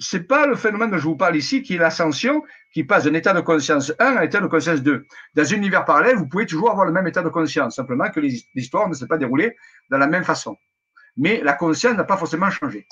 [0.00, 2.42] c'est pas le phénomène dont je vous parle ici, qui est l'ascension,
[2.74, 5.06] qui passe d'un état de conscience 1 à un état de conscience 2.
[5.36, 8.18] Dans un univers parallèle, vous pouvez toujours avoir le même état de conscience, simplement que
[8.18, 9.56] l'histoire ne s'est pas déroulée
[9.92, 10.56] de la même façon
[11.16, 12.86] mais la conscience n'a pas forcément changé.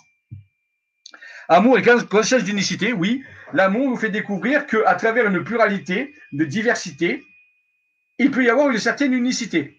[1.48, 3.24] Amour et conscience d'unicité, oui.
[3.52, 7.24] L'amour vous fait découvrir qu'à travers une pluralité, de diversité,
[8.18, 9.76] il peut y avoir une certaine unicité.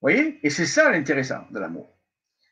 [0.00, 0.40] Vous voyez?
[0.42, 1.96] Et c'est ça l'intéressant de l'amour.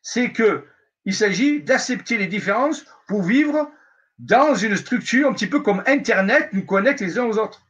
[0.03, 0.67] C'est que
[1.05, 3.71] il s'agit d'accepter les différences pour vivre
[4.19, 7.63] dans une structure un petit peu comme Internet nous connecte les uns aux autres.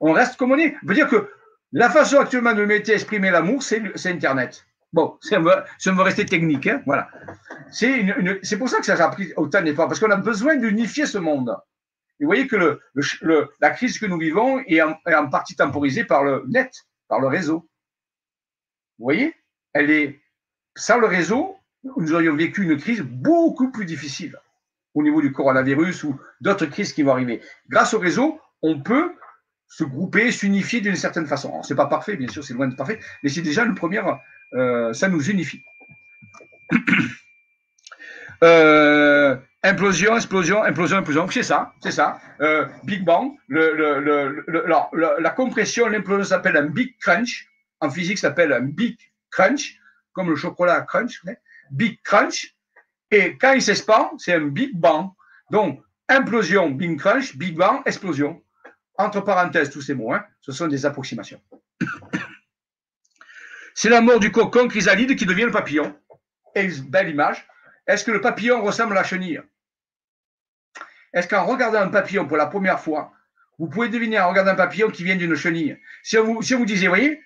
[0.00, 0.72] On reste comme on est.
[0.72, 1.30] Ça veut dire que
[1.72, 4.66] la façon actuellement de mettre exprimer l'amour, c'est Internet.
[4.92, 7.08] Bon, ça va, ça rester technique, hein, voilà.
[7.70, 11.06] C'est une, pour ça que ça a pris autant d'efforts, parce qu'on a besoin d'unifier
[11.06, 11.56] ce monde.
[12.18, 12.80] Vous voyez que le,
[13.22, 16.72] le, la crise que nous vivons est en, partie temporisée par le net,
[17.08, 17.68] par le réseau.
[18.98, 19.34] Vous voyez?
[19.72, 20.20] Elle est
[20.76, 21.56] sans le réseau,
[21.96, 24.36] nous aurions vécu une crise beaucoup plus difficile
[24.94, 27.40] au niveau du coronavirus ou d'autres crises qui vont arriver.
[27.68, 29.14] Grâce au réseau, on peut
[29.68, 31.62] se grouper, s'unifier d'une certaine façon.
[31.62, 34.18] C'est pas parfait, bien sûr, c'est loin de parfait, mais c'est déjà une première,
[34.54, 35.62] euh, ça nous unifie.
[38.42, 42.18] Euh, implosion, explosion, implosion, implosion, c'est ça, c'est ça.
[42.40, 47.50] Euh, Big Bang, la compression, l'implosion s'appelle un Big Crunch.
[47.80, 48.96] En physique, s'appelle un Big
[49.30, 49.78] Crunch,
[50.14, 51.22] comme le chocolat crunch.
[51.70, 52.54] Big Crunch.
[53.10, 55.10] Et quand il s'expand, c'est un Big Bang.
[55.50, 58.42] Donc, implosion, Big Crunch, Big Bang, explosion.
[58.96, 61.40] Entre parenthèses, tous ces mots, hein, ce sont des approximations.
[63.74, 65.94] C'est la mort du cocon chrysalide qui devient le papillon.
[66.54, 67.46] belle image.
[67.86, 69.40] Est-ce que le papillon ressemble à la chenille?
[71.12, 73.12] Est-ce qu'en regardant un papillon pour la première fois,
[73.58, 75.76] vous pouvez deviner en regardant un papillon qui vient d'une chenille?
[76.02, 77.20] Si vous, si vous voyez,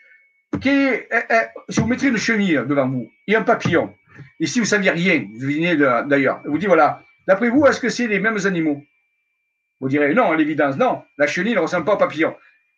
[0.64, 1.24] eh, eh,
[1.68, 3.94] si vous mettriez une chenille devant vous et un papillon,
[4.40, 7.80] et si vous ne saviez rien, vous devinez d'ailleurs, vous dites, voilà, d'après vous, est-ce
[7.80, 8.82] que c'est les mêmes animaux?
[9.80, 12.34] Vous direz, non, à l'évidence, non, la chenille ne ressemble pas au papillon.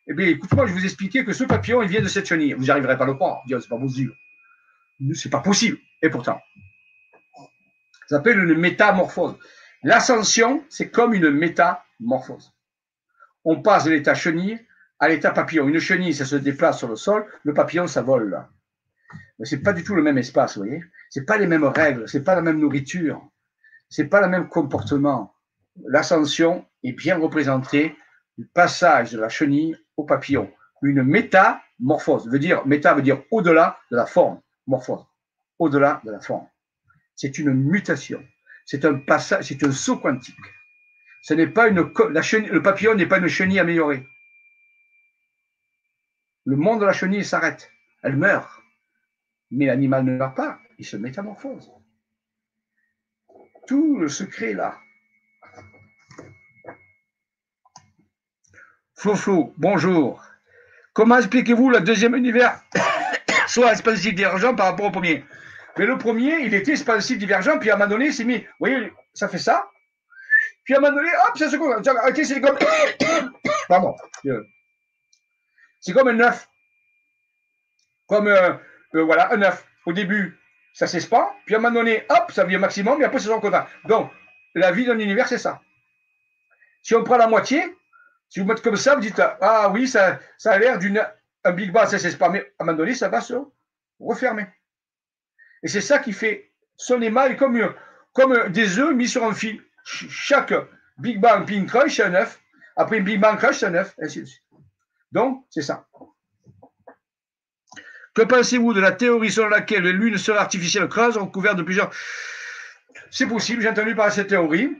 [0.08, 2.52] Eh bien, écoute-moi, je vais vous expliquer que ce papillon, il vient de cette chenille.
[2.52, 3.42] Vous n'arriverez pas à le croire.
[3.48, 4.14] Vous c'est pas possible.
[5.14, 5.78] C'est pas possible.
[6.02, 6.40] Et pourtant,
[8.06, 9.36] ça s'appelle une métamorphose.
[9.82, 12.52] L'ascension, c'est comme une métamorphose.
[13.44, 14.64] On passe de l'état chenille
[15.00, 15.68] à l'état papillon.
[15.68, 17.26] Une chenille, ça se déplace sur le sol.
[17.42, 18.46] Le papillon, ça vole.
[19.38, 20.82] Mais c'est pas du tout le même espace, vous voyez.
[21.10, 22.08] C'est pas les mêmes règles.
[22.08, 23.28] C'est pas la même nourriture.
[23.88, 25.34] C'est pas le même comportement.
[25.84, 27.96] L'ascension est bien représentée
[28.38, 30.52] du passage de la chenille au papillon.
[30.82, 32.28] Une métamorphose.
[32.28, 34.40] Veut dire, méta veut dire au-delà de la forme.
[34.66, 35.04] Morphose.
[35.58, 36.46] Au-delà de la forme.
[37.14, 38.22] C'est une mutation.
[38.66, 40.36] C'est un passage, c'est un saut quantique.
[41.22, 44.06] Ce n'est pas une, la chenille, le papillon n'est pas une chenille améliorée.
[46.44, 47.70] Le monde de la chenille s'arrête.
[48.02, 48.62] Elle meurt.
[49.50, 50.58] Mais l'animal ne meurt pas.
[50.78, 51.70] Il se métamorphose.
[53.66, 54.78] Tout le secret là.
[58.98, 60.24] Flo bonjour.
[60.94, 62.62] Comment expliquez-vous le deuxième univers
[63.46, 65.22] soit expansif divergent par rapport au premier?
[65.76, 68.38] Mais le premier, il était expansif divergent, puis à un moment donné, il s'est mis,
[68.38, 69.68] vous voyez, ça fait ça.
[70.64, 72.58] Puis à un moment donné, hop, ça se C'est comme.
[73.68, 73.94] Pardon.
[75.80, 76.48] C'est comme un œuf.
[78.06, 78.54] Comme, euh,
[78.94, 79.66] euh, voilà, un œuf.
[79.84, 80.40] Au début,
[80.72, 83.26] ça s'espand, puis à un moment donné, hop, ça vient au maximum, et après, ça
[83.26, 83.66] se rencontre.
[83.84, 84.10] Donc,
[84.54, 85.60] la vie d'un univers, c'est ça.
[86.82, 87.76] Si on prend la moitié,
[88.28, 91.04] si vous mettez comme ça, vous dites, ah oui, ça, ça a l'air d'une
[91.46, 93.34] un Big Bang, ça s'espand, mais à un moment donné, ça va se
[94.00, 94.46] refermer.
[95.62, 97.72] Et c'est ça qui fait son émail comme,
[98.12, 99.62] comme des œufs mis sur un fil.
[99.84, 100.52] Chaque
[100.98, 102.40] Big Bang puis une c'est un œuf.
[102.74, 104.42] Après une Big Bang crush, c'est un œuf, ainsi de suite.
[105.12, 105.86] Donc, c'est ça.
[108.14, 111.90] Que pensez-vous de la théorie selon laquelle les lunes solaires artificielles creuses recouvertes de plusieurs?
[113.10, 114.70] C'est possible, j'ai entendu parler de cette théorie.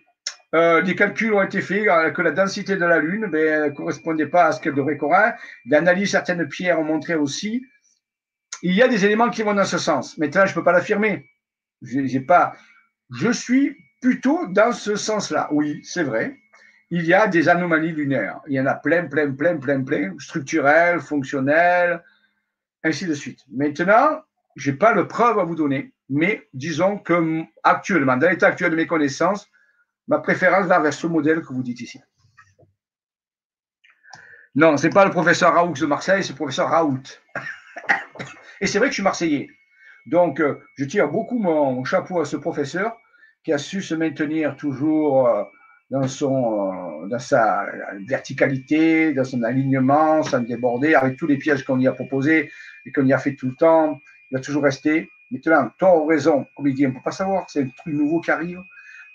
[0.54, 3.70] Euh, des calculs ont été faits euh, que la densité de la Lune ben, ne
[3.70, 5.36] correspondait pas à ce qu'elle devrait correspondre.
[5.66, 7.64] D'analyse, certaines pierres ont montré aussi.
[8.62, 10.16] Il y a des éléments qui vont dans ce sens.
[10.18, 11.28] Maintenant, je ne peux pas l'affirmer.
[11.82, 12.54] J'ai pas.
[13.14, 15.48] Je suis plutôt dans ce sens-là.
[15.50, 16.36] Oui, c'est vrai.
[16.90, 18.40] Il y a des anomalies lunaires.
[18.46, 22.02] Il y en a plein, plein, plein, plein, plein, structurelles, fonctionnelles,
[22.84, 23.40] ainsi de suite.
[23.52, 24.22] Maintenant,
[24.54, 28.70] je n'ai pas de preuve à vous donner, mais disons que actuellement, dans l'état actuel
[28.70, 29.50] de mes connaissances,
[30.08, 32.00] ma préférence va vers ce modèle que vous dites ici.
[34.54, 37.02] Non, ce n'est pas le professeur Raoult de Marseille, c'est le professeur Raoult.
[38.60, 39.50] Et c'est vrai que je suis marseillais.
[40.06, 42.96] Donc, euh, je tire beaucoup mon chapeau à ce professeur
[43.44, 45.44] qui a su se maintenir toujours euh,
[45.90, 47.66] dans, son, euh, dans sa
[48.08, 52.50] verticalité, dans son alignement, sans déborder, avec tous les pièges qu'on lui a proposés
[52.86, 54.00] et qu'on y a fait tout le temps.
[54.30, 55.10] Il a toujours resté.
[55.30, 57.94] Maintenant, tort ou raison, comme il dit, on ne peut pas savoir, c'est un truc
[57.94, 58.62] nouveau qui arrive.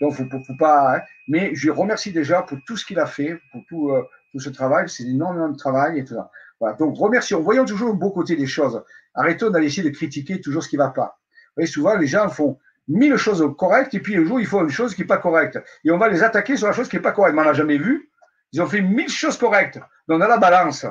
[0.02, 0.98] Donc, il ne faut, pas.
[0.98, 1.02] Hein.
[1.28, 4.04] Mais je lui remercie déjà pour tout ce qu'il a fait, pour tout, euh,
[4.36, 4.90] ce travail.
[4.90, 6.32] C'est énormément de travail et tout ça.
[6.60, 6.76] Voilà.
[6.76, 7.40] Donc, remercions.
[7.42, 8.84] Voyons toujours le beau côté des choses.
[9.14, 11.20] Arrêtons d'aller essayer de critiquer toujours ce qui ne va pas.
[11.32, 12.58] Vous voyez, souvent, les gens font
[12.88, 15.60] mille choses correctes et puis un jour, ils font une chose qui n'est pas correcte.
[15.86, 17.36] Et on va les attaquer sur la chose qui n'est pas correcte.
[17.36, 18.10] Mais on n'a jamais vu.
[18.54, 19.80] Ils ont fait mille choses correctes.
[20.08, 20.86] Donc, dans la balance,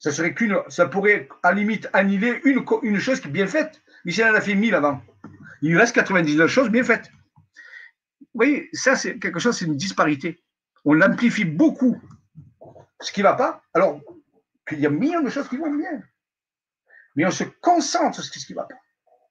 [0.00, 3.82] ça serait qu'une, ça pourrait à limite annihiler une, une chose qui est bien faite.
[4.04, 5.00] Michel en a fait mille avant.
[5.62, 7.10] Il lui reste 99 choses bien faites.
[8.20, 10.42] Vous voyez, ça, c'est quelque chose, c'est une disparité.
[10.84, 12.00] On amplifie beaucoup
[13.00, 14.00] ce qui ne va pas, alors
[14.68, 16.02] qu'il y a millions de choses qui vont bien.
[17.16, 18.74] Mais on se concentre sur ce qui ne va pas.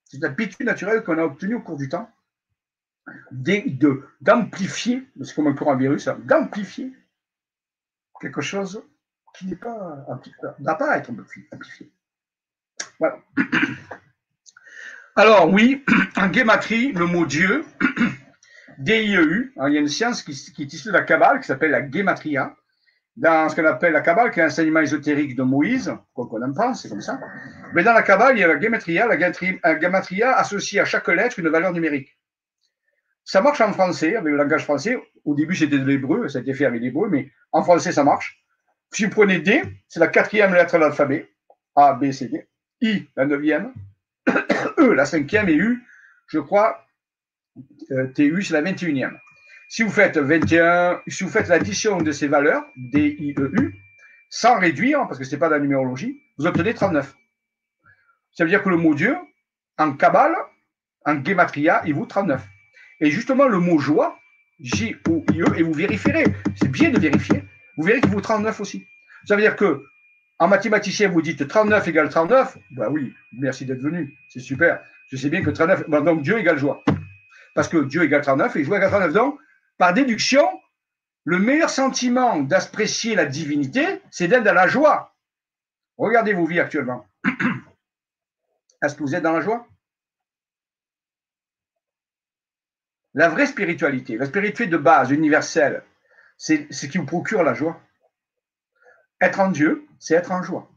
[0.05, 2.09] C'est une habitude naturelle qu'on a obtenue au cours du temps
[3.31, 6.93] d'amplifier, c'est comme un coronavirus, hein, d'amplifier
[8.19, 8.83] quelque chose
[9.33, 10.05] qui n'est pas
[10.59, 11.91] n'a pas à être amplifié.
[12.99, 13.19] Voilà.
[15.18, 15.84] Alors oui,
[16.15, 17.65] en guématrie, le mot Dieu,
[18.77, 21.72] D-I-E-U, hein, il y a une science qui, est issue de la Kabbale qui s'appelle
[21.72, 22.56] la guématria,
[23.15, 26.44] dans ce qu'on appelle la Kabbale, qui est un enseignement ésotérique de Moïse, quoi qu'on
[26.44, 27.19] en pense, c'est comme ça.
[27.73, 31.39] Mais dans la Kabbale, il y a la guématria, la guématria associe à chaque lettre
[31.39, 32.15] une valeur numérique.
[33.26, 34.99] Ça marche en français, avec le langage français.
[35.26, 38.03] Au début, c'était de l'hébreu, ça a été fait avec l'hébreu, mais en français, ça
[38.03, 38.39] marche.
[38.94, 41.34] Si vous prenez D, c'est la quatrième lettre de l'alphabet.
[41.76, 42.48] A, B, C, D.
[42.81, 43.73] I, la neuvième.
[44.93, 45.84] La cinquième, et U,
[46.27, 46.85] je crois,
[47.91, 49.18] euh, TU, c'est la 21e.
[49.69, 53.76] Si vous faites 21, si vous faites l'addition de ces valeurs, D, I, E, U,
[54.30, 57.15] sans réduire, parce que ce n'est pas de la numérologie, vous obtenez 39.
[58.31, 59.15] Ça veut dire que le mot Dieu,
[59.77, 60.35] en Kabbale,
[61.05, 62.45] en Gematria, il vaut 39.
[63.01, 64.18] Et justement, le mot joie,
[64.59, 67.43] J-O-I-E, et vous vérifierez, c'est bien de vérifier,
[67.77, 68.85] vous verrez qu'il vaut 39 aussi.
[69.26, 69.84] Ça veut dire que
[70.39, 72.57] en mathématicien, vous dites 39 égale 39.
[72.72, 74.18] Ben oui, merci d'être venu.
[74.30, 74.84] C'est super.
[75.09, 76.84] Je sais bien que 39, donc Dieu égale joie.
[77.55, 79.14] Parce que Dieu égale 39 et joie égale 39.
[79.14, 79.39] Donc,
[79.77, 80.47] par déduction,
[81.23, 85.15] le meilleur sentiment d'apprécier la divinité, c'est d'être dans la joie.
[85.97, 87.07] Regardez vos vies actuellement.
[88.81, 89.68] Est-ce que vous êtes dans la joie?
[93.15, 95.81] La vraie spiritualité, la spiritualité de base, universelle,
[96.38, 97.81] c'est ce qui vous procure la joie.
[99.19, 100.72] Être en Dieu, c'est être en joie.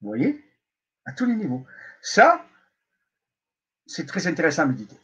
[0.00, 0.44] Vous voyez?
[1.04, 1.64] À tous les niveaux.
[2.02, 2.44] Ça,
[3.86, 4.96] c'est très intéressant à méditer.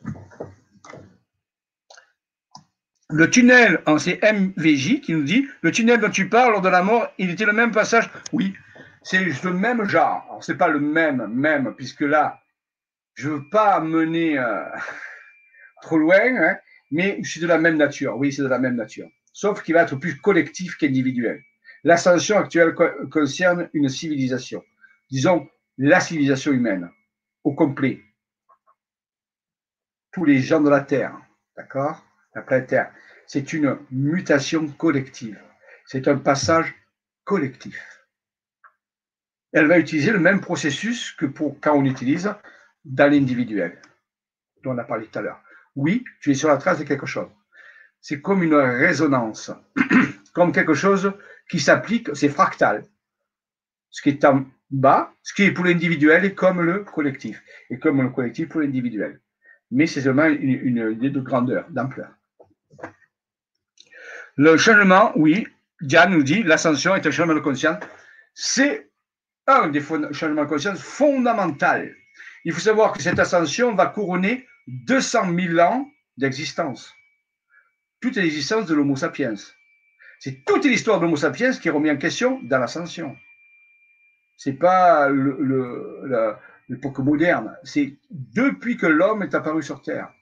[3.08, 6.82] Le tunnel, c'est MVJ qui nous dit le tunnel dont tu parles lors de la
[6.82, 8.10] mort, il était le même passage?
[8.32, 8.54] Oui,
[9.02, 10.38] c'est le même genre.
[10.40, 12.42] Ce n'est pas le même, même, puisque là,
[13.14, 14.64] je ne veux pas mener euh,
[15.82, 16.58] trop loin, hein,
[16.90, 18.16] mais je suis de la même nature.
[18.16, 21.44] Oui, c'est de la même nature sauf qu'il va être plus collectif qu'individuel.
[21.84, 22.74] L'ascension actuelle
[23.10, 24.64] concerne une civilisation,
[25.10, 25.46] disons
[25.76, 26.90] la civilisation humaine,
[27.44, 28.00] au complet.
[30.10, 31.14] Tous les gens de la Terre,
[31.54, 32.02] d'accord?
[32.34, 32.92] La planète Terre.
[33.26, 35.38] c'est une mutation collective.
[35.84, 36.74] C'est un passage
[37.24, 37.78] collectif.
[39.52, 42.34] Elle va utiliser le même processus que pour quand on utilise
[42.86, 43.82] dans l'individuel,
[44.62, 45.42] dont on a parlé tout à l'heure.
[45.74, 47.28] Oui, tu es sur la trace de quelque chose.
[48.08, 49.50] C'est comme une résonance,
[50.32, 51.12] comme quelque chose
[51.50, 52.84] qui s'applique, c'est fractal.
[53.90, 57.80] Ce qui est en bas, ce qui est pour l'individuel est comme le collectif, et
[57.80, 59.20] comme le collectif pour l'individuel.
[59.72, 62.10] Mais c'est seulement une, idée de grandeur, d'ampleur.
[64.36, 65.48] Le changement, oui,
[65.80, 67.82] Diane nous dit, l'ascension est un changement de conscience.
[68.34, 68.88] C'est
[69.48, 71.90] un des changements de conscience fondamentaux.
[72.44, 76.95] Il faut savoir que cette ascension va couronner 200 000 ans d'existence.
[78.00, 79.34] Toute l'existence de l'Homo sapiens.
[80.18, 83.16] C'est toute l'histoire de l'Homo sapiens qui est remise en question dans l'ascension.
[84.36, 85.08] C'est pas
[86.68, 87.56] l'époque moderne.
[87.64, 90.12] C'est depuis que l'homme est apparu sur Terre.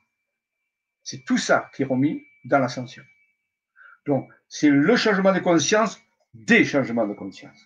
[1.02, 3.02] C'est tout ça qui est remis dans l'ascension.
[4.06, 6.00] Donc, c'est le changement de conscience
[6.34, 7.56] des changements de conscience.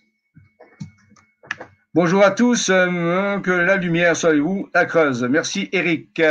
[1.93, 5.23] Bonjour à tous, euh, que la lumière soit avec vous, à Creuse.
[5.23, 6.21] Merci Eric.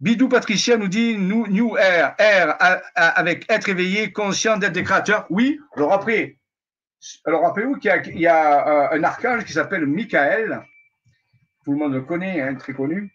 [0.00, 2.56] Bidou Patricia nous dit New Air, Air
[2.94, 5.26] avec être éveillé, conscient d'être des créateurs.
[5.28, 6.38] Oui, alors après,
[7.26, 10.62] alors rappelez-vous qu'il y, a, euh, un archange qui s'appelle Michael.
[11.64, 13.12] Tout le monde le connaît, hein, très connu.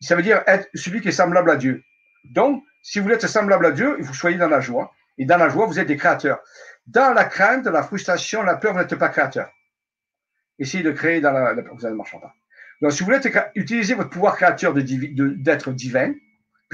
[0.00, 1.84] Ça veut dire être celui qui est semblable à Dieu.
[2.24, 4.92] Donc, si vous êtes semblable à Dieu, il faut soyez dans la joie.
[5.18, 6.40] Et dans la joie, vous êtes des créateurs.
[6.88, 9.50] Dans la crainte, la frustration, la peur, vous n'êtes pas créateur.
[10.58, 12.34] Essayez de créer dans la, vous ne marchera pas.
[12.82, 13.20] Donc, si vous voulez
[13.54, 16.12] utiliser votre pouvoir créateur d'être divin,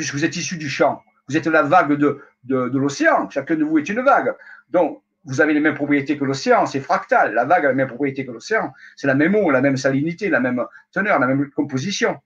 [0.01, 3.64] puisque vous êtes issu du champ, vous êtes la vague de, de, l'océan, chacun de
[3.64, 4.35] vous est une vague.
[4.70, 7.35] Donc, vous avez les mêmes propriétés que l'océan, c'est fractal.
[7.35, 8.72] La vague a les mêmes propriétés que l'océan.
[8.97, 12.18] C'est la même eau, la même salinité, la même teneur, la même composition.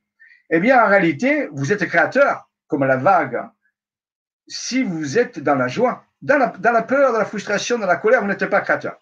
[0.51, 3.43] Eh bien, en réalité, vous êtes créateur, comme la vague,
[4.47, 6.05] si vous êtes dans la joie.
[6.23, 8.97] Dans la, dans la peur, dans la frustration, dans la colère, vous n'êtes pas créateur.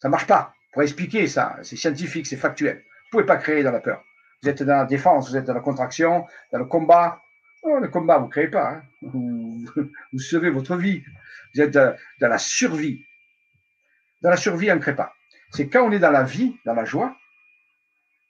[0.00, 0.52] Ça ne marche pas.
[0.72, 2.78] Pour expliquer ça, c'est scientifique, c'est factuel.
[3.12, 4.02] Vous ne pouvez pas créer dans la peur.
[4.42, 7.20] Vous êtes dans la défense, vous êtes dans la contraction, dans le combat.
[7.66, 8.72] Oh, le combat, vous ne créez pas.
[8.72, 8.82] Hein.
[9.00, 9.64] Vous,
[10.18, 11.02] sauvez votre vie.
[11.54, 13.02] Vous êtes dans, la survie.
[14.20, 15.14] Dans la survie, on ne crée pas.
[15.50, 17.16] C'est quand on est dans la vie, dans la joie,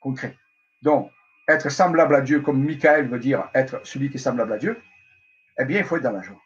[0.01, 0.39] qu'on crée.
[0.83, 1.11] Donc,
[1.49, 4.81] être semblable à Dieu, comme Michael veut dire être celui qui est semblable à Dieu,
[5.59, 6.41] eh bien, il faut être dans la joie.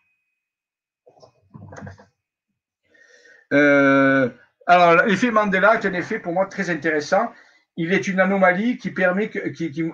[3.53, 4.31] Euh,
[4.67, 7.33] alors, l'effet Mandela est un effet pour moi très intéressant.
[7.77, 9.93] Il est une anomalie qui permet, qui, qui,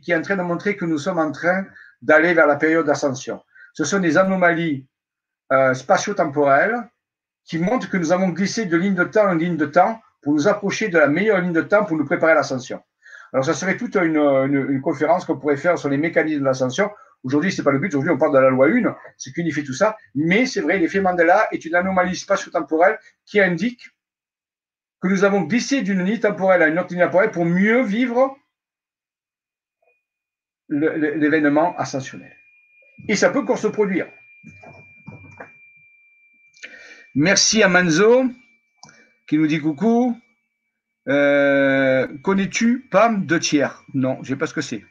[0.00, 1.66] qui, est en train de montrer que nous sommes en train
[2.02, 3.42] d'aller vers la période d'ascension.
[3.72, 4.86] Ce sont des anomalies
[5.52, 6.76] euh, spatio-temporelles
[7.44, 10.32] qui montrent que nous avons glissé de ligne de temps en ligne de temps pour
[10.32, 12.80] nous approcher de la meilleure ligne de temps pour nous préparer à l'ascension.
[13.32, 16.90] Alors, ça serait toute une, conférence qu'on pourrait faire sur les mécanismes de l'ascension.
[17.22, 17.88] Aujourd'hui, c'est pas le but.
[17.88, 19.96] Aujourd'hui, on parle de la loi 1, c'est qu'unifie tout ça.
[20.14, 23.88] Mais c'est vrai, l'effet Mandela est une anomalie spatio-temporelle qui indique
[25.00, 28.36] que nous avons glissé d'une ligne temporelle à une autre ligne temporelle pour mieux vivre
[30.70, 32.34] l'événement ascensionnel.
[33.08, 34.06] Et ça peut encore se produire.
[37.14, 38.24] Merci à Manzo
[39.26, 40.18] qui nous dit coucou.
[41.08, 44.84] Euh, connais-tu PAM de tiers Non, je ne sais pas ce que c'est.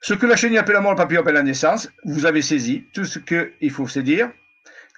[0.00, 2.84] Ce que la chenille appelle la mort, le papillon appelle la naissance, vous avez saisi
[2.92, 4.30] tout ce qu'il faut se dire.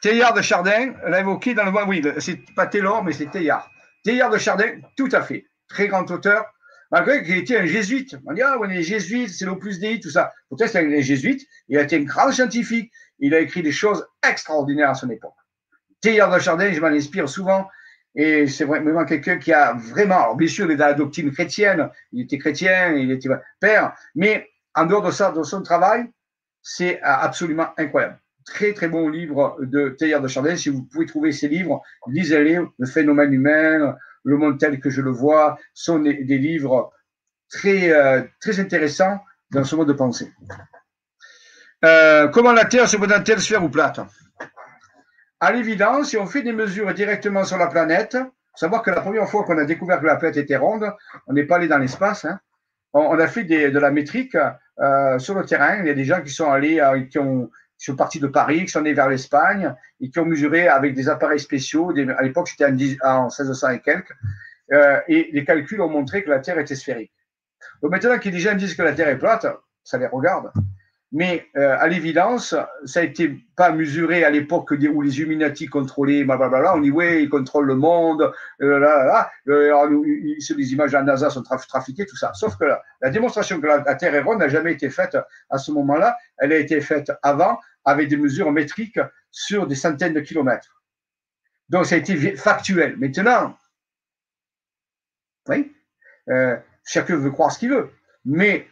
[0.00, 3.70] Théard de Chardin l'a évoqué dans le Oui, c'est pas Taylor, mais c'est Théard.
[4.02, 5.46] Théard de Chardin, tout à fait.
[5.68, 6.53] Très grand auteur,
[6.94, 8.16] malgré qu'il était un jésuite.
[8.24, 10.32] On dit, ah, on est jésuite, c'est l'opus dei, tout ça.
[10.48, 11.44] Pourtant, c'est un jésuite.
[11.66, 12.92] Il a été un grand scientifique.
[13.18, 15.34] Il a écrit des choses extraordinaires à son époque.
[16.00, 17.68] Théard de Chardin, je m'en inspire souvent.
[18.14, 21.32] Et c'est vraiment quelqu'un qui a vraiment, alors bien sûr, il est dans la doctrine
[21.32, 26.04] chrétienne, il était chrétien, il était père, mais en dehors de ça, de son travail,
[26.62, 30.54] c'est absolument incroyable très très bon livre de Théard de Chardin.
[30.54, 32.60] Si vous pouvez trouver ces livres, lisez-les.
[32.78, 36.92] Le phénomène humain, le monde tel que je le vois, sont des, livres
[37.50, 39.20] très euh, très intéressants
[39.50, 40.32] dans ce mode de pensée.
[41.84, 44.00] Euh, comment la Terre se peut-elle sphère ou plate?
[45.40, 48.16] À l'évidence, si on fait des mesures directement sur la planète,
[48.54, 50.90] savoir que la première fois qu'on a découvert que la planète était ronde,
[51.26, 52.24] on n'est pas allé dans l'espace.
[52.24, 52.40] Hein.
[52.94, 54.38] on, a fait de la métrique
[54.80, 55.80] euh, sur le terrain.
[55.80, 56.80] Il y a des gens qui sont allés,
[57.10, 60.24] qui ont qui sont partis de Paris, qui sont allés vers l'Espagne et qui ont
[60.24, 61.90] mesuré avec des appareils spéciaux.
[61.90, 62.72] à l'époque, c'était en,
[63.24, 64.12] 1600 et quelques.
[64.72, 67.12] Euh, et les calculs ont montré que la Terre était sphérique.
[67.82, 69.46] Donc maintenant gens disent que la Terre est plate,
[69.82, 70.50] ça les regarde.
[71.14, 76.24] Mais euh, à l'évidence, ça n'a été pas mesuré à l'époque où les Illuminati contrôlaient,
[76.24, 76.74] blablabla.
[76.74, 79.88] On dit, ouais, ils contrôlent le monde, euh, là, là, euh,
[80.26, 82.34] les images de la NASA sont trafiquées, tout ça.
[82.34, 85.16] Sauf que la, démonstration que la, Terre est ronde n'a jamais été faite
[85.50, 86.16] à ce moment-là.
[86.38, 88.98] Elle a été faite avant, avec des mesures métriques
[89.30, 90.82] sur des centaines de kilomètres.
[91.68, 92.96] Donc, ça a été factuel.
[92.96, 93.56] Maintenant,
[95.48, 95.72] oui,
[96.84, 97.90] chacun veut croire ce qu'il veut.
[98.24, 98.66] Mais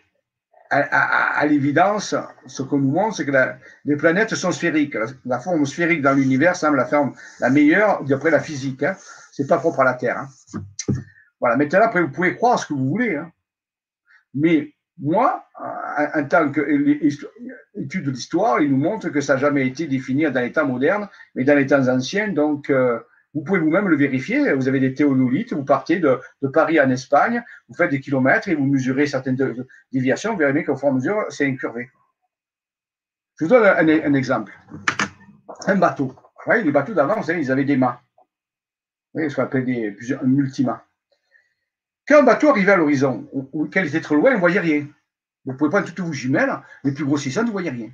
[0.72, 2.14] à, l'évidence,
[2.46, 3.32] ce qu'on nous montre, c'est que
[3.84, 4.96] les planètes sont sphériques.
[5.26, 6.88] La, forme sphérique dans l'univers semble la
[7.40, 8.82] la meilleure d'après la physique.
[8.82, 8.96] Hein.
[9.32, 10.18] C'est pas propre à la Terre.
[10.18, 10.28] Hein.
[11.40, 11.56] Voilà.
[11.56, 13.16] Maintenant, après, vous pouvez croire ce que vous voulez.
[13.16, 13.30] Hein.
[14.34, 15.44] Mais moi,
[16.14, 20.40] en tant qu'étude de l'histoire, il nous montre que ça n'a jamais été défini dans
[20.40, 22.28] les temps modernes, mais dans les temps anciens.
[22.28, 22.98] Donc, euh,
[23.34, 24.52] vous pouvez vous-même le vérifier.
[24.52, 26.20] Vous avez des théodolites, vous partez de,
[26.52, 30.64] Paris en Espagne, vous faites des kilomètres et vous mesurez certaines déviations, vous verrez bien
[30.64, 31.90] qu'au fur et à mesure, c'est incurvé.
[33.38, 34.52] Je vous donne un, exemple.
[35.66, 36.14] Un bateau.
[36.46, 38.00] les bateaux d'avant, vous savez, ils avaient des mâts.
[39.14, 40.84] Vous voyez, ce qu'on appelle des multimats.
[42.06, 43.28] Quand un bateau arrivait à l'horizon,
[43.70, 44.86] qu'elle était trop loin, on ne voyait rien.
[45.44, 46.52] Vous pouvez prendre toutes vos jumelles,
[46.84, 47.90] les plus grossissantes, vous ne voyez rien.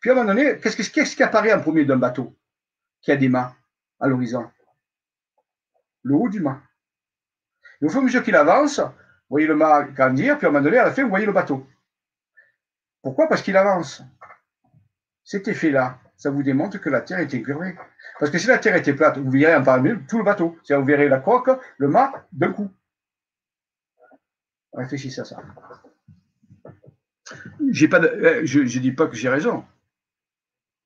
[0.00, 2.36] Puis à un moment donné, qu'est-ce qui apparaît en premier d'un bateau
[3.00, 3.54] qui a des mâts
[4.00, 4.50] à l'horizon?
[6.02, 6.60] Le haut du mât.
[7.80, 8.90] Et au fur et à mesure qu'il avance, vous
[9.30, 11.32] voyez le mât grandir, puis à un moment donné, à la fin, vous voyez le
[11.32, 11.66] bateau.
[13.02, 13.28] Pourquoi?
[13.28, 14.02] Parce qu'il avance.
[15.24, 17.76] Cet effet-là, ça vous démontre que la Terre est incurvée.
[18.18, 20.56] Parce que si la Terre était plate, vous verriez en parallèle tout le bateau.
[20.62, 22.70] C'est-à-dire vous verrez la coque, le mât, d'un coup.
[24.72, 25.36] Réfléchissez à ça.
[27.90, 29.64] Pas euh, je ne dis pas que j'ai raison.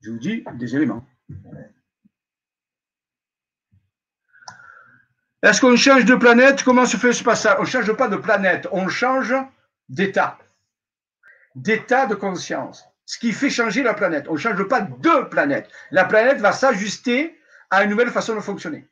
[0.01, 1.05] Je vous dis des éléments.
[5.43, 6.63] Est-ce qu'on change de planète?
[6.63, 7.57] Comment se fait ce passage?
[7.59, 9.35] On ne change pas de planète, on change
[9.89, 10.39] d'état.
[11.55, 12.85] D'état de conscience.
[13.05, 14.27] Ce qui fait changer la planète.
[14.29, 15.71] On ne change pas de planète.
[15.91, 17.39] La planète va s'ajuster
[17.71, 18.89] à une nouvelle façon de fonctionner.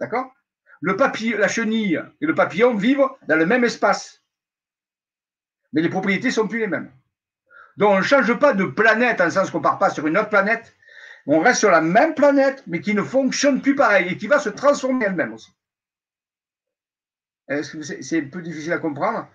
[0.00, 0.32] D'accord?
[0.80, 4.22] Le papillon, la chenille et le papillon vivent dans le même espace.
[5.72, 6.90] Mais les propriétés ne sont plus les mêmes.
[7.76, 10.06] Donc on ne change pas de planète en le sens qu'on ne part pas sur
[10.06, 10.74] une autre planète,
[11.30, 14.38] on reste sur la même planète, mais qui ne fonctionne plus pareil et qui va
[14.38, 15.52] se transformer elle-même aussi.
[18.00, 19.28] C'est un peu difficile à comprendre?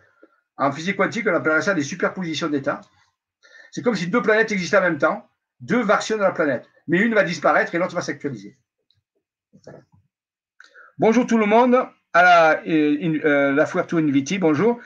[0.57, 2.81] En physique quantique, on appellerait ça des superpositions d'états.
[3.71, 5.27] C'est comme si deux planètes existaient en même temps,
[5.59, 8.57] deux versions de la planète, mais une va disparaître et l'autre va s'actualiser.
[10.97, 11.75] Bonjour tout le monde,
[12.13, 14.79] à la, euh, euh Inviti, bonjour.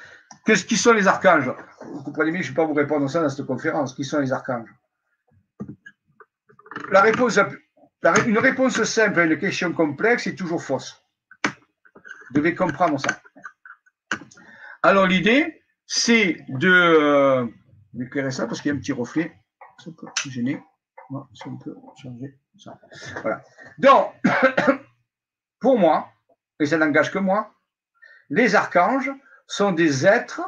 [0.46, 1.54] Qu'est-ce qui sont les archanges?
[1.82, 3.94] Vous comprenez bien, je ne vais pas vous répondre ça dans cette conférence.
[3.94, 4.70] Qui sont les archanges?
[6.92, 7.40] La réponse,
[8.26, 11.04] une réponse simple à une question complexe est toujours fausse.
[11.46, 13.22] Vous devez comprendre ça.
[14.84, 17.48] Alors l'idée, c'est de euh,
[18.00, 19.34] éclairer ça parce qu'il y a un petit reflet.
[19.84, 20.62] Ça peut gêner.
[21.34, 22.80] si on peut changer ça.
[23.22, 23.44] Voilà.
[23.78, 24.14] Donc,
[25.60, 26.10] pour moi,
[26.60, 27.54] et ça n'engage que moi,
[28.30, 29.12] les archanges
[29.48, 30.42] sont des êtres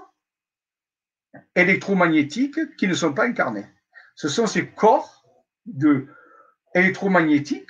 [1.56, 3.68] électromagnétiques qui ne sont pas incarnés.
[4.16, 5.24] Ce sont ces corps
[5.66, 6.08] de
[6.76, 7.70] électromagnétiques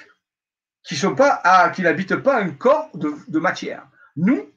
[0.83, 3.87] qui n'habitent pas un corps de, matière.
[4.15, 4.49] Nous,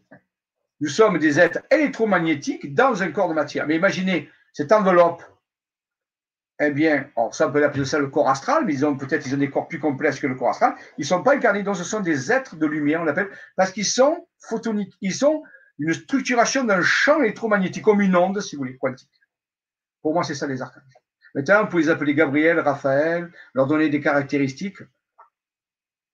[0.81, 3.67] nous sommes des êtres électromagnétiques dans un corps de matière.
[3.67, 5.23] Mais imaginez cette enveloppe.
[6.61, 9.51] Eh bien, ça on peut appeler ça le corps astral, mais ils ont peut-être des
[9.51, 10.75] corps plus complexes que le corps astral.
[10.97, 13.73] Ils ne sont pas incarnés, donc ce sont des êtres de lumière, on l'appelle, parce
[13.73, 14.95] qu'ils sont photoniques.
[15.01, 15.43] Ils sont
[15.79, 19.11] une structuration d'un champ électromagnétique, comme une onde, si vous voulez, quantique.
[20.03, 21.02] Pour moi, c'est ça les archanges.
[21.35, 24.83] Maintenant, vous pouvez les appeler Gabriel, Raphaël, leur donner des caractéristiques.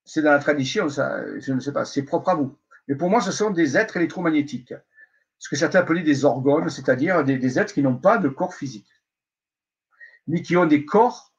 [0.04, 2.56] C'est dans la tradition, je ne sais pas, c'est propre à vous.
[2.86, 4.74] Mais pour moi, ce sont des êtres électromagnétiques.
[5.38, 8.88] Ce que certains appellent des orgones, c'est-à-dire des, êtres qui n'ont pas de corps physique,
[10.26, 11.32] mais qui ont des corps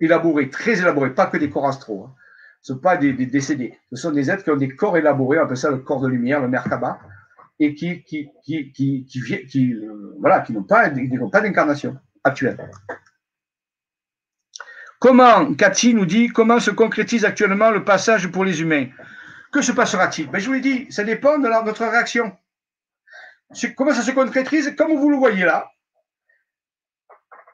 [0.00, 2.04] élaborés, très élaborés, pas que des corps astraux.
[2.04, 2.14] Hein.
[2.60, 3.76] Ce ne sont pas des, décédés.
[3.92, 6.08] Ce sont des êtres qui ont des corps élaborés, on appelle ça le corps de
[6.08, 7.00] lumière, le Merkaba,
[7.58, 8.04] et qui,
[8.50, 12.70] euh, voilà, qui n'ont pas, pas d'incarnation actuelle.
[15.00, 18.86] Comment, Cathy nous dit, comment se concrétise actuellement le passage pour les humains?
[19.52, 20.30] Que se passera-t-il?
[20.30, 22.36] Ben, Je vous l'ai dit, ça dépend de notre réaction.
[23.76, 24.74] Comment ça se concrétise?
[24.76, 25.70] Comme vous le voyez là,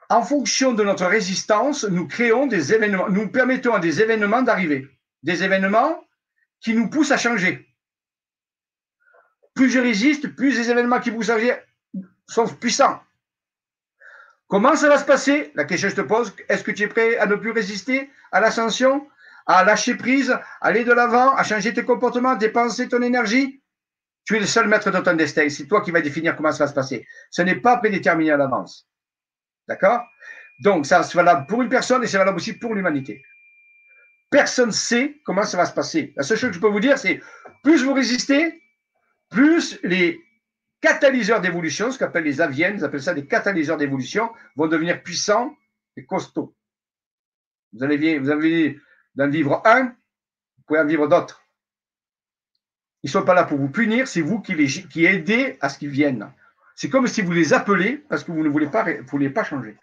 [0.09, 4.87] en fonction de notre résistance, nous créons des événements, nous permettons à des événements d'arriver.
[5.23, 6.03] Des événements
[6.61, 7.67] qui nous poussent à changer.
[9.53, 11.61] Plus je résiste, plus les événements qui vous arrivent
[12.27, 13.01] sont puissants.
[14.49, 15.51] Comment ça va se passer?
[15.53, 18.09] La question que je te pose, est-ce que tu es prêt à ne plus résister
[18.31, 19.07] à l'ascension,
[19.45, 23.61] à lâcher prise, à aller de l'avant, à changer tes comportements, dépenser ton énergie?
[24.25, 25.47] Tu es le seul maître de ton destin.
[25.49, 27.07] C'est toi qui vas définir comment ça va se passer.
[27.29, 28.87] Ce n'est pas prédéterminé à l'avance.
[29.67, 30.03] D'accord?
[30.61, 33.21] Donc, ça c'est valable pour une personne et c'est valable aussi pour l'humanité.
[34.31, 36.13] Personne ne sait comment ça va se passer.
[36.17, 37.21] La seule chose que je peux vous dire, c'est
[37.63, 38.63] plus vous résistez,
[39.29, 40.19] plus les
[40.81, 45.55] catalyseurs d'évolution, ce qu'appellent les aviennes, ils appellent ça des catalyseurs d'évolution, vont devenir puissants
[45.95, 46.55] et costauds.
[47.73, 48.79] Vous allez,
[49.15, 51.43] d'en vivre un, vous pouvez en vivre d'autres.
[53.03, 55.69] Ils ne sont pas là pour vous punir, c'est vous qui, les, qui aidez à
[55.69, 56.31] ce qu'ils viennent.
[56.75, 58.85] C'est comme si vous les appelez parce que vous ne voulez pas,
[59.33, 59.77] pas changer.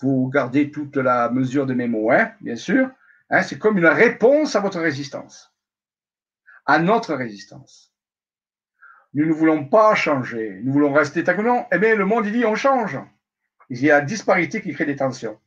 [0.00, 2.90] Vous gardez toute la mesure de mes mots, hein, bien sûr.
[3.30, 5.52] Hein, c'est comme une réponse à votre résistance,
[6.66, 7.91] à notre résistance.
[9.14, 11.66] Nous ne voulons pas changer, nous voulons rester non.
[11.70, 12.98] Eh bien, le monde, il dit on change.
[13.68, 15.38] Il y a la disparité qui crée des tensions.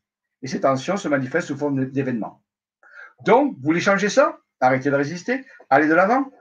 [0.42, 2.44] Et ces tensions se manifestent sous forme d'événements.
[3.26, 4.40] Donc, vous voulez changer ça?
[4.60, 6.32] Arrêtez de résister, allez de l'avant,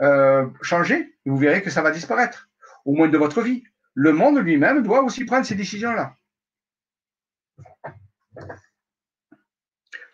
[0.00, 2.50] euh, changez, et vous verrez que ça va disparaître,
[2.84, 3.64] au moins de votre vie.
[3.94, 6.16] Le monde lui-même doit aussi prendre ces décisions-là.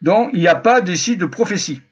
[0.01, 1.83] Donc, il n'y a pas d'ici de prophétie.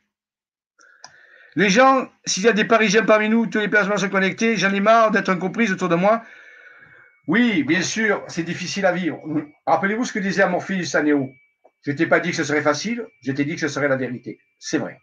[1.57, 4.73] Les gens, s'il y a des Parisiens parmi nous, tous les personnes sont connectés, j'en
[4.73, 6.23] ai marre d'être incomprise autour de moi.
[7.27, 9.21] Oui, bien sûr, c'est difficile à vivre.
[9.67, 11.33] Rappelez-vous ce que disait Amorphis à Néo.
[11.83, 13.97] Je t'ai pas dit que ce serait facile, je t'ai dit que ce serait la
[13.97, 14.39] vérité.
[14.59, 15.01] C'est vrai.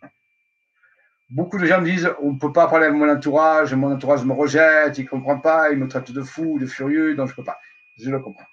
[1.30, 4.24] Beaucoup de gens me disent on ne peut pas parler avec mon entourage, mon entourage
[4.24, 7.34] me rejette, il ne comprend pas, il me traite de fou, de furieux, donc je
[7.34, 7.58] ne peux pas.
[7.98, 8.46] Je le comprends.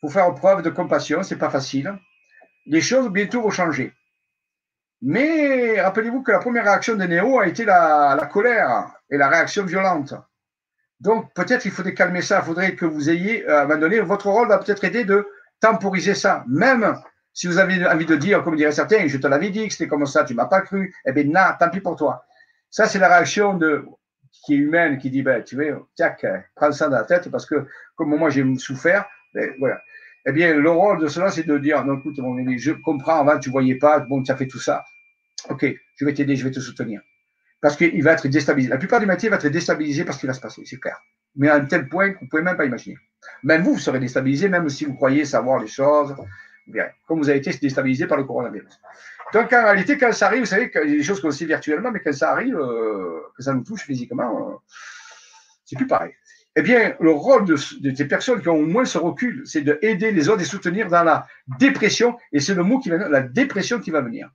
[0.00, 1.94] Faut faire preuve de compassion, c'est pas facile
[2.66, 3.92] les choses bientôt vont changer.
[5.02, 9.64] Mais rappelez-vous que la première réaction de Néo a été la, colère et la réaction
[9.64, 10.14] violente.
[11.00, 14.28] Donc peut-être il faudrait calmer ça, il faudrait que vous ayez, à un moment votre
[14.28, 15.26] rôle va peut-être aider de
[15.60, 16.44] temporiser ça.
[16.46, 16.96] Même
[17.32, 19.88] si vous avez envie de dire, comme diraient certains, je te l'avais dit que c'était
[19.88, 22.24] comme ça, tu m'as pas cru, eh bien, non, tant pis pour toi.
[22.70, 23.84] Ça, c'est la réaction de,
[24.44, 26.24] qui est humaine, qui dit, ben, tu vois, tac,
[26.54, 27.66] prends ça dans la tête parce que,
[27.96, 29.80] comme moi j'ai souffert, ben, voilà.
[30.26, 33.40] Eh bien, le rôle de cela, c'est de dire, non, écoute, mon je comprends, avant,
[33.40, 34.84] tu voyais pas, bon, tu as fait tout ça.
[35.48, 35.66] OK,
[35.96, 37.00] je vais t'aider, je vais te soutenir.
[37.60, 38.70] Parce qu'il va être déstabilisé.
[38.70, 41.00] La plupart du métier va être déstabilisé parce qu'il va se passer, c'est clair.
[41.36, 42.96] Mais à un tel point que vous ne pouvez même pas imaginer.
[43.44, 46.14] Même vous, vous serez déstabilisé, même si vous croyez savoir les choses.
[47.06, 48.80] Comme vous avez été déstabilisé par le coronavirus.
[49.32, 51.46] Donc, en réalité, quand ça arrive, vous savez, qu'il y a des choses qu'on sait
[51.46, 54.54] virtuellement, mais quand ça arrive, euh, que ça nous touche physiquement, euh,
[55.64, 56.12] c'est plus pareil.
[56.54, 60.12] Eh bien, le rôle de, ces personnes qui ont au moins ce recul, c'est d'aider
[60.12, 61.26] les autres et soutenir dans la
[61.58, 62.18] dépression.
[62.30, 64.30] Et c'est le mot qui va la dépression qui va venir.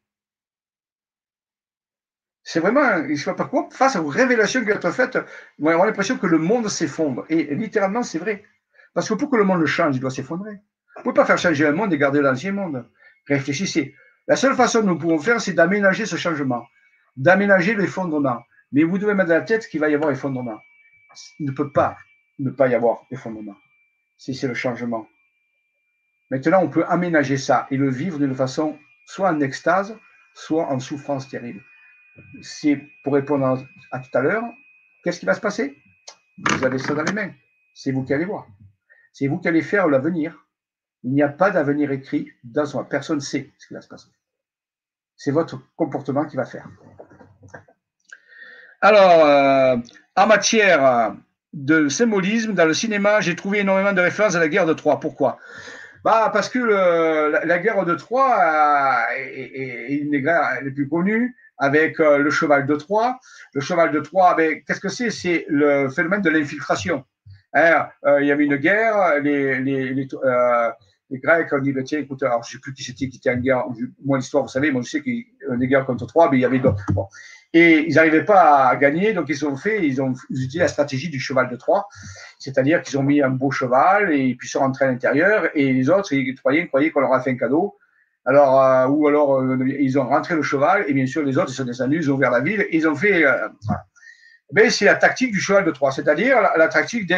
[2.49, 5.18] C'est vraiment, je ne sais pas quoi, face aux révélations qui vont être faites,
[5.60, 7.26] on a l'impression que le monde s'effondre.
[7.28, 8.45] Et littéralement, c'est vrai.
[8.94, 10.53] Parce que pour que le monde change, il doit s'effondrer.
[10.53, 12.90] Vous ne pouvez pas faire changer un monde et garder l'ancien monde.
[13.28, 13.94] Réfléchissez.
[14.30, 16.65] La seule façon que nous pouvons faire, c'est d'aménager ce changement,
[17.18, 18.41] d'aménager l'effondrement.
[18.72, 20.57] Mais vous devez mettre dans la tête qu'il va y avoir effondrement.
[21.40, 21.98] Il ne peut pas
[22.40, 23.57] ne pas y avoir effondrement.
[24.18, 25.06] Si c'est le changement.
[26.32, 29.98] Maintenant, on peut aménager ça et le vivre d'une façon soit en extase,
[30.34, 31.61] soit en souffrance terrible.
[32.41, 34.44] C'est pour répondre à, tout à l'heure,
[35.03, 35.77] qu'est-ce qui va se passer?
[36.38, 37.31] Vous avez ça dans les mains.
[37.73, 38.48] C'est vous qui allez voir.
[39.14, 40.45] C'est vous qui allez faire l'avenir.
[41.03, 42.88] Il n'y a pas d'avenir écrit dans soi.
[42.89, 44.10] Personne ne sait ce qui va se passer.
[45.15, 46.68] C'est votre comportement qui va faire.
[48.81, 49.77] Alors, euh,
[50.15, 51.15] en matière
[51.53, 54.99] de symbolisme dans le cinéma, j'ai trouvé énormément de références à la guerre de Troie.
[54.99, 55.39] Pourquoi?
[56.03, 61.35] Bah, Parce que la, guerre de Troie euh, est, une des guerres les plus connues
[61.57, 63.19] avec euh, le cheval de Troie.
[63.53, 65.09] Le cheval de Troie, ben, qu'est-ce que c'est?
[65.09, 67.03] C'est le phénomène de l'infiltration.
[67.53, 70.07] Hein, euh, il y avait une guerre, les, les,
[71.11, 73.38] Grecs ont dit, ben, tiens, écoute, alors je sais plus qui c'était qui était en
[73.38, 73.63] guerre,
[74.03, 76.38] moi l'histoire, vous savez, moi je sais qu'il y a une guerre contre Troie, mais
[76.38, 76.84] il y avait d'autres.
[77.53, 81.09] Et ils n'arrivaient pas à gagner, donc ils ont fait, ils ont utilisé la stratégie
[81.09, 81.88] du cheval de Troie,
[82.39, 85.89] c'est-à-dire qu'ils ont mis un beau cheval et puis sont rentrés à l'intérieur, et les
[85.89, 87.77] autres, les Troyens croyaient qu'on leur a fait un cadeau.
[88.27, 91.49] Alors, euh, ou alors, euh, ils ont rentré le cheval, et bien sûr, les autres,
[91.49, 93.25] ils sont descendus, ils ont ouvert la ville, ils ont fait.
[93.25, 93.47] Euh,
[94.51, 97.11] Mais c'est la tactique du cheval de Troie, c'est-à-dire la, tactique.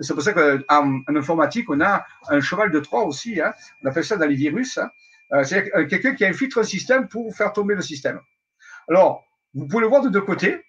[0.00, 3.38] c'est pour ça qu'en en informatique, on a un cheval de Troie aussi.
[3.38, 3.52] Hein,
[3.84, 4.78] on appelle ça dans les virus.
[4.78, 8.18] Hein, c'est quelqu'un qui infiltre un système pour faire tomber le système.
[8.88, 9.24] Alors,
[9.54, 10.62] vous pouvez le voir de deux côtés.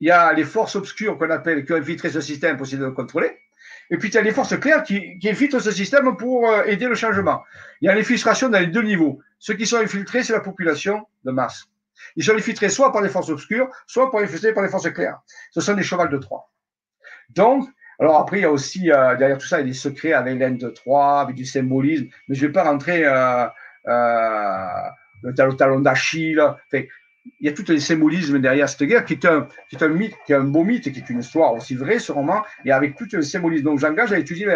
[0.00, 2.78] Il y a les forces obscures qu'on appelle, qui ont infiltré ce système pour essayer
[2.78, 3.38] de le contrôler.
[3.90, 6.64] Et puis, il y a les forces claires qui, qui infiltrent ce système pour euh,
[6.64, 7.42] aider le changement.
[7.80, 9.20] Il y a l'infiltration dans les deux niveaux.
[9.38, 11.64] Ceux qui sont infiltrés, c'est la population de masse.
[12.16, 15.20] Ils sont infiltrés soit par les forces obscures, soit par infiltrés par les forces claires.
[15.50, 16.50] Ce sont des chevals de Troie.
[17.30, 17.68] Donc,
[17.98, 20.12] alors après, il y a aussi, euh, derrière tout ça, il y a des secrets
[20.14, 23.46] avec l'aine de Troie, avec du symbolisme, mais je ne vais pas rentrer euh,
[23.88, 24.66] euh,
[25.22, 26.42] le talon d'Achille.
[27.40, 29.46] Il y a tout un symbolisme derrière cette guerre qui est un,
[29.88, 32.72] mythe, qui est un beau mythe, qui est une histoire aussi vraie, ce roman, et
[32.72, 33.64] avec tout un symbolisme.
[33.64, 34.46] Donc j'engage à étudier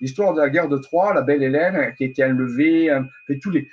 [0.00, 2.86] l'histoire de la guerre de Troie, la belle Hélène qui a été enlevée,
[3.28, 3.68] et tous les.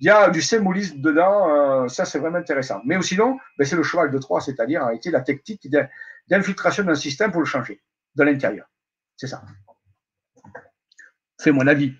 [0.00, 2.80] Il y a du symbolisme dedans, euh, ça c'est vraiment intéressant.
[2.84, 5.68] Mais sinon, ben, c'est le cheval de Troie, c'est-à-dire a été la technique
[6.28, 7.80] d'infiltration d'un système pour le changer
[8.16, 8.66] de l'intérieur.
[9.16, 9.44] C'est ça.
[11.38, 11.94] C'est mon avis.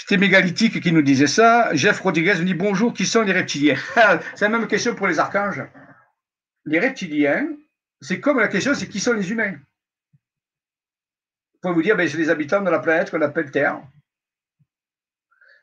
[0.00, 1.74] C'était Mégalithique qui nous disait ça.
[1.74, 3.74] Jeff Rodriguez nous dit bonjour, qui sont les reptiliens?
[4.36, 5.64] C'est la même question pour les archanges.
[6.66, 7.48] Les reptiliens,
[8.00, 9.54] c'est comme la question, c'est qui sont les humains?
[11.52, 13.80] Vous pouvez vous dire, ben, c'est les habitants de la planète qu'on appelle Terre.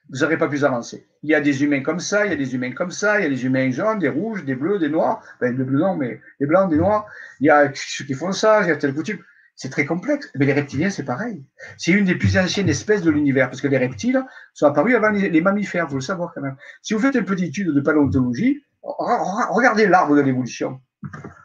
[0.10, 1.08] Vous n'aurez pas plus avancé.
[1.24, 3.24] Il y a des humains comme ça, il y a des humains comme ça, il
[3.24, 5.24] y a des humains jaunes, des rouges, des bleus, des noirs.
[5.40, 7.08] Ben, des bleus non, mais des blancs, des noirs.
[7.40, 9.24] Il y a ceux qui font ça, il y a telle coutume.
[9.56, 10.30] C'est très complexe.
[10.36, 11.44] Mais les reptiliens, c'est pareil.
[11.78, 14.24] C'est une des plus anciennes espèces de l'univers, parce que les reptiles
[14.54, 16.58] sont apparus avant les, mammifères, vous le savez quand même.
[16.82, 20.80] Si vous faites une petite étude de paléontologie, regardez l'arbre de l'évolution.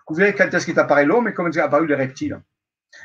[0.09, 2.41] Vous verrez quand est-ce qu'est apparu l'homme et comment est apparu les reptiles.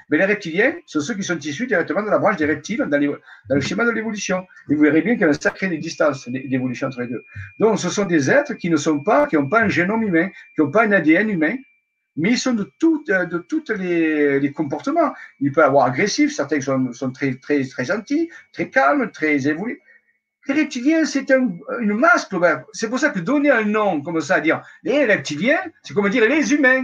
[0.10, 2.90] Mais les reptiliens sont ceux qui sont issus directement de la branche des reptiles dans,
[2.90, 4.44] dans le schéma de l'évolution.
[4.69, 7.23] Et vous verrez bien qu'il y a une sacrée distance d'évolution entre les deux.
[7.60, 10.30] Donc, ce sont des êtres qui ne sont pas, qui n'ont pas un génome humain,
[10.56, 11.56] qui n'ont pas un ADN humain,
[12.16, 15.14] mais ils sont de tous euh, toutes les, comportements.
[15.40, 19.82] Il peut avoir agressif, certains sont, très, très, très gentils, très calmes, très évolués.
[20.48, 22.30] Les reptiliens, c'est un, une masse
[22.74, 26.28] C'est pour ça que donner un nom comme ça, dire les reptiliens, c'est comme dire
[26.28, 26.84] les humains.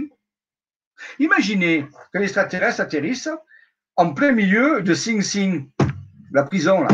[1.18, 3.30] Imaginez que les extraterrestres atterrissent
[3.96, 5.68] en plein milieu de Sing Sing,
[6.32, 6.88] la prison là,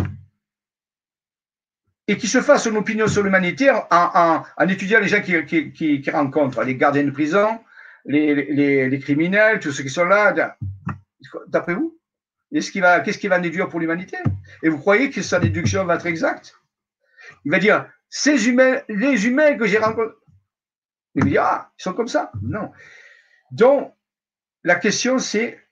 [2.07, 6.01] et qu'ils se fassent une opinion sur l'humanité en, étudiant les gens qui, qui, qui,
[6.01, 7.61] qui rencontrent, les gardiens de prison,
[8.09, 10.57] les, les, criminels, tous ceux qui sont là,
[11.47, 11.95] d'après vous
[12.51, 14.17] Qu'est-ce qui va, qu'est-ce va déduire pour l'humanité?
[14.63, 16.59] Et vous croyez que sa déduction va être exacte?
[17.45, 20.15] Il va dire, ces humains, les humains que j'ai rencontrés,
[21.15, 22.33] il va ah, ils sont comme ça.
[22.41, 22.73] Non.
[23.51, 23.95] Donc,
[24.65, 25.63] la question, c'est,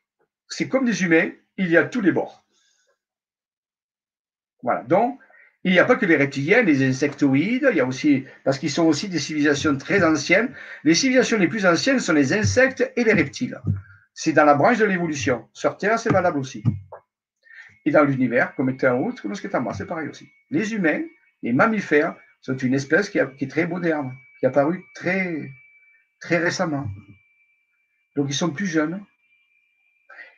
[0.49, 2.45] c'est comme des humains, il y a tous les bords.
[4.63, 4.83] Voilà.
[4.83, 5.19] Donc,
[5.67, 9.19] il n'y a pas que les reptiliens, les insectoïdes, il parce qu'ils sont aussi des
[9.19, 10.55] civilisations très anciennes.
[10.85, 13.61] Les civilisations les plus anciennes sont les insectes et les reptiles.
[14.15, 15.49] C'est dans la branche de l'évolution.
[15.53, 16.63] Sur Terre, c'est valable aussi.
[17.85, 20.29] Et dans l'univers, comme est un autre, comme ce est moi, c'est pareil aussi.
[20.53, 21.03] Les humains,
[21.43, 25.51] les mammifères, sont une espèce qui, qui est très moderne, qui est apparue très
[26.31, 26.87] récemment.
[28.15, 29.05] Donc, ils sont plus jeunes.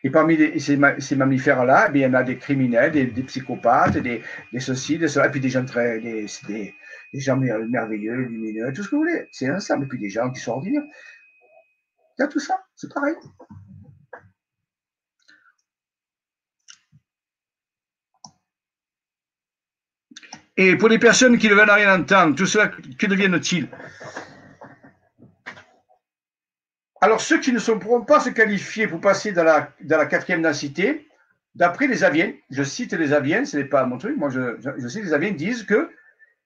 [0.04, 0.76] Et parmi ces,
[1.16, 4.22] mammifères-là, eh il y en a des criminels, des, psychopathes, des,
[4.52, 6.74] des ceci, des cela, et puis des gens très, des, des,
[7.20, 9.28] gens merveilleux, lumineux, tout ce que vous voulez.
[9.32, 10.84] C'est ça, et puis des gens qui sont ordinaires.
[12.18, 13.14] Il y a tout ça, c'est pareil.
[20.56, 23.68] Et pour les personnes qui ne veulent rien entendre, tout cela, que deviennent-ils?
[27.00, 31.08] Alors, ceux qui ne pourront pas se qualifier pour passer dans la, la quatrième densité,
[31.54, 34.88] d'après les aviens, je cite les aviens, ce n'est pas mon truc, moi je, je,
[34.88, 35.90] cite les aviens, disent que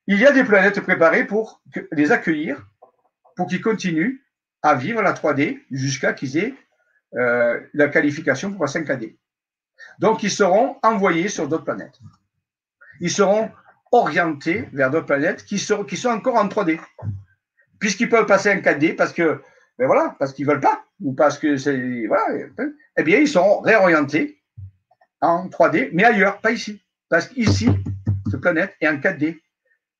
[0.06, 1.62] il y a des planètes préparées pour
[1.92, 2.66] les accueillir,
[3.36, 4.18] pour qu'ils continuent
[4.62, 6.54] à vivre la 3D jusqu'à qu'ils aient
[7.14, 9.16] euh, la qualification pour passer 5D.
[9.98, 11.98] Donc, ils seront envoyés sur d'autres planètes.
[13.00, 13.50] Ils seront
[13.90, 16.80] orientés vers d'autres planètes qui sont, qui sont encore en 3D.
[17.78, 19.42] Puisqu'ils peuvent passer en 4D parce que
[19.82, 22.06] mais voilà, parce qu'ils veulent pas, ou parce que c'est.
[22.06, 22.46] Voilà,
[22.96, 24.40] eh bien, ils seront réorientés
[25.20, 26.80] en 3D, mais ailleurs, pas ici.
[27.08, 27.68] Parce qu'ici,
[28.30, 29.40] cette planète est en 4D.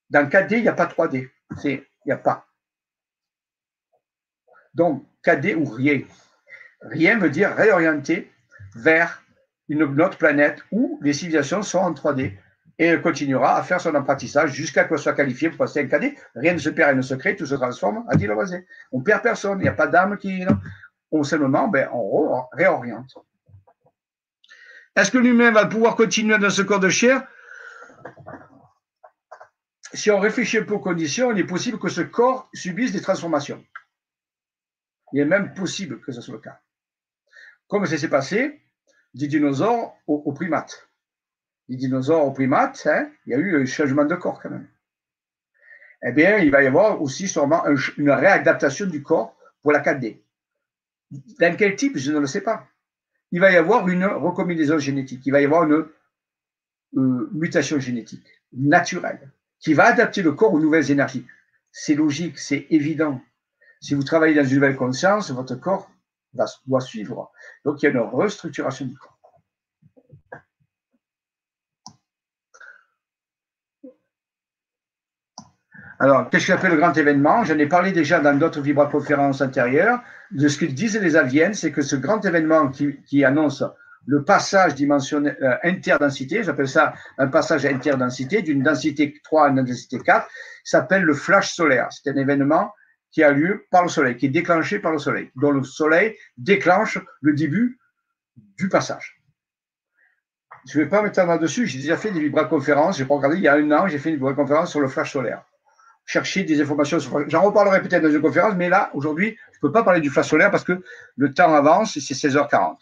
[0.09, 1.31] Dans 4D, il n'y a pas 3D.
[1.65, 2.47] Il n'y a pas.
[4.73, 6.03] Donc, 4D ou rien.
[6.83, 8.31] Rien veut dire réorienter
[8.77, 9.25] vers
[9.69, 12.35] une autre planète où les civilisations sont en 3D
[12.83, 16.17] et continuera à faire son apprentissage jusqu'à ce qu'elle soit qualifiée pour passer un cadet.
[16.35, 18.61] Rien ne se perd et ne se crée, tout se transforme, a dit le voisin.
[18.91, 20.45] On perd personne, il n'y a pas d'âme qui.
[21.11, 23.15] On seulement, ben, on réoriente.
[24.97, 27.27] Est-ce que l'humain va pouvoir continuer dans ce corps de chair?
[29.93, 33.63] Si on réfléchit aux conditions, il est possible que ce corps subisse des transformations.
[35.13, 36.61] Il est même possible que ce soit le cas.
[37.69, 38.63] Comme ça s'est passé?
[39.15, 40.89] Des dinosaures aux primates
[41.77, 44.69] dinosaures aux primates, hein, il y a eu un changement de corps quand même.
[46.05, 47.65] Eh bien, il va y avoir aussi sûrement
[47.97, 50.19] une réadaptation du corps pour la 4D.
[51.39, 52.67] Dans quel type, je ne le sais pas.
[53.31, 55.87] Il va y avoir une recombinaison génétique, il va y avoir une
[56.97, 61.27] euh, mutation génétique naturelle qui va adapter le corps aux nouvelles énergies.
[61.71, 63.21] C'est logique, c'est évident.
[63.81, 65.91] Si vous travaillez dans une nouvelle conscience, votre corps
[66.67, 67.33] doit suivre.
[67.65, 69.12] Donc, il y a une restructuration du corps.
[76.03, 77.45] Alors, qu'est-ce que j'appelle le grand événement?
[77.45, 80.03] J'en ai parlé déjà dans d'autres vibra-conférences antérieures.
[80.33, 83.63] De ce que disent les aliens, c'est que ce grand événement qui, annonce
[84.07, 89.65] le passage dimensionnel euh, interdensité, j'appelle ça un passage interdensité, d'une densité 3 à une
[89.65, 90.27] densité 4,
[90.65, 91.87] s'appelle le flash solaire.
[91.93, 92.75] C'est un événement
[93.13, 96.17] qui a lieu par le soleil, qui est déclenché par le soleil, dont le soleil
[96.37, 97.79] déclenche le début
[98.59, 99.23] du passage.
[100.69, 103.45] Je ne vais pas m'étendre là-dessus, j'ai déjà fait des vibra-conférences, j'ai pas regardé, il
[103.45, 105.45] y a un an, j'ai fait une vibra-conférence sur le flash solaire
[106.07, 106.99] chercher des informations.
[107.29, 110.11] J'en reparlerai peut-être dans une conférence, mais là, aujourd'hui, je ne peux pas parler du
[110.11, 110.83] flash solaire parce que
[111.17, 112.77] le temps avance et c'est 16h40.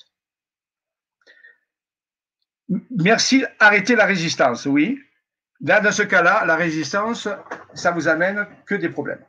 [2.98, 5.00] Merci, arrêtez la résistance, oui.
[5.60, 7.28] Là, dans ce cas-là, la résistance,
[7.74, 9.24] ça vous amène que des problèmes.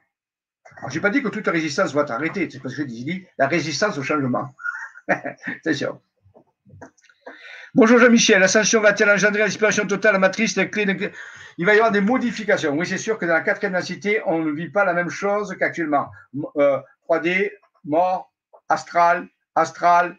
[0.87, 3.25] Je n'ai pas dit que toute résistance va être arrêtée, c'est parce que je dis
[3.37, 4.47] la résistance au changement.
[5.07, 6.01] Attention.
[7.73, 10.85] Bonjour Jean-Michel, l'ascension va-t-elle engendrer l'inspiration totale, la matrice, la clé,
[11.57, 12.73] Il va y avoir des modifications.
[12.73, 15.55] Oui, c'est sûr que dans la quatrième densité, on ne vit pas la même chose
[15.57, 16.09] qu'actuellement.
[16.35, 17.49] 3D, euh,
[17.85, 18.29] mort,
[18.67, 19.25] astral,
[19.55, 20.17] astral,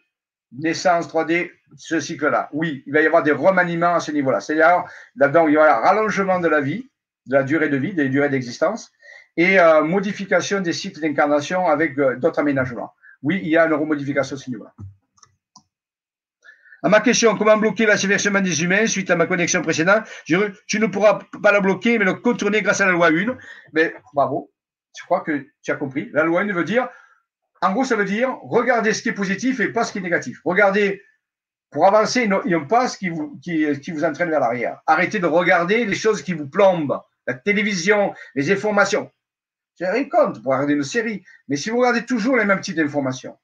[0.50, 2.48] naissance 3D, ce cycle-là.
[2.54, 4.40] Oui, il va y avoir des remaniements à ce niveau-là.
[4.40, 4.84] C'est-à-dire,
[5.16, 6.88] là-dedans, il y aura rallongement de la vie,
[7.26, 8.90] de la durée de vie, des durées d'existence,
[9.36, 12.94] et euh, modification des cycles d'incarnation avec euh, d'autres aménagements.
[13.22, 14.72] Oui, il y a une remodification à ce niveau-là.
[16.84, 20.86] À ma question, comment bloquer l'assévèrement des humains suite à ma connexion précédente, tu ne
[20.86, 23.36] pourras pas la bloquer, mais le contourner grâce à la loi 1.
[23.72, 24.50] Mais bravo,
[24.98, 26.10] je crois que tu as compris.
[26.12, 26.88] La loi 1 veut dire,
[27.60, 30.02] en gros, ça veut dire, regardez ce qui est positif et pas ce qui est
[30.02, 30.40] négatif.
[30.44, 31.00] Regardez,
[31.70, 34.80] pour avancer, non pas ce qui vous, qui, qui vous entraîne vers l'arrière.
[34.86, 37.00] Arrêtez de regarder les choses qui vous plombent.
[37.28, 39.08] La télévision, les informations.
[39.78, 41.22] J'ai rien contre pour regarder une série.
[41.46, 43.38] Mais si vous regardez toujours les mêmes types d'informations,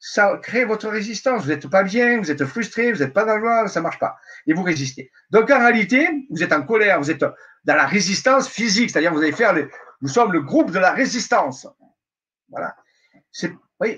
[0.00, 1.42] ça crée votre résistance.
[1.42, 3.98] Vous n'êtes pas bien, vous êtes frustré, vous n'êtes pas dans la joie, ça marche
[3.98, 4.16] pas.
[4.46, 5.12] Et vous résistez.
[5.30, 9.20] Donc en réalité, vous êtes en colère, vous êtes dans la résistance physique, c'est-à-dire vous
[9.20, 9.70] allez faire le,
[10.00, 11.68] nous sommes le groupe de la résistance.
[12.48, 12.74] Voilà.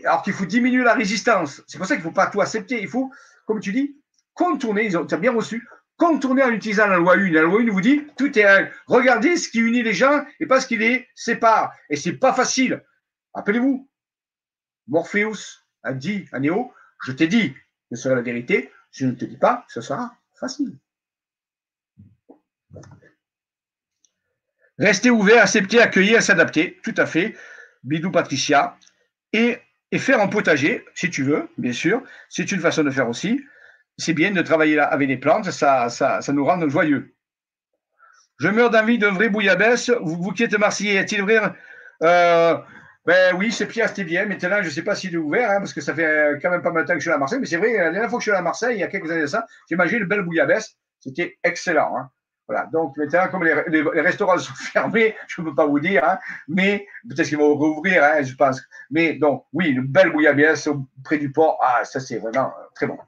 [0.05, 1.63] Alors qu'il faut diminuer la résistance.
[1.69, 2.83] C'est pour ça qu'il ne faut pas tout accepter.
[2.83, 3.11] Il faut,
[3.47, 3.97] comme tu dis,
[4.35, 5.67] contourner, tu as bien reçu,
[5.97, 7.31] contourner en utilisant la loi 1.
[7.31, 10.47] La loi 1 vous dit, tout est un, regardez ce qui unit les gens et
[10.47, 11.73] pas ce qui les sépare.
[11.89, 12.83] Et c'est pas facile.
[13.35, 13.89] Rappelez-vous,
[14.89, 16.73] Morpheus, a dit à Néo,
[17.05, 17.55] je t'ai dit
[17.91, 20.79] ce sera la vérité, je ne te dis pas ce sera facile.
[24.79, 27.37] Rester ouvert, accepter, accueillir, s'adapter, tout à fait.
[27.85, 28.77] Bidou Patricia.
[29.33, 29.59] Et,
[29.91, 32.03] et, faire un potager, si tu veux, bien sûr.
[32.29, 33.41] C'est une façon de faire aussi.
[33.99, 37.15] C'est bien de travailler avec les plantes, ça, nous rend joyeux.
[38.39, 39.91] Je meurs d'envie d'un vrai bouillabaisse.
[40.01, 41.41] Vous, vous qui êtes marseillais, est-il vrai
[42.03, 42.59] euh,
[43.05, 44.27] ben oui, c'est Pierre, bien.
[44.27, 46.63] Maintenant, je ne sais pas s'il est ouvert, hein, parce que ça fait quand même
[46.63, 47.41] pas mal de temps que je suis à Marseille.
[47.41, 49.11] Mais c'est vrai, la dernière fois que je suis à Marseille, il y a quelques
[49.11, 50.77] années de ça, j'ai mangé une belle bouillabaisse.
[51.01, 51.97] C'était excellent.
[51.97, 52.11] Hein.
[52.47, 52.67] Voilà.
[52.73, 56.87] Donc maintenant, comme les, restaurants sont fermés, je ne peux pas vous dire, hein, mais
[57.09, 58.63] peut-être qu'ils vont rouvrir, hein, je pense.
[58.91, 60.69] Mais donc, oui, une belle bouillabaisse
[61.03, 61.59] près du port.
[61.61, 62.99] Ah, ça c'est vraiment très bon.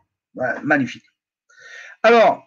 [0.64, 1.04] magnifique.
[2.02, 2.44] Alors,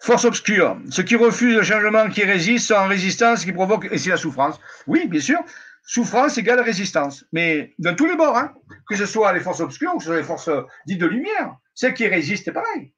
[0.00, 3.98] Force obscure, ceux qui refusent le changement, qui résistent, sont en résistance, qui provoquent, et
[3.98, 4.58] c'est la souffrance.
[4.86, 5.40] Oui, bien sûr,
[5.82, 8.54] souffrance égale résistance, mais dans tous les bords, hein,
[8.88, 10.50] que ce soit les forces obscures ou que ce soit les forces
[10.86, 12.92] dites de lumière, celles qui résistent, c'est pareil.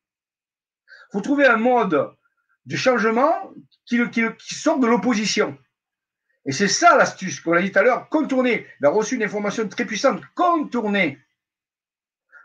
[1.08, 2.10] Il faut trouver un mode
[2.66, 3.50] de changement
[3.86, 3.98] qui,
[4.50, 5.56] sort de l'opposition.
[6.46, 8.66] Et c'est ça l'astuce, comme on l'a dit tout à l'heure, contourner.
[8.80, 11.18] Il a reçu une information très puissante, contourner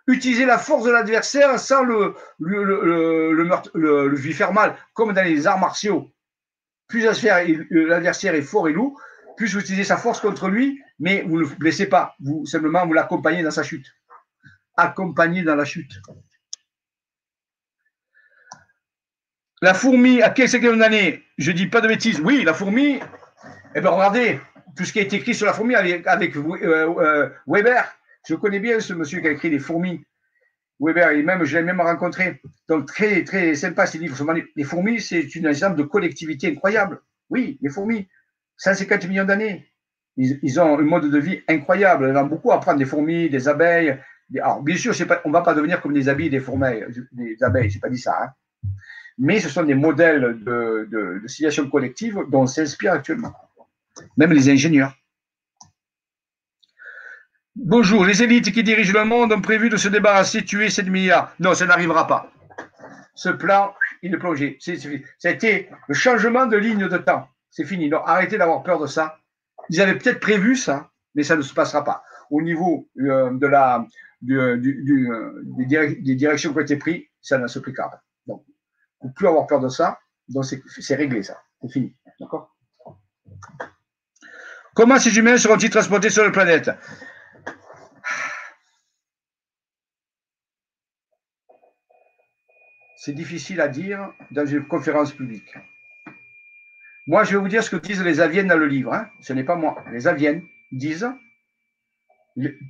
[0.08, 6.12] utiliser la force de l'adversaire sans le, lui faire mal, comme dans les arts martiaux.
[6.88, 9.02] Plus l'adversaire est fort et lourd,
[9.36, 12.16] plus vous utilisez sa force contre lui, mais vous ne le blessez pas.
[12.20, 13.88] Vous simplement vous l'accompagnez dans sa chute.
[14.78, 16.00] Accompagné dans la chute.
[19.62, 22.20] La fourmi, à quel cinquième d'année Je dis pas de bêtises.
[22.20, 23.00] Oui, la fourmi,
[23.74, 24.40] eh bien regardez,
[24.76, 27.84] tout ce qui a été écrit sur la fourmi avec, avec euh, euh, Weber,
[28.28, 30.04] je connais bien ce monsieur qui a écrit Les fourmis.
[30.80, 32.42] Weber, et même, je l'ai même rencontré.
[32.68, 34.18] Donc, très, très sympa ces livres.
[34.56, 37.02] Les fourmis, c'est une exemple de collectivité incroyable.
[37.30, 38.08] Oui, les fourmis,
[38.58, 39.72] 150 millions d'années.
[40.18, 42.10] Ils, ont un mode de vie incroyable.
[42.10, 43.98] Ils ont beaucoup à apprendre des fourmis, des abeilles.
[44.42, 44.94] Alors, bien sûr,
[45.24, 46.82] on ne va pas devenir comme des abeilles, des fourmis,
[47.12, 48.24] des abeilles, je n'ai pas dit ça.
[48.24, 48.70] Hein.
[49.18, 53.34] Mais ce sont des modèles de, de, de collective dont on s'inspire actuellement.
[54.18, 54.94] Même les ingénieurs.
[57.58, 61.34] Bonjour, les élites qui dirigent le monde ont prévu de se débarrasser, tuer 7 milliards.
[61.40, 62.30] Non, ça n'arrivera pas.
[63.14, 64.60] Ce plan, il est plongé.
[65.24, 67.30] Été le changement de ligne de temps.
[67.50, 67.90] C'est fini.
[67.90, 69.20] Donc, arrêtez d'avoir peur de ça.
[69.70, 72.04] Ils avaient peut-être prévu ça, mais ça ne se passera pas.
[72.30, 73.88] Au niveau euh, de la,
[74.30, 78.04] euh, des, directions qui ont été prises, ça ne se pas.
[78.28, 78.44] Donc,
[79.02, 79.98] il ne plus avoir peur de ça.
[80.28, 81.38] Donc, c'est, réglé ça.
[81.62, 81.96] C'est fini.
[82.20, 82.54] D'accord?
[84.76, 86.70] Comment ces humains seront-ils transportés sur la planète?
[93.06, 95.54] C'est difficile à dire dans une conférence publique.
[97.06, 98.96] Moi, je vais vous dire ce que disent les aviennes dans le livre.
[98.96, 99.12] Hein.
[99.22, 99.86] Ce n'est pas moi.
[99.92, 100.42] Les aviennes
[100.72, 101.08] disent,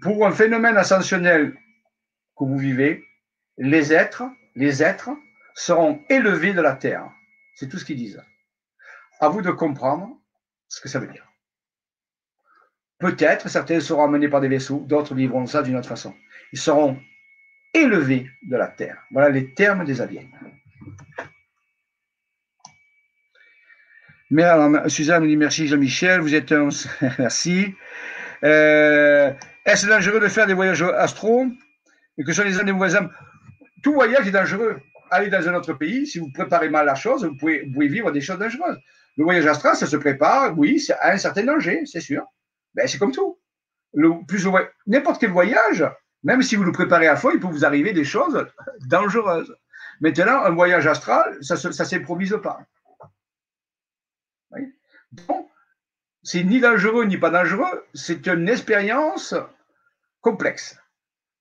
[0.02, 1.56] pour un phénomène ascensionnel
[2.38, 3.06] que vous vivez,
[3.58, 4.24] les êtres,
[4.56, 5.12] les êtres
[5.54, 7.10] seront élevés de la terre.
[7.56, 8.22] C'est tout ce qu'ils disent.
[9.22, 10.20] À vous de comprendre
[10.68, 11.32] ce que ça veut dire.
[12.98, 16.14] Peut-être certains seront amenés par des vaisseaux, d'autres vivront ça d'une autre façon.
[16.52, 17.00] Ils seront
[17.76, 19.04] élevés de la terre.
[19.12, 20.32] Voilà les termes des aviennes.
[24.32, 26.70] Mais alors, Suzanne me dit merci Jean-Michel, vous êtes un.
[27.20, 27.76] merci.
[28.44, 29.32] Euh,
[29.66, 31.46] est-ce dangereux de faire des voyages astro?
[32.18, 33.10] Et que sont les des voisins
[33.84, 34.80] Tout voyage est dangereux.
[35.12, 38.22] Aller dans un autre pays, si vous préparez mal la chose, vous pouvez, vivre des
[38.22, 38.80] choses dangereuses.
[39.18, 42.26] Le voyage astral, ça se prépare, oui, à un certain danger, c'est sûr.
[42.74, 43.40] Ben, c'est comme tout.
[44.88, 45.86] N'importe quel voyage,
[46.26, 48.46] même si vous le préparez à fond, il peut vous arriver des choses
[48.88, 49.56] dangereuses.
[50.02, 52.60] Maintenant, un voyage astral, ça ne s'improvise pas.
[55.12, 55.48] Donc,
[56.24, 59.36] c'est ni dangereux ni pas dangereux, c'est une expérience
[60.20, 60.78] complexe.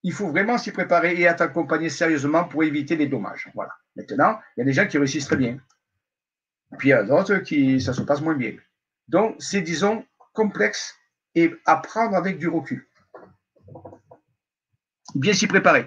[0.02, 3.50] Il faut vraiment s'y préparer et être accompagné sérieusement pour éviter les dommages.
[3.54, 3.72] Voilà.
[3.96, 5.58] Maintenant, il y a des gens qui réussissent très bien.
[6.78, 8.54] Puis il y a d'autres qui ça se passe moins bien.
[9.08, 10.04] Donc, c'est, disons,
[10.34, 10.94] complexe
[11.34, 12.86] et à prendre avec du recul.
[15.14, 15.86] Bien s'y préparer.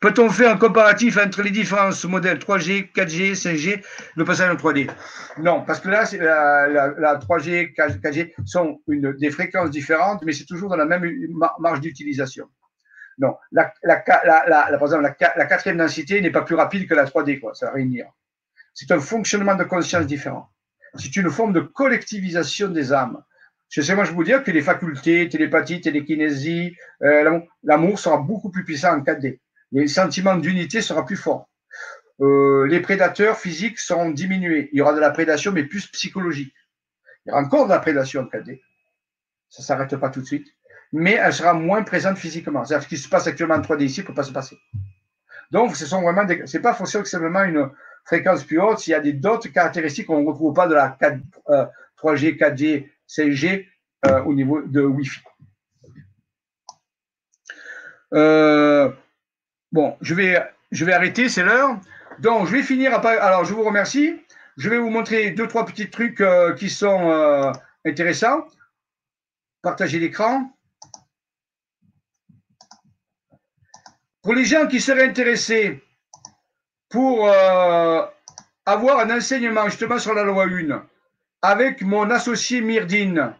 [0.00, 3.84] Peut-on faire un comparatif entre les différents modèles 3G, 4G, 5G,
[4.16, 4.90] le passage en 3D
[5.38, 6.04] Non, parce que là,
[6.98, 11.08] la, 3G, 4G sont des fréquences différentes, mais c'est toujours dans la même
[11.60, 12.48] marge d'utilisation.
[13.18, 17.54] Non, la, par exemple, la, quatrième densité n'est pas plus rapide que la 3D, quoi,
[17.54, 18.06] ça va rien dire.
[18.74, 20.48] C'est un fonctionnement de conscience différent.
[20.96, 23.22] C'est une forme de collectivisation des âmes.
[23.80, 28.64] Sais, moi, je vous dire que les facultés, télépathie, télékinésie, euh, l'amour sera beaucoup plus
[28.64, 29.38] puissant en 4D
[29.72, 31.48] les sentiments d'unité sera plus fort.
[32.20, 34.68] Euh, les prédateurs physiques seront diminués.
[34.72, 36.54] Il y aura de la prédation, mais plus psychologique.
[37.24, 38.60] Il y aura encore de la prédation en 4D.
[39.48, 40.46] Ça ne s'arrête pas tout de suite.
[40.92, 42.64] Mais elle sera moins présente physiquement.
[42.64, 44.58] C'est-à-dire ce qui se passe actuellement en 3D ici ne peut pas se passer.
[45.50, 47.70] Donc, ce sont vraiment des, c'est pas forcément c'est une
[48.04, 48.78] fréquence plus haute.
[48.78, 51.18] S'il y a d'autres caractéristiques qu'on ne retrouve pas de la 4,
[51.98, 53.66] 3G, 4G, 5G
[54.24, 55.20] au niveau de Wi-Fi.
[58.14, 58.92] Euh,
[59.72, 60.38] Bon, je vais,
[60.70, 61.80] je vais arrêter, c'est l'heure.
[62.18, 62.94] Donc, je vais finir.
[62.94, 64.20] Alors, je vous remercie.
[64.58, 67.50] Je vais vous montrer deux, trois petits trucs euh, qui sont euh,
[67.86, 68.46] intéressants.
[69.62, 70.52] Partager l'écran.
[74.20, 75.82] Pour les gens qui seraient intéressés
[76.90, 78.02] pour euh,
[78.66, 80.86] avoir un enseignement justement sur la loi 1
[81.42, 83.34] avec mon associé Myrdine,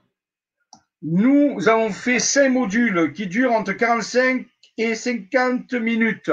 [1.03, 4.45] nous avons fait cinq modules qui durent entre 45
[4.79, 6.31] et 50 minutes.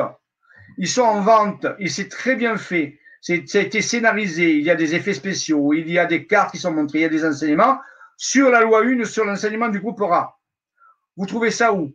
[0.78, 3.00] Ils sont en vente et c'est très bien fait.
[3.22, 4.58] C'est, ça a été scénarisé.
[4.58, 7.04] Il y a des effets spéciaux, il y a des cartes qui sont montrées, il
[7.04, 7.80] y a des enseignements
[8.18, 10.40] sur la loi 1, sur l'enseignement du groupe RA.
[11.18, 11.94] Vous trouvez ça où?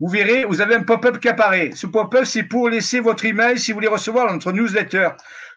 [0.00, 1.70] vous verrez, vous avez un pop-up qui apparaît.
[1.74, 5.08] Ce pop-up, c'est pour laisser votre email si vous voulez recevoir notre newsletter.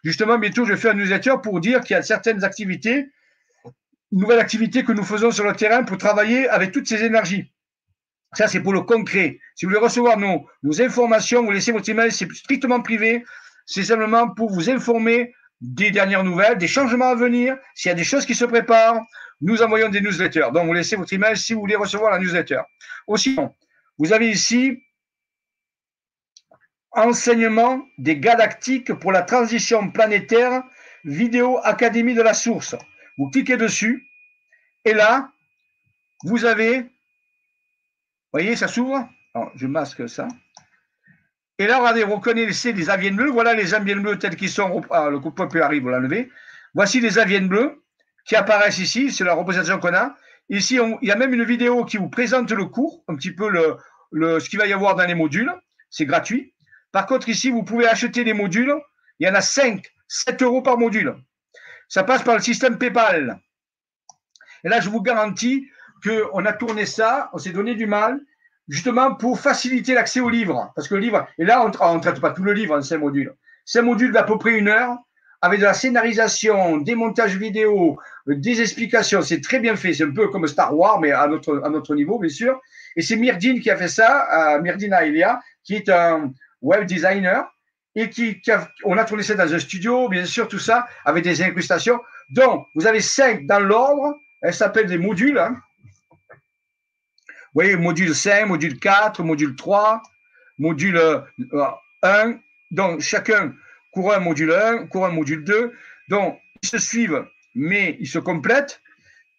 [0.04, 3.10] Justement, bientôt, je faire un newsletter pour dire qu'il y a certaines activités,
[4.12, 7.52] nouvelles activités que nous faisons sur le terrain pour travailler avec toutes ces énergies.
[8.32, 9.40] Ça, c'est pour le concret.
[9.56, 13.24] Si vous voulez recevoir nos, nos informations, vous laissez votre email, c'est strictement privé.
[13.66, 17.56] C'est simplement pour vous informer des dernières nouvelles, des changements à venir.
[17.74, 19.00] S'il y a des choses qui se préparent,
[19.40, 20.48] nous envoyons des newsletters.
[20.52, 22.60] Donc, vous laissez votre email si vous voulez recevoir la newsletter.
[23.06, 23.38] Aussi,
[23.98, 24.82] vous avez ici
[26.92, 30.62] enseignement des galactiques pour la transition planétaire,
[31.04, 32.74] vidéo Académie de la Source.
[33.18, 34.06] Vous cliquez dessus
[34.84, 35.30] et là,
[36.24, 36.86] vous avez,
[38.32, 39.08] voyez, ça s'ouvre.
[39.54, 40.28] Je masque ça.
[41.58, 43.30] Et là, regardez, vous connaissez les aviens bleus.
[43.30, 44.82] Voilà les aviens bleus tels qu'ils sont.
[44.90, 46.30] Ah, le coup de arrive, vous l'enlevez.
[46.74, 47.82] Voici les aviens bleus
[48.26, 49.10] qui apparaissent ici.
[49.10, 50.14] C'est la représentation qu'on a.
[50.48, 53.48] Ici, il y a même une vidéo qui vous présente le cours, un petit peu
[53.48, 55.52] le, ce qu'il va y avoir dans les modules.
[55.90, 56.54] C'est gratuit.
[56.92, 58.74] Par contre, ici, vous pouvez acheter des modules.
[59.18, 61.16] Il y en a 5, 7 euros par module.
[61.88, 63.40] Ça passe par le système PayPal.
[64.62, 65.66] Et là, je vous garantis
[66.02, 68.20] qu'on a tourné ça, on s'est donné du mal,
[68.68, 70.72] justement pour faciliter l'accès au livre.
[70.74, 72.98] Parce que le livre, et là, on ne traite pas tout le livre en 5
[72.98, 73.34] modules.
[73.64, 74.96] 5 modules d'à peu près une heure
[75.42, 79.22] avec de la scénarisation, des montages vidéo, des explications.
[79.22, 79.92] C'est très bien fait.
[79.92, 82.60] C'est un peu comme Star Wars, mais à notre, à notre niveau, bien sûr.
[82.96, 86.32] Et c'est Myrdine qui a fait ça, Myrdine Aelia, qui est un
[86.62, 87.46] web designer
[87.94, 88.40] et qui,
[88.84, 91.98] on a tourné ça dans un studio, bien sûr, tout ça, avec des incrustations.
[92.30, 94.14] Donc, vous avez cinq dans l'ordre.
[94.42, 95.38] Elles s'appellent des modules.
[95.38, 95.56] Hein.
[97.56, 100.02] Vous voyez, module 5, module 4, module 3,
[100.58, 101.00] module
[101.54, 101.74] 1.
[102.04, 102.34] Euh,
[102.70, 103.54] Donc, chacun
[103.92, 105.72] courant module 1, courant module 2.
[106.10, 107.24] Donc, ils se suivent,
[107.54, 108.82] mais ils se complètent.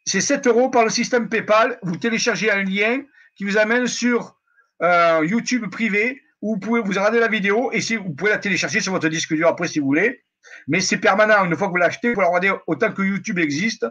[0.03, 1.77] C'est 7 euros par le système PayPal.
[1.84, 3.03] Vous téléchargez un lien
[3.35, 4.35] qui vous amène sur
[4.81, 8.39] euh, YouTube privé où vous pouvez vous regarder la vidéo et si vous pouvez la
[8.39, 10.23] télécharger sur votre disque dur après si vous voulez.
[10.68, 11.45] Mais c'est permanent.
[11.45, 13.85] Une fois que vous l'achetez, vous la regarder autant que YouTube existe.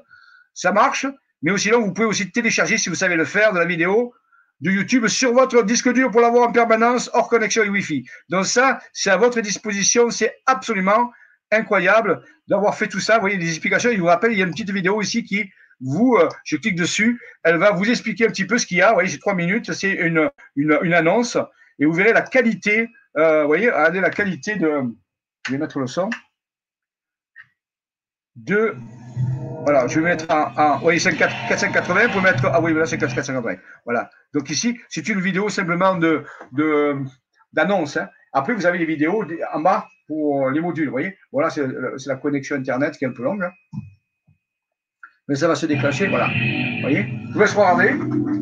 [0.52, 1.06] Ça marche.
[1.42, 4.14] Mais sinon, vous pouvez aussi télécharger, si vous savez le faire, de la vidéo
[4.60, 8.08] de YouTube sur votre disque dur pour l'avoir en permanence hors connexion et Wi-Fi.
[8.28, 10.10] Donc ça, c'est à votre disposition.
[10.10, 11.12] C'est absolument
[11.50, 13.14] incroyable d'avoir fait tout ça.
[13.16, 13.90] Vous voyez les explications.
[13.92, 15.50] Je vous rappelle, il y a une petite vidéo ici qui
[15.80, 18.82] vous, euh, je clique dessus, elle va vous expliquer un petit peu ce qu'il y
[18.82, 18.88] a.
[18.88, 21.36] Vous voyez, c'est trois minutes, c'est une, une, une, annonce
[21.78, 22.88] et vous verrez la qualité.
[23.18, 24.82] Euh, vous voyez, regardez la qualité de.
[25.46, 26.08] Je vais mettre le son.
[28.36, 28.74] De
[29.66, 33.56] voilà, je vais mettre en, oui, 480, vous pouvez mettre, ah oui, là c'est 480.
[33.84, 34.08] Voilà.
[34.32, 36.22] Donc ici, c'est une vidéo simplement de,
[37.52, 37.96] d'annonce.
[37.96, 38.08] Hein.
[38.32, 41.18] Après, vous avez les vidéos en bas pour les modules, vous voyez.
[41.32, 41.66] Voilà, c'est,
[42.06, 43.42] la connexion Internet qui est un peu longue.
[43.42, 43.50] Hein.
[45.26, 46.28] Mais ça va se déclencher, voilà.
[46.28, 47.08] Vous voyez?
[47.30, 48.35] Je vous laisse regarder.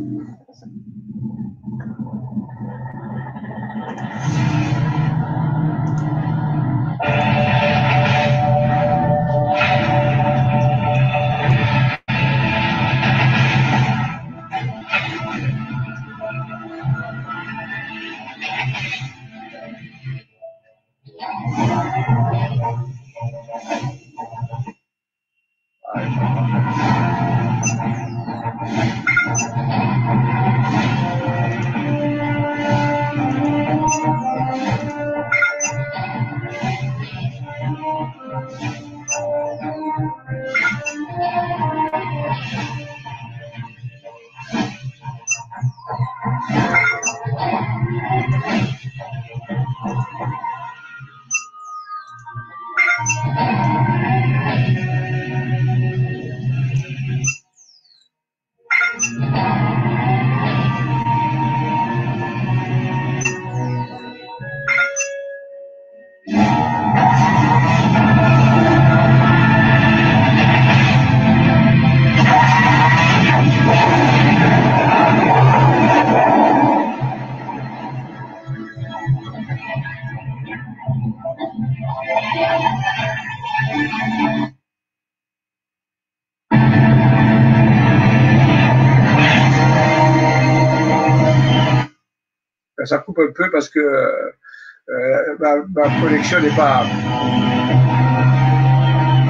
[92.84, 96.84] Ça coupe un peu parce que euh, ma, connexion n'est pas.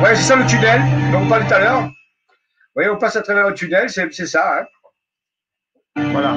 [0.02, 0.82] Ouais, c'est ça le tunnel
[1.12, 1.82] dont on parlait tout à l'heure.
[1.82, 4.66] Vous voyez, on passe à travers le tunnel, c'est ça.
[5.96, 6.02] Hein.
[6.10, 6.32] voilà.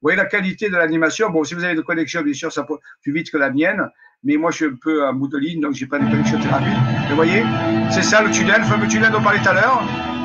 [0.00, 1.30] Vous voyez la qualité de l'animation?
[1.30, 3.90] Bon, si vous avez de connexion, bien sûr, ça peut plus vite que la mienne.
[4.24, 6.38] Mais moi, je suis un peu à bout de ligne, donc j'ai pas de connexion
[6.38, 6.72] très rapide.
[7.02, 7.44] Mais vous voyez,
[7.90, 10.15] c'est ça le tunnel, le fameux tunnel dont on parlait tout à l'heure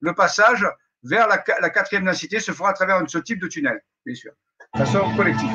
[0.00, 0.66] le passage
[1.02, 4.32] vers la, quatrième densité se fera à travers ce type de tunnel, bien sûr,
[4.74, 5.48] de façon collective.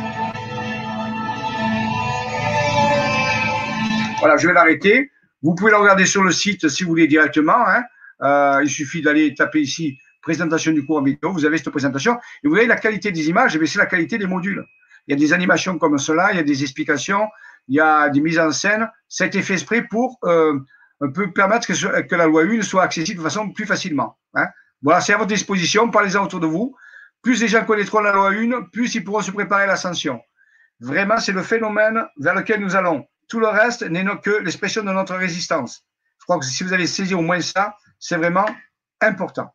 [4.20, 5.11] Voilà, je vais l'arrêter.
[5.41, 7.68] Vous pouvez le regarder sur le site si vous voulez directement.
[7.68, 7.84] Hein.
[8.22, 11.34] Euh, il suffit d'aller taper ici présentation du cours en vidéo.
[11.34, 13.56] Vous avez cette présentation et vous voyez la qualité des images.
[13.56, 14.65] Et c'est la qualité des modules.
[15.07, 17.28] Il y a des animations comme cela, il y a des explications,
[17.68, 18.90] il y a des mises en scène.
[19.10, 20.57] Ça a été fait exprès pour euh,
[20.99, 24.18] peut permettre que, la loi 1 soit accessible de façon plus facilement.
[24.36, 24.48] Hein.
[24.82, 26.76] Voilà, c'est à votre disposition, parlez-en autour de vous.
[27.22, 30.22] Plus les gens connaîtront la loi 1, plus ils pourront se préparer à l'ascension.
[30.80, 33.07] Vraiment, c'est le phénomène vers lequel nous allons.
[33.30, 35.86] Tout le reste n'est que l'expression de notre résistance.
[36.20, 38.45] Je crois que si vous avez saisi au moins ça, c'est vraiment
[39.02, 39.53] important.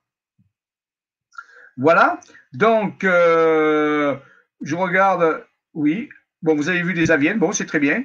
[1.76, 2.18] Voilà.
[2.52, 4.16] Donc, euh,
[4.62, 5.44] je regarde.
[5.74, 6.08] Oui.
[6.42, 7.36] Bon, vous avez vu des aviens.
[7.36, 8.04] Bon, c'est très bien.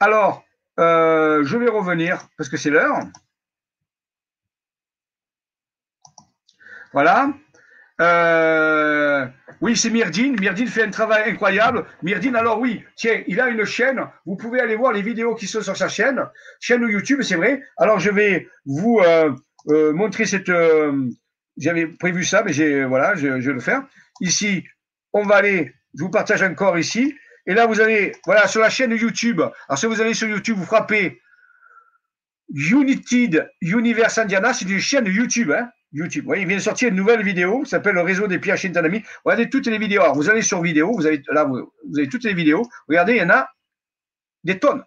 [0.00, 0.44] Alors,
[0.78, 2.98] euh, je vais revenir parce que c'est l'heure.
[6.92, 7.32] Voilà.
[8.00, 9.26] Euh,
[9.60, 10.38] oui, c'est Myrdine.
[10.38, 11.86] Myrdine fait un travail incroyable.
[12.02, 14.00] Myrdine, alors oui, tiens, il a une chaîne.
[14.26, 16.24] Vous pouvez aller voir les vidéos qui sont sur sa chaîne,
[16.60, 17.62] chaîne YouTube, c'est vrai.
[17.76, 20.50] Alors, je vais vous euh, montrer cette.
[21.56, 23.84] J'avais prévu ça, mais j'ai voilà, je, je, vais le faire.
[24.20, 24.64] Ici,
[25.12, 27.14] on va aller je vous partage encore ici.
[27.46, 29.40] Et là, vous allez, voilà, sur la chaîne YouTube.
[29.40, 31.20] Alors, si vous allez sur YouTube, vous frappez
[32.54, 35.50] United Universe Indiana, c'est une chaîne YouTube.
[35.50, 36.24] Hein, YouTube.
[36.24, 39.02] Voyez, il vient de sortir une nouvelle vidéo qui s'appelle le réseau des PH Tanami.
[39.24, 40.02] Regardez toutes les vidéos.
[40.02, 42.68] Alors, vous allez sur vidéo, vous avez là, vous, avez toutes les vidéos.
[42.88, 43.48] Regardez, il y en a
[44.42, 44.82] des tonnes.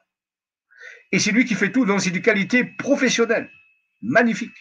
[1.11, 3.49] Et c'est lui qui fait tout, donc c'est de qualité professionnelle.
[4.01, 4.53] Magnifique.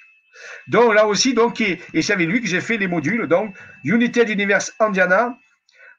[0.68, 3.27] Donc là aussi, donc, et, c'est avec lui que j'ai fait les modules.
[3.27, 3.55] Donc,
[3.85, 5.36] United Universe Indiana.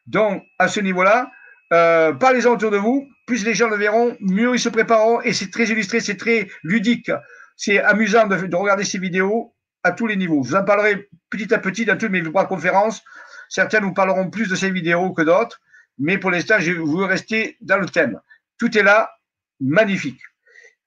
[0.06, 1.30] Donc, à ce niveau-là,
[1.74, 3.08] euh, parlez-en autour de vous.
[3.26, 5.22] Plus les gens le verront, mieux ils se prépareront.
[5.22, 7.12] Et c'est très illustré, c'est très ludique.
[7.56, 9.54] C'est amusant de, regarder ces vidéos
[9.84, 10.44] à tous les niveaux.
[10.44, 13.04] Je vous en parlerai petit à petit dans toutes mes conférences.
[13.50, 15.60] Certains nous parleront plus de ces vidéos que d'autres.
[16.00, 18.20] Mais pour l'instant, je veux rester dans le thème.
[18.60, 19.12] Tout est là,
[19.60, 20.22] magnifique.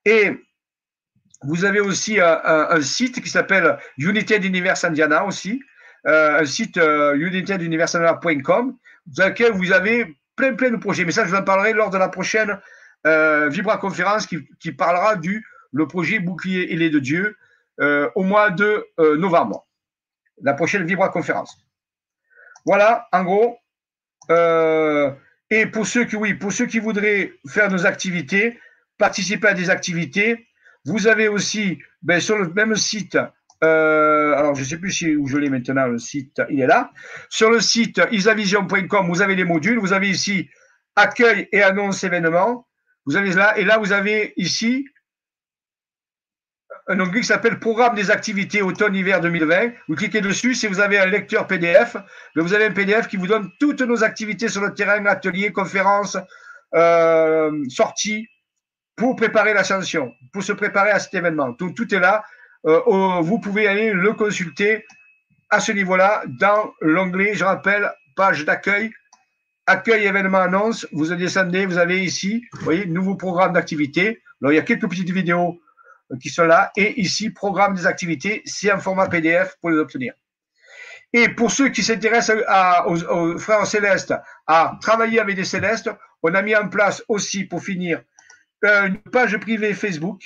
[0.05, 0.31] Et
[1.43, 5.63] vous avez aussi un, site qui s'appelle United Universe Indiana aussi,
[6.07, 7.17] euh, un site euh,
[9.07, 11.05] dans lequel vous avez plein, plein de projets.
[11.05, 12.59] Mais ça, je vous en parlerai lors de la prochaine
[13.07, 17.37] euh, Vibra conférence qui, qui, parlera du le projet Bouclier et les de Dieu
[17.81, 19.67] euh, au mois de euh, novembre.
[20.43, 21.59] La prochaine Vibra conférence.
[22.67, 23.59] Voilà, en gros.
[25.53, 28.61] Et pour ceux qui, oui, pour ceux qui voudraient faire nos activités,
[28.97, 30.47] participer à des activités,
[30.85, 33.19] vous avez aussi, ben, sur le même site,
[33.63, 36.67] euh, alors je ne sais plus si, où je l'ai maintenant, le site, il est
[36.67, 36.93] là.
[37.29, 40.49] Sur le site isavision.com, vous avez les modules, vous avez ici
[40.97, 42.67] accueil et annonce événements.
[43.07, 44.87] Vous avez là, et là vous avez ici
[46.91, 49.73] un onglet qui s'appelle Programme des activités automne-hiver 2020.
[49.89, 50.55] Vous cliquez dessus.
[50.55, 51.97] Si vous avez un lecteur PDF,
[52.35, 56.17] vous avez un PDF qui vous donne toutes nos activités sur le terrain, ateliers, conférences,
[56.75, 58.27] euh, sorties,
[58.97, 61.51] pour préparer l'ascension, pour se préparer à cet événement.
[61.51, 62.25] Donc, tout est là.
[62.67, 64.85] Euh, vous pouvez aller le consulter
[65.49, 68.93] à ce niveau-là dans l'onglet, je rappelle, page d'accueil,
[69.67, 70.87] accueil événement annonce.
[70.93, 74.23] Vous descendez, vous avez ici, vous voyez, nouveau programme d'activité.
[74.41, 75.61] Alors, il y a quelques petites vidéos
[76.13, 76.71] euh, qui sont là.
[76.77, 80.13] Et ici, programme des activités, c'est un format PDF pour les obtenir.
[81.13, 82.37] Et pour ceux qui s'intéressent
[82.87, 84.15] aux, aux, frères célestes,
[84.47, 85.91] à travailler avec des célestes,
[86.23, 88.03] on a mis en place aussi, pour finir,
[88.63, 90.23] une page privée Facebook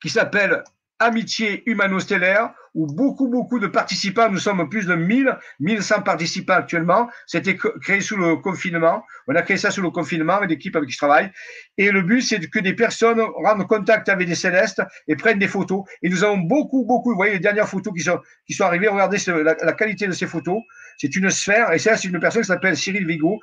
[0.00, 0.62] qui s'appelle
[1.02, 7.10] Amitié Humano-Stellaire, où beaucoup, beaucoup de participants, nous sommes plus de 1000, 1100 participants actuellement.
[7.26, 9.04] C'était créé sous le confinement.
[9.26, 11.30] On a créé ça sous le confinement avec l'équipe avec qui je travaille.
[11.76, 15.48] Et le but, c'est que des personnes rendent contact avec des célestes et prennent des
[15.48, 15.82] photos.
[16.02, 18.02] Et nous avons beaucoup, beaucoup, vous voyez les dernières photos qui
[18.54, 18.88] sont, arrivées.
[18.88, 20.60] Regardez la, la qualité de ces photos.
[20.98, 21.72] C'est une sphère.
[21.72, 23.40] Et ça, c'est une personne qui s'appelle Cyril Vigo,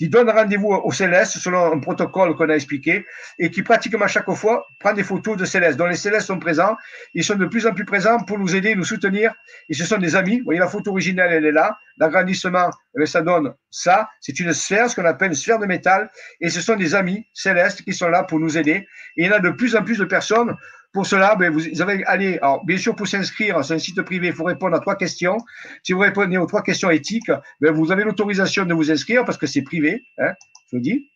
[0.00, 3.04] qui donne rendez-vous au Céleste selon un protocole qu'on a expliqué
[3.38, 5.76] et qui pratiquement chaque fois prend des photos de Céleste.
[5.76, 6.74] dont les Célestes sont présents.
[7.12, 9.34] Ils sont de plus en plus présents pour nous aider, nous soutenir.
[9.68, 10.38] Et ce sont des amis.
[10.38, 11.76] Vous voyez, la photo originale, elle est là.
[11.98, 14.08] L'agrandissement, eh ça donne ça.
[14.22, 16.08] C'est une sphère, ce qu'on appelle une sphère de métal.
[16.40, 18.86] Et ce sont des amis célestes qui sont là pour nous aider.
[19.18, 20.56] Et il y en a de plus en plus de personnes
[20.92, 24.28] pour cela, ben, vous avez allez, alors bien sûr pour s'inscrire, c'est un site privé,
[24.28, 25.38] il faut répondre à trois questions.
[25.84, 27.30] Si vous répondez aux trois questions éthiques,
[27.60, 30.32] ben, vous avez l'autorisation de vous inscrire parce que c'est privé, hein,
[30.70, 31.08] je vous dis.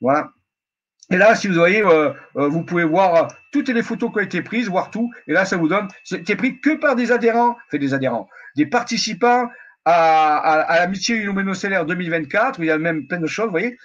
[0.00, 0.30] Voilà.
[1.10, 4.18] Et là, si vous voyez, euh, euh, vous pouvez voir euh, toutes les photos qui
[4.18, 5.10] ont été prises, voir tout.
[5.26, 8.66] Et là, ça vous donne, c'est pris que par des adhérents, fait des adhérents, des
[8.66, 9.48] participants
[9.84, 13.52] à, à, à l'amitié Illuminostellaire 2024, où il y a même plein de choses, vous
[13.52, 13.78] voyez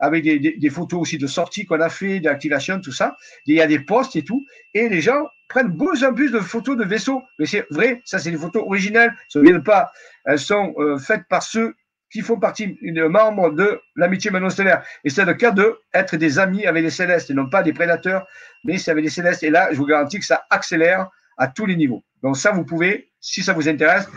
[0.00, 3.16] avec des, photos aussi de sorties qu'on a fait, d'activation, tout ça.
[3.46, 4.44] il y a des posts et tout.
[4.74, 7.22] Et les gens prennent beaucoup plus de photos de vaisseaux.
[7.38, 9.14] Mais c'est vrai, ça c'est des photos originales.
[9.28, 9.90] Ça ne viennent pas.
[10.24, 11.74] Elles sont euh, faites par ceux
[12.10, 14.84] qui font partie des membres de l'amitié stellaire.
[15.04, 17.72] Et c'est le cas de être des amis avec les célestes et non pas des
[17.72, 18.26] prédateurs,
[18.64, 19.42] mais c'est avec les célestes.
[19.42, 22.02] Et là, je vous garantis que ça accélère à tous les niveaux.
[22.22, 24.08] Donc ça, vous pouvez, si ça vous intéresse,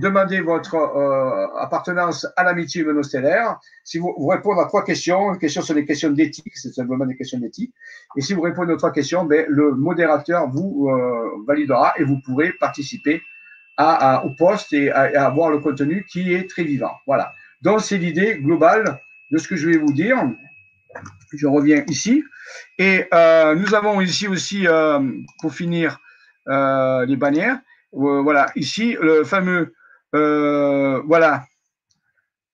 [0.00, 3.58] demander votre euh, appartenance à l'amitié humano-stellaire.
[3.84, 7.06] Si vous, vous, répondez à trois questions, les questions sont des questions d'éthique, c'est simplement
[7.06, 7.72] des questions d'éthique.
[8.16, 12.20] Et si vous répondez aux trois questions, ben, le modérateur vous euh, validera et vous
[12.24, 13.22] pourrez participer
[13.78, 16.92] à, au poste et à, à, avoir le contenu qui est très vivant.
[17.06, 17.32] Voilà.
[17.62, 20.16] Donc c'est l'idée globale de ce que je vais vous dire.
[21.32, 22.24] Je reviens ici.
[22.78, 25.00] Et euh, nous avons ici aussi, euh,
[25.40, 26.00] pour finir,
[26.46, 27.58] les bannières.
[27.94, 29.74] Euh, voilà, ici, le fameux,
[30.14, 31.46] euh, voilà,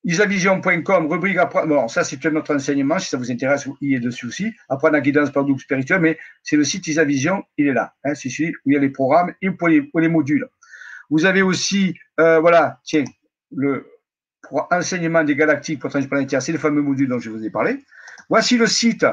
[0.05, 1.69] isavision.com, rubrique apprendre.
[1.69, 2.98] Bon, ça, c'est un autre enseignement.
[2.98, 4.52] Si ça vous intéresse, il est dessus aussi.
[4.69, 7.94] Apprendre la guidance par double spirituel, mais c'est le site Isavision, il est là.
[8.05, 10.48] Hein, c'est celui où il y a les programmes et pour les, les modules.
[11.10, 13.05] Vous avez aussi, voilà, tiens,
[13.55, 13.86] le
[14.70, 17.78] enseignement des galactiques pour transplanétaire, c'est le fameux module dont je vous ai parlé.
[18.28, 19.06] Voici le site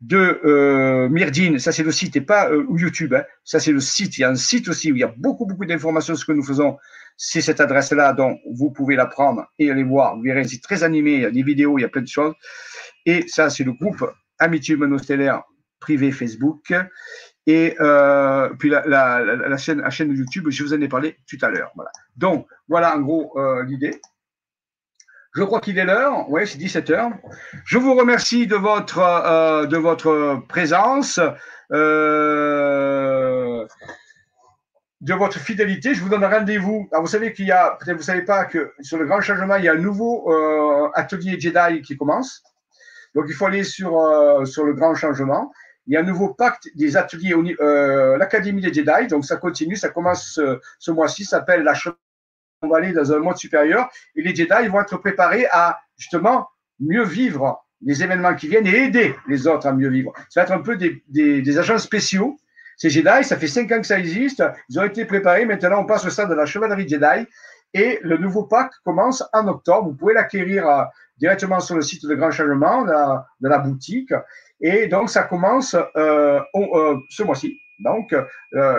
[0.00, 3.24] de euh, Myrdine, ça c'est le site et pas euh, YouTube, hein.
[3.44, 5.46] ça c'est le site, il y a un site aussi où il y a beaucoup
[5.46, 6.14] beaucoup d'informations.
[6.14, 6.76] Ce que nous faisons,
[7.16, 10.82] c'est cette adresse-là dont vous pouvez la prendre et aller voir, vous verrez site très
[10.82, 12.34] animé, il y a des vidéos, il y a plein de choses,
[13.06, 14.04] et ça c'est le groupe
[14.38, 15.42] Amitié Humano-Stellaire
[15.80, 16.72] privé Facebook,
[17.46, 21.50] et euh, puis la, chaîne, la chaîne YouTube, je vous en ai parlé tout à
[21.50, 21.72] l'heure.
[22.16, 24.00] Donc, voilà en gros euh, l'idée.
[25.34, 27.10] Je crois qu'il est l'heure, oui, c'est 17 heures.
[27.64, 31.18] Je vous remercie de votre, euh, de votre présence,
[31.72, 33.66] euh,
[35.00, 35.92] de votre fidélité.
[35.92, 36.88] Je vous donne rendez-vous.
[36.92, 39.64] vous savez qu'il y a, peut-être vous savez pas que sur le grand changement, il
[39.64, 42.44] y a un nouveau euh, atelier Jedi qui commence.
[43.16, 43.90] Donc, il faut aller sur,
[44.46, 45.52] sur le grand changement.
[45.88, 47.34] Il y a un nouveau pacte des ateliers,
[48.18, 49.08] l'Académie des Jedi.
[49.08, 51.74] Donc, ça continue, ça commence ce, ce mois-ci, ça s'appelle la
[52.64, 56.48] on va aller dans un monde supérieur et les Jedi vont être préparés à justement
[56.80, 60.12] mieux vivre les événements qui viennent et aider les autres à mieux vivre.
[60.30, 62.36] Ça va être un peu des, agents spéciaux.
[62.76, 64.42] Ces Jedi, ça fait cinq ans que ça existe.
[64.68, 65.44] Ils ont été préparés.
[65.44, 67.26] Maintenant, on passe au stade de la chevalerie Jedi.
[67.74, 69.88] Et le nouveau pack commence en octobre.
[69.88, 70.84] Vous pouvez l'acquérir euh,
[71.18, 74.12] directement sur le site de Grand Changement, de la, boutique.
[74.60, 77.58] Et donc, ça commence euh, euh, ce mois-ci.
[77.80, 78.14] Donc,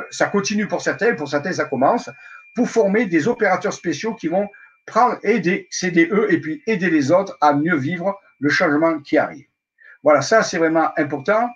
[0.10, 1.16] ça continue pour certains.
[1.16, 2.10] Pour certains, ça commence
[2.56, 4.50] pour former des opérateurs spéciaux qui vont
[4.86, 9.46] prendre, aider CDE et puis aider les autres à mieux vivre le changement qui arrive.
[10.04, 11.50] Voilà, ça c'est vraiment important.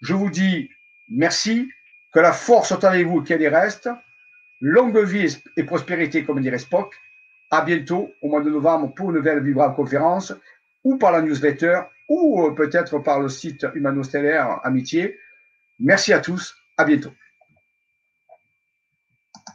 [0.00, 0.70] Je vous dis
[1.08, 1.70] merci,
[2.12, 3.88] que la force soit avec vous, qu'elle y reste.
[4.60, 6.94] Longue vie et prospérité, comme dirait Spock.
[7.50, 10.32] À bientôt au mois de novembre pour une nouvelle Vibra conférence
[10.84, 15.18] ou par la newsletter ou euh, peut-être par le site Humano-Stellaire Amitié.
[15.78, 16.56] Merci à tous.
[16.76, 17.12] À bientôt.